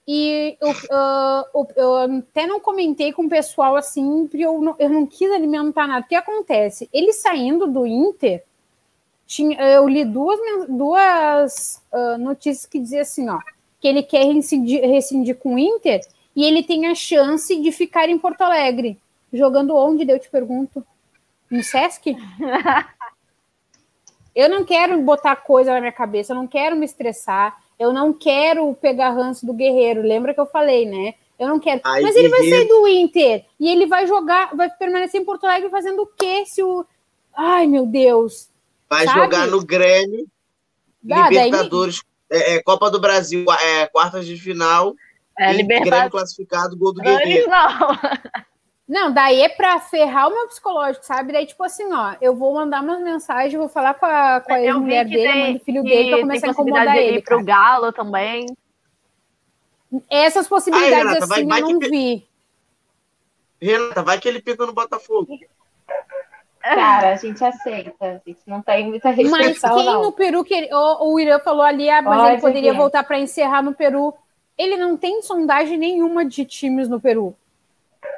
[0.08, 4.90] e eu, uh, eu, até não comentei com o pessoal assim, porque eu não, eu
[4.90, 6.06] não quis alimentar nada.
[6.06, 6.90] O que acontece?
[6.94, 8.44] Ele saindo do Inter,
[9.30, 13.38] tinha, eu li duas, duas uh, notícias que diziam assim, ó,
[13.80, 16.02] que ele quer rescindir, rescindir com o Inter
[16.36, 18.98] e ele tem a chance de ficar em Porto Alegre.
[19.32, 20.84] Jogando onde, eu te pergunto?
[21.50, 22.18] No Sesc?
[24.36, 28.14] Eu não quero botar coisa na minha cabeça, eu não quero me estressar, eu não
[28.14, 30.02] quero pegar ranço do guerreiro.
[30.02, 31.16] Lembra que eu falei, né?
[31.38, 31.82] Eu não quero.
[31.84, 35.46] Ai, Mas ele vai sair do Inter e ele vai jogar, vai permanecer em Porto
[35.46, 36.86] Alegre fazendo o quê se o.
[37.36, 38.49] Ai, meu Deus.
[38.90, 39.20] Vai Sabe?
[39.20, 40.28] jogar no Grêmio,
[41.04, 42.42] Libertadores, daí...
[42.42, 44.96] é, é, Copa do Brasil, é, quartas de final.
[45.38, 45.90] É, Libertadores.
[45.90, 47.50] Grêmio classificado, gol do Guerreiro.
[47.50, 47.90] Não.
[48.90, 51.32] Não, daí é pra ferrar o meu psicológico, sabe?
[51.32, 54.80] Daí, tipo assim, ó, eu vou mandar umas mensagens, vou falar com a, com a
[54.80, 57.18] mulher dele, tem, a mãe do filho dele, pra começar a incomodar ele.
[57.18, 58.48] Ir pro Galo também.
[60.10, 61.90] Essas possibilidades, Ai, Renata, assim, vai, vai eu não que...
[61.90, 62.28] vi.
[63.62, 65.40] Renata, vai que ele pica no Botafogo.
[66.62, 68.06] Cara, a gente aceita.
[68.06, 70.04] A gente não tem muita restrição, Mas quem não.
[70.04, 73.04] no Peru, que ele, o, o Irã falou ali, ah, mas Pode ele poderia voltar
[73.04, 74.14] para encerrar no Peru.
[74.58, 77.34] Ele não tem sondagem nenhuma de times no Peru.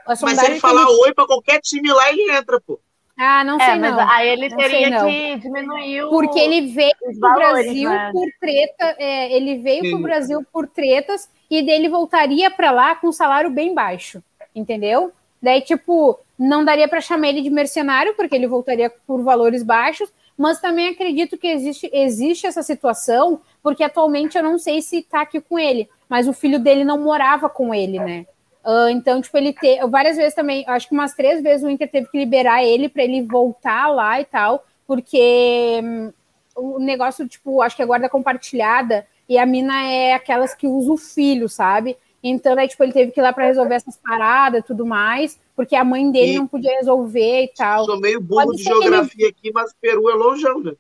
[0.08, 1.02] Mas se ele falar ele...
[1.04, 2.80] oi para qualquer time lá, ele entra, pô.
[3.18, 4.10] Ah, não é, sei não.
[4.10, 6.10] Aí ele não teria que diminuir o...
[6.10, 8.10] Porque ele veio para o Brasil né?
[8.12, 12.96] por treta, é, ele veio para o Brasil por tretas e dele voltaria para lá
[12.96, 14.24] com um salário bem baixo,
[14.56, 15.12] entendeu?
[15.42, 20.12] Daí, tipo, não daria para chamar ele de mercenário, porque ele voltaria por valores baixos,
[20.36, 25.22] mas também acredito que existe, existe essa situação, porque atualmente eu não sei se está
[25.22, 28.26] aqui com ele, mas o filho dele não morava com ele, né?
[28.66, 31.90] Uh, então, tipo, ele te, várias vezes também, acho que umas três vezes o Inter
[31.90, 36.12] teve que liberar ele para ele voltar lá e tal, porque um,
[36.56, 40.92] o negócio, tipo, acho que é guarda compartilhada e a mina é aquelas que usa
[40.92, 41.98] o filho, sabe?
[42.24, 45.40] Então, aí, tipo, ele teve que ir lá para resolver essas paradas e tudo mais,
[45.56, 46.38] porque a mãe dele e...
[46.38, 47.86] não podia resolver e tal.
[47.86, 49.36] Sou meio burro Pode de geografia ele...
[49.38, 50.74] aqui, mas o Peru é longe, né?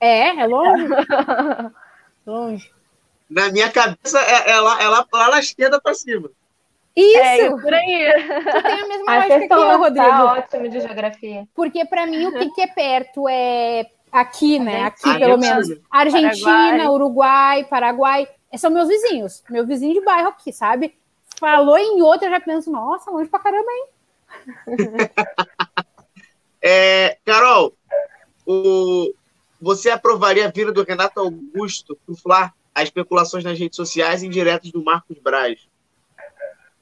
[0.00, 0.86] É, é longe.
[2.24, 2.70] longe.
[3.28, 6.30] Na minha cabeça, é, é, lá, é lá, lá na esquerda para cima.
[6.96, 7.18] Isso!
[7.18, 8.12] É, por aí.
[8.14, 10.08] Tu tem a mesma a lógica que eu, Rodrigo.
[10.08, 11.48] Tá ótimo de geografia.
[11.54, 14.84] Porque para mim o que, que, é perto é aqui, né?
[14.84, 15.68] Aqui, pelo menos.
[15.90, 16.88] Argentina, Paraguai.
[16.88, 18.28] Uruguai, Paraguai.
[18.56, 19.42] São meus vizinhos.
[19.50, 20.96] Meu vizinho de bairro aqui, sabe?
[21.38, 23.86] Falou em outra, eu já penso, nossa, longe pra caramba, hein?
[26.62, 27.74] é, Carol,
[28.46, 29.12] o,
[29.60, 32.52] você aprovaria a vinda do Renato Augusto pro Fla?
[32.74, 35.66] As especulações nas redes sociais indiretas do Marcos Braz.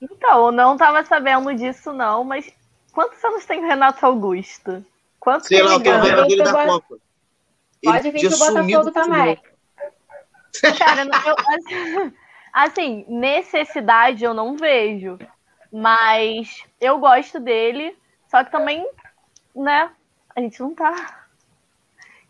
[0.00, 2.52] Então, eu não estava sabendo disso, não, mas
[2.92, 4.84] quantos anos tem o Renato Augusto?
[5.18, 6.98] Quantos Sei lá, o que é o dele da Copa.
[7.82, 9.40] Pode vir que o Botafogo também.
[10.78, 12.12] Cara, eu,
[12.52, 15.18] assim, necessidade eu não vejo.
[15.72, 17.96] Mas eu gosto dele.
[18.28, 18.88] Só que também,
[19.54, 19.90] né?
[20.34, 21.24] A gente não tá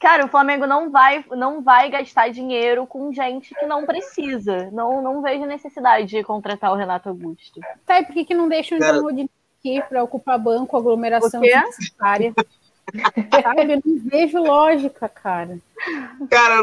[0.05, 4.71] Cara, o Flamengo não vai, não vai gastar dinheiro com gente que não precisa.
[4.71, 7.59] Não, não vejo necessidade de contratar o Renato Augusto.
[7.87, 8.99] Tá, e por que, que não deixam Cara...
[8.99, 9.29] então o
[9.59, 12.35] aqui para ocupar banco, aglomeração necessária?
[13.43, 15.59] Sabe, eu não vejo lógica, cara.
[16.29, 16.63] Cara,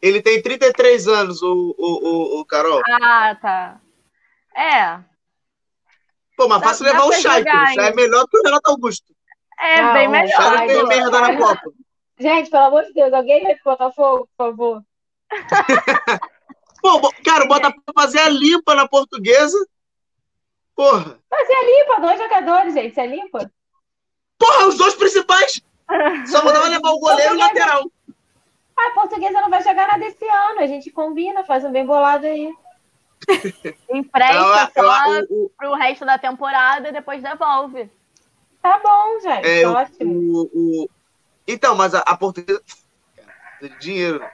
[0.00, 2.80] ele tem 33 anos, o, o, o, o Carol.
[3.02, 3.80] Ah, tá.
[4.56, 4.98] É.
[6.36, 9.14] Pô, mas fácil levar o Chay, o é melhor que o Renato Augusto.
[9.58, 10.28] É, não, bem melhor.
[10.28, 11.72] O Chay não tem merda na Copa.
[12.18, 14.82] Gente, pelo amor de Deus, alguém vai pro Botafogo, por favor.
[16.80, 19.58] Pô, cara, o Botafogo fazer a limpa na portuguesa.
[20.74, 21.18] Porra.
[21.28, 22.94] Fazer a limpa, dois jogadores, gente.
[22.94, 23.50] Você é limpa?
[24.38, 25.60] Porra, os dois principais.
[26.26, 27.84] Só mandava levar o goleiro e o lateral.
[28.82, 30.60] Ah, a portuguesa não vai jogar nada esse ano.
[30.60, 32.52] A gente combina, faz um bem bolado aí.
[33.90, 37.90] Empresta Eu- eu- só o- o- pro resto da temporada e depois devolve.
[38.62, 39.46] Tá bom, gente.
[39.46, 40.12] É, ótimo.
[40.14, 40.50] o-
[40.84, 40.90] o-
[41.46, 42.62] Então, mas a, a portuguesa.
[43.16, 44.24] Cara, Dinheiro.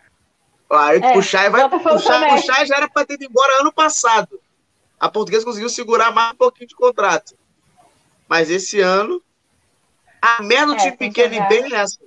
[0.70, 1.68] Aí É, o Chay vai.
[1.68, 2.55] comércio.
[2.55, 4.40] Chay já era para ter ido embora ano passado.
[4.98, 7.36] A portuguesa conseguiu segurar mais um pouquinho de contrato.
[8.28, 9.23] Mas esse ano.
[10.20, 11.98] A merda do É, time pequeno que e bem é essa.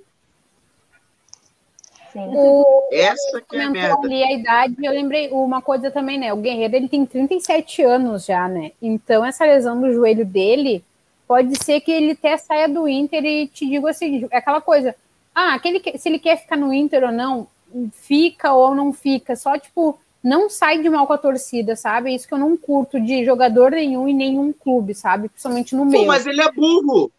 [2.12, 2.26] Sim.
[2.34, 4.06] O, Essa que é a comentou merda.
[4.06, 6.32] ali a idade, eu lembrei uma coisa também, né?
[6.32, 8.72] O Guerreiro ele tem 37 anos já, né?
[8.82, 10.84] Então essa lesão do joelho dele
[11.28, 14.94] pode ser que ele até saia do Inter e te digo assim, é aquela coisa,
[15.34, 17.46] ah, aquele que- se ele quer ficar no Inter ou não,
[17.92, 22.10] fica ou não fica, só tipo, não sai de mal com a torcida, sabe?
[22.10, 25.28] É Isso que eu não curto de jogador nenhum e nenhum clube, sabe?
[25.28, 26.04] Principalmente no meu.
[26.06, 27.10] mas ele é burro.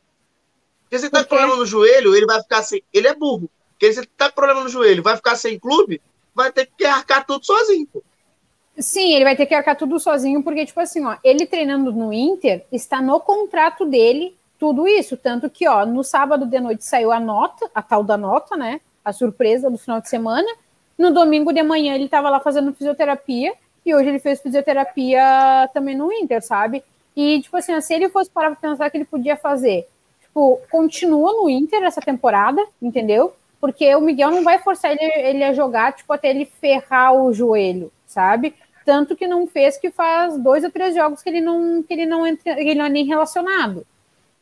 [0.84, 2.84] Porque se ele tá com problema no joelho, ele vai ficar sem.
[2.94, 3.50] Ele é burro.
[3.82, 6.00] Porque se ele tá com problema no joelho, vai ficar sem clube,
[6.36, 7.88] vai ter que arcar tudo sozinho.
[7.92, 8.04] pô.
[8.78, 12.14] Sim, ele vai ter que arcar tudo sozinho, porque, tipo assim, ó, ele treinando no
[12.14, 15.18] Inter, está no contrato dele tudo isso.
[15.18, 18.82] Tanto que, ó, no sábado de noite saiu a nota, a tal da nota, né?
[19.04, 20.48] A surpresa do final de semana.
[20.96, 23.52] No domingo de manhã ele estava lá fazendo fisioterapia,
[23.84, 26.84] e hoje ele fez fisioterapia também no Inter, sabe?
[27.16, 29.88] E, tipo assim, se ele fosse parar pra pensar que ele podia fazer,
[30.22, 33.34] tipo, continua no Inter essa temporada, entendeu?
[33.62, 37.32] Porque o Miguel não vai forçar ele, ele a jogar, tipo, até ele ferrar o
[37.32, 38.56] joelho, sabe?
[38.84, 42.08] Tanto que não fez que faz dois ou três jogos que ele não, que ele
[42.08, 43.86] não entra, ele não é nem relacionado.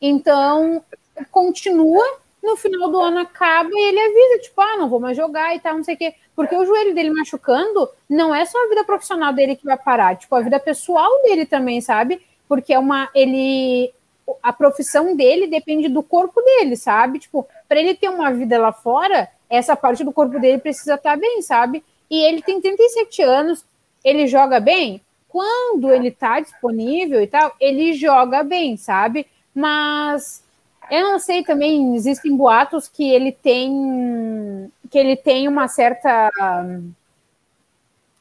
[0.02, 0.82] Então,
[1.30, 2.04] continua,
[2.42, 5.60] no final do ano acaba e ele avisa, tipo, ah, não vou mais jogar e
[5.60, 6.16] tal, não sei o quê.
[6.36, 10.16] Porque o joelho dele machucando não é só a vida profissional dele que vai parar,
[10.16, 12.22] tipo, a vida pessoal dele também, sabe?
[12.48, 13.10] Porque é uma.
[13.14, 13.94] Ele.
[14.42, 17.20] A profissão dele depende do corpo dele, sabe?
[17.20, 21.18] Tipo, para ele ter uma vida lá fora, essa parte do corpo dele precisa estar
[21.18, 21.84] bem, sabe?
[22.10, 23.66] E ele tem 37 anos,
[24.04, 25.02] ele joga bem?
[25.28, 29.28] Quando ele tá disponível e tal, ele joga bem, sabe?
[29.54, 30.44] Mas
[30.90, 36.32] eu não sei também, existem boatos que ele tem que ele tem uma certa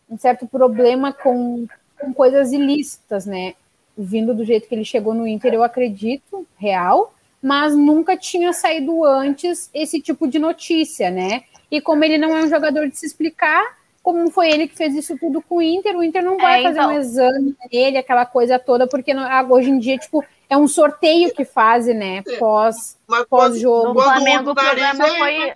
[0.09, 1.67] um certo problema com,
[1.99, 3.55] com coisas ilícitas, né?
[4.01, 7.13] Vindo do jeito que ele chegou no Inter, eu acredito, real,
[7.43, 11.43] mas nunca tinha saído antes esse tipo de notícia, né?
[11.71, 14.95] E como ele não é um jogador de se explicar, como foi ele que fez
[14.95, 16.91] isso tudo com o Inter, o Inter não vai É, fazer então.
[16.95, 20.67] um exame nele, aquela coisa toda, porque não- ah, hoje em dia, tipo, é um
[20.69, 22.23] sorteio que fazem, né?
[22.39, 22.97] Pós,
[23.29, 23.89] pós-jogo.
[23.89, 25.53] No Quando Flamengo o problema é- foi.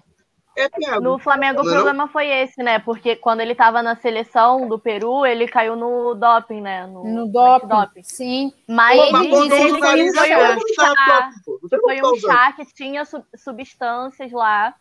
[0.56, 1.00] É pego.
[1.00, 2.78] No Flamengo o Não é problema foi esse, né?
[2.78, 6.86] Porque quando ele tava na seleção do Peru, ele caiu no doping, né?
[6.86, 7.22] No, No
[7.54, 7.66] antidoping.
[7.68, 8.52] doping, sim.
[8.68, 10.12] Mas Pô, mas ele disse o que foi um
[10.74, 11.30] chá.
[11.70, 14.74] Não foi um chá que tinha su- substâncias lá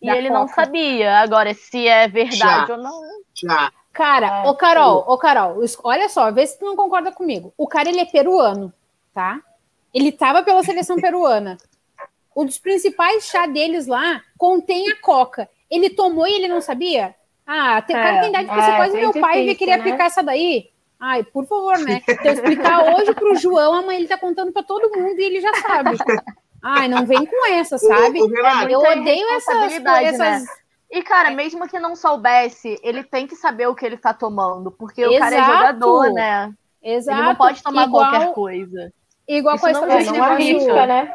[0.00, 0.54] e Da ele não Coca.
[0.64, 1.18] sabia.
[1.18, 2.72] Agora, se é verdade Chá.
[2.72, 3.02] ou não.
[3.34, 3.70] Já.
[3.92, 7.52] Cara, É, ô Carol, ô Carol, olha só, vê se tu não concorda comigo.
[7.58, 8.72] O cara, ele é peruano,
[9.12, 9.40] tá?
[9.92, 11.58] Ele tava pela seleção peruana.
[12.36, 15.48] Um dos principais chá deles lá contém a coca.
[15.70, 17.14] Ele tomou e ele não sabia?
[17.46, 19.40] Ah, tem, o cara É, tem idade pra é, ser quase bem meu pai e
[19.40, 19.82] difícil, queria né?
[19.82, 20.70] aplicar essa daí.
[21.00, 22.02] Ai, por favor, né?
[22.08, 25.52] Então, explicar hoje pro João, amanhã ele tá contando pra todo mundo e ele já
[25.54, 25.96] sabe.
[26.62, 28.20] Ai, não vem com essa, sabe?
[28.20, 30.44] Renato, Eu odeio essas, essas né?
[30.90, 34.70] E, cara, mesmo que não soubesse, ele tem que saber o que ele tá tomando,
[34.72, 35.52] porque o cara é Exato.
[35.52, 36.52] jogador, né?
[36.82, 37.18] Exato.
[37.18, 38.92] Ele não pode tomar igual, qualquer coisa.
[39.28, 41.14] Igual com a Isso não É, não arrisca, né?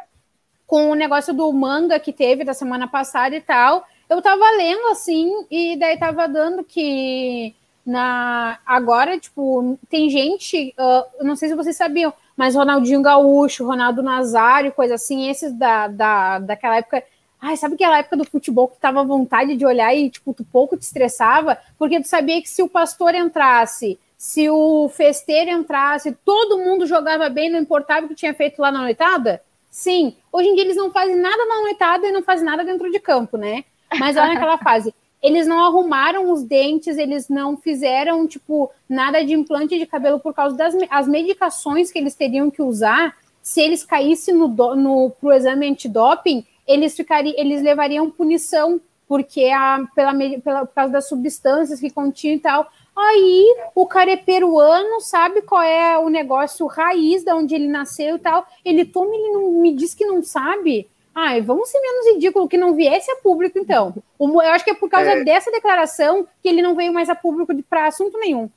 [0.65, 3.85] Com o negócio do manga que teve da semana passada e tal.
[4.09, 10.73] Eu tava lendo assim, e daí tava dando que na agora, tipo, tem gente,
[11.19, 15.87] eu não sei se vocês sabiam, mas Ronaldinho Gaúcho, Ronaldo Nazário, coisa assim, esses da,
[15.87, 17.03] da, daquela época.
[17.39, 20.45] Ai, sabe aquela época do futebol que tava à vontade de olhar e, tipo, tu
[20.45, 21.57] pouco te estressava?
[21.77, 27.27] Porque tu sabia que se o pastor entrasse, se o festeiro entrasse, todo mundo jogava
[27.27, 29.41] bem, não importava o que tinha feito lá na noitada?
[29.73, 30.15] Sim.
[30.31, 32.99] Hoje em dia eles não fazem nada na noitada e não fazem nada dentro de
[32.99, 33.63] campo, né?
[33.97, 34.93] Mas olha naquela fase.
[35.19, 40.31] Eles não arrumaram os dentes, eles não fizeram, tipo, nada de implante de cabelo por
[40.31, 43.17] causa das as medicações que eles teriam que usar.
[43.41, 49.79] Se eles caíssem no, no pro exame antidoping, eles ficariam, eles levariam punição, porque a,
[49.95, 50.13] pela,
[50.43, 52.69] pela, por causa das substâncias que continham e tal.
[52.95, 58.17] Aí o cara é peruano, sabe qual é o negócio raiz da onde ele nasceu
[58.17, 58.45] e tal.
[58.63, 60.87] Ele toma, ele não me diz que não sabe.
[61.15, 63.93] Ai, vamos ser menos ridículo que não viesse a público, então.
[64.19, 65.23] Eu acho que é por causa É.
[65.23, 68.45] dessa declaração que ele não veio mais a público para assunto nenhum.
[68.45, 68.49] É,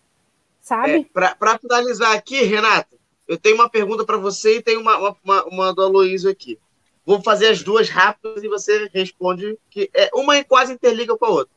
[0.61, 1.11] Sabe?
[1.13, 2.97] para finalizar aqui, Renata,
[3.29, 6.59] eu tenho uma pergunta para você e tenho uma, uma, uma, uma do Aloysio aqui.
[7.05, 11.31] Vou fazer as duas rápidas e você responde que é uma quase interliga com a
[11.31, 11.56] outra.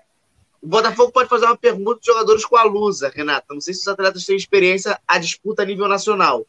[0.61, 3.53] O Botafogo pode fazer uma pergunta dos jogadores com a Lusa, Renata.
[3.53, 6.45] Não sei se os atletas têm experiência a disputa a nível nacional.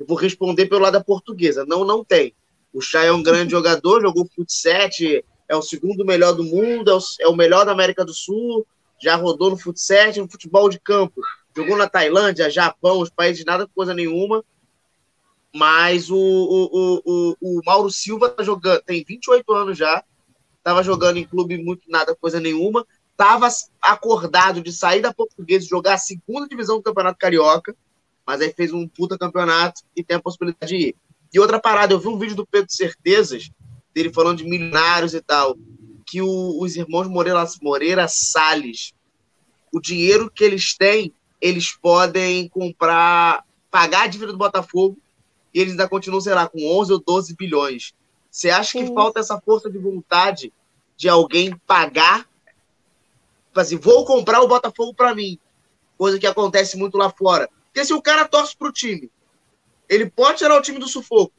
[0.00, 1.64] Eu vou responder pelo lado da portuguesa.
[1.66, 2.34] Não, não tem.
[2.72, 4.88] O Chay é um grande jogador, jogou futsal,
[5.48, 8.66] é o segundo melhor do mundo, é o, é o, melhor da América do Sul,
[9.00, 11.20] já rodou no futsal, no futebol de campo.
[11.54, 14.42] Jogou na Tailândia, Japão, os países nada coisa nenhuma.
[15.54, 20.02] Mas o, o, o, o Mauro Silva tá jogando, tem 28 anos já,
[20.56, 23.48] estava jogando em clube muito nada coisa nenhuma, estava
[23.80, 27.76] acordado de sair da Portuguesa e jogar a segunda divisão do Campeonato Carioca,
[28.26, 30.96] mas aí fez um puta campeonato e tem a possibilidade de ir.
[31.32, 33.50] E outra parada, eu vi um vídeo do Pedro Certezas,
[33.94, 35.56] dele falando de milionários e tal,
[36.06, 38.92] que o, os irmãos Moreira, Moreira Salles,
[39.72, 44.98] o dinheiro que eles têm, eles podem comprar, pagar a dívida do Botafogo,
[45.54, 47.94] e eles ainda continuam, sei lá, com 11 ou 12 bilhões.
[48.30, 48.86] Você acha Sim.
[48.86, 50.52] que falta essa força de vontade
[50.96, 52.26] de alguém pagar?
[53.52, 55.38] Tipo assim, vou comprar o Botafogo para mim.
[55.98, 57.50] Coisa que acontece muito lá fora.
[57.66, 59.10] Porque se o cara torce pro time,
[59.86, 61.34] ele pode tirar o time do sufoco.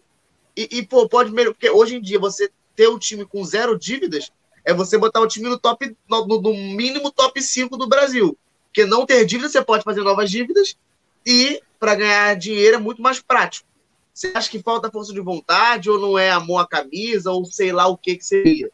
[0.56, 1.56] E, e pô, pode melhorar.
[1.56, 4.32] Porque hoje em dia, você ter um time com zero dívidas
[4.64, 8.38] é você botar o time no top, no, no mínimo top 5 do Brasil.
[8.68, 10.78] Porque não ter dívida, você pode fazer novas dívidas
[11.26, 13.68] e para ganhar dinheiro é muito mais prático.
[14.14, 17.72] Você acha que falta força de vontade ou não é amor à camisa ou sei
[17.72, 18.70] lá o que que seria?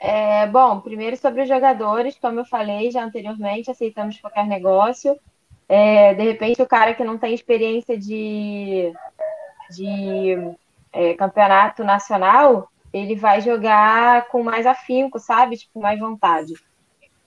[0.00, 5.14] É, bom, primeiro sobre os jogadores, como eu falei já anteriormente, aceitamos qualquer negócio.
[5.68, 8.92] É, de repente, o cara que não tem experiência de,
[9.70, 10.56] de
[10.90, 15.58] é, campeonato nacional, ele vai jogar com mais afinco, sabe?
[15.58, 16.54] Tipo, mais vontade.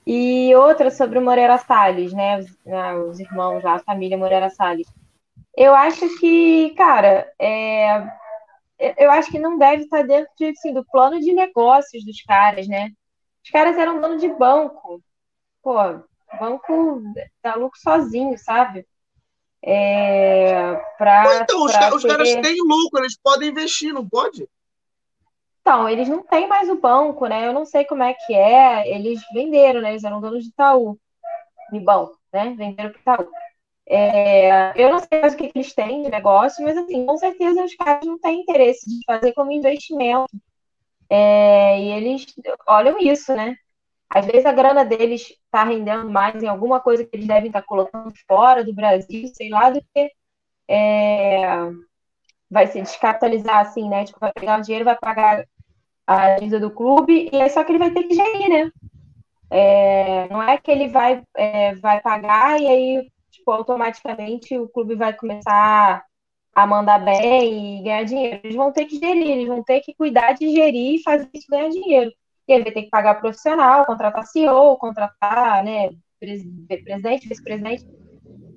[0.06, 2.40] E outra sobre o Moreira Salles, né?
[2.40, 4.92] Os, né, os irmãos lá, a família Moreira Salles.
[5.56, 8.04] Eu acho que, cara, é,
[8.98, 12.68] eu acho que não deve estar dentro de, assim, do plano de negócios dos caras,
[12.68, 12.90] né?
[13.44, 15.02] Os caras eram dono de banco.
[15.62, 15.76] Pô,
[16.40, 17.02] banco
[17.42, 18.86] dá lucro sozinho, sabe?
[19.66, 24.48] É, pra, então, pra os, os caras têm lucro, eles podem investir, não pode?
[25.62, 27.48] Então, eles não têm mais o banco, né?
[27.48, 28.94] Eu não sei como é que é.
[28.94, 29.92] Eles venderam, né?
[29.92, 31.00] Eles eram donos de Itaú.
[31.72, 32.54] De banco, né?
[32.58, 33.32] Venderam para Itaú.
[33.86, 37.18] É, eu não sei mais o que, que, eles têm de negócio, mas assim, com
[37.18, 40.32] certeza os caras não têm interesse de fazer como investimento.
[41.10, 42.26] É, e eles
[42.68, 43.56] olham isso, né?
[44.10, 47.62] Às vezes a grana deles está rendendo mais em alguma coisa que eles devem estar
[47.62, 50.12] tá colocando fora do Brasil, sei lá, do que
[50.68, 51.46] é,
[52.50, 54.06] vai se descapitalizar assim, né?
[54.06, 55.46] Tipo, vai pegar o dinheiro, vai pagar
[56.08, 58.72] a dívida do clube, e é só que ele vai ter que gerir, né?
[59.50, 63.12] É, não é que ele vai, é, vai pagar e aí
[63.44, 66.04] tipo, automaticamente o clube vai começar
[66.56, 68.42] a mandar bem e ganhar dinheiro.
[68.44, 71.48] Eles vão ter que gerir, eles vão ter que cuidar de gerir e fazer isso
[71.50, 72.12] ganhar dinheiro.
[72.48, 75.90] E ele vai ter que pagar profissional, contratar CEO, contratar né,
[76.20, 77.86] presidente, vice-presidente.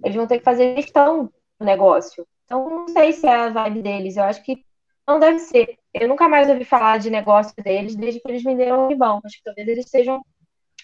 [0.04, 2.26] Eles vão ter que fazer gestão do negócio.
[2.44, 4.16] Então, não sei se é a vibe deles.
[4.16, 4.64] Eu acho que
[5.06, 5.78] não deve ser.
[5.94, 9.20] Eu nunca mais ouvi falar de negócio deles desde que eles venderam o Ribão.
[9.24, 10.22] Acho que talvez eles sejam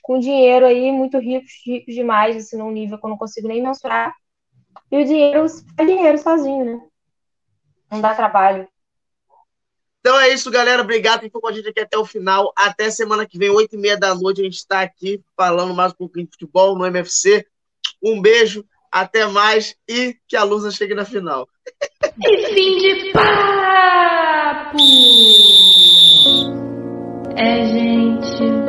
[0.02, 3.62] com dinheiro aí, muito ricos, ricos demais, assim, num nível que eu não consigo nem
[3.62, 4.12] mensurar.
[4.90, 5.46] E o dinheiro
[5.78, 6.80] é dinheiro sozinho, né?
[7.90, 8.68] Não dá trabalho.
[10.00, 10.82] Então é isso, galera.
[10.82, 12.52] Obrigado por ficou com a gente aqui até o final.
[12.56, 15.92] Até semana que vem, oito e meia da noite, a gente está aqui falando mais
[15.92, 17.46] um pouquinho de futebol no MFC.
[18.02, 21.48] Um beijo, até mais e que a Lusa chegue na final.
[22.26, 24.76] E fim de papo!
[27.36, 28.61] É, gente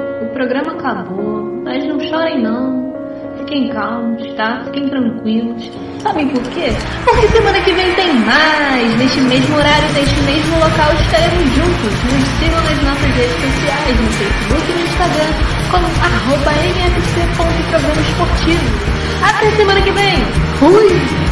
[0.44, 2.92] programa acabou, mas não chorem não.
[3.38, 4.62] Fiquem calmos, tá?
[4.66, 5.72] Fiquem tranquilos.
[6.02, 6.68] Sabem por quê?
[7.06, 8.98] Porque semana que vem tem mais!
[8.98, 11.94] Neste mesmo horário, neste mesmo local, estaremos juntos.
[12.04, 15.32] Nos sigam nas nossas redes sociais, no Facebook e no Instagram,
[15.72, 18.68] como arroba nfc.programa esportivo.
[19.24, 21.23] Até semana que vem!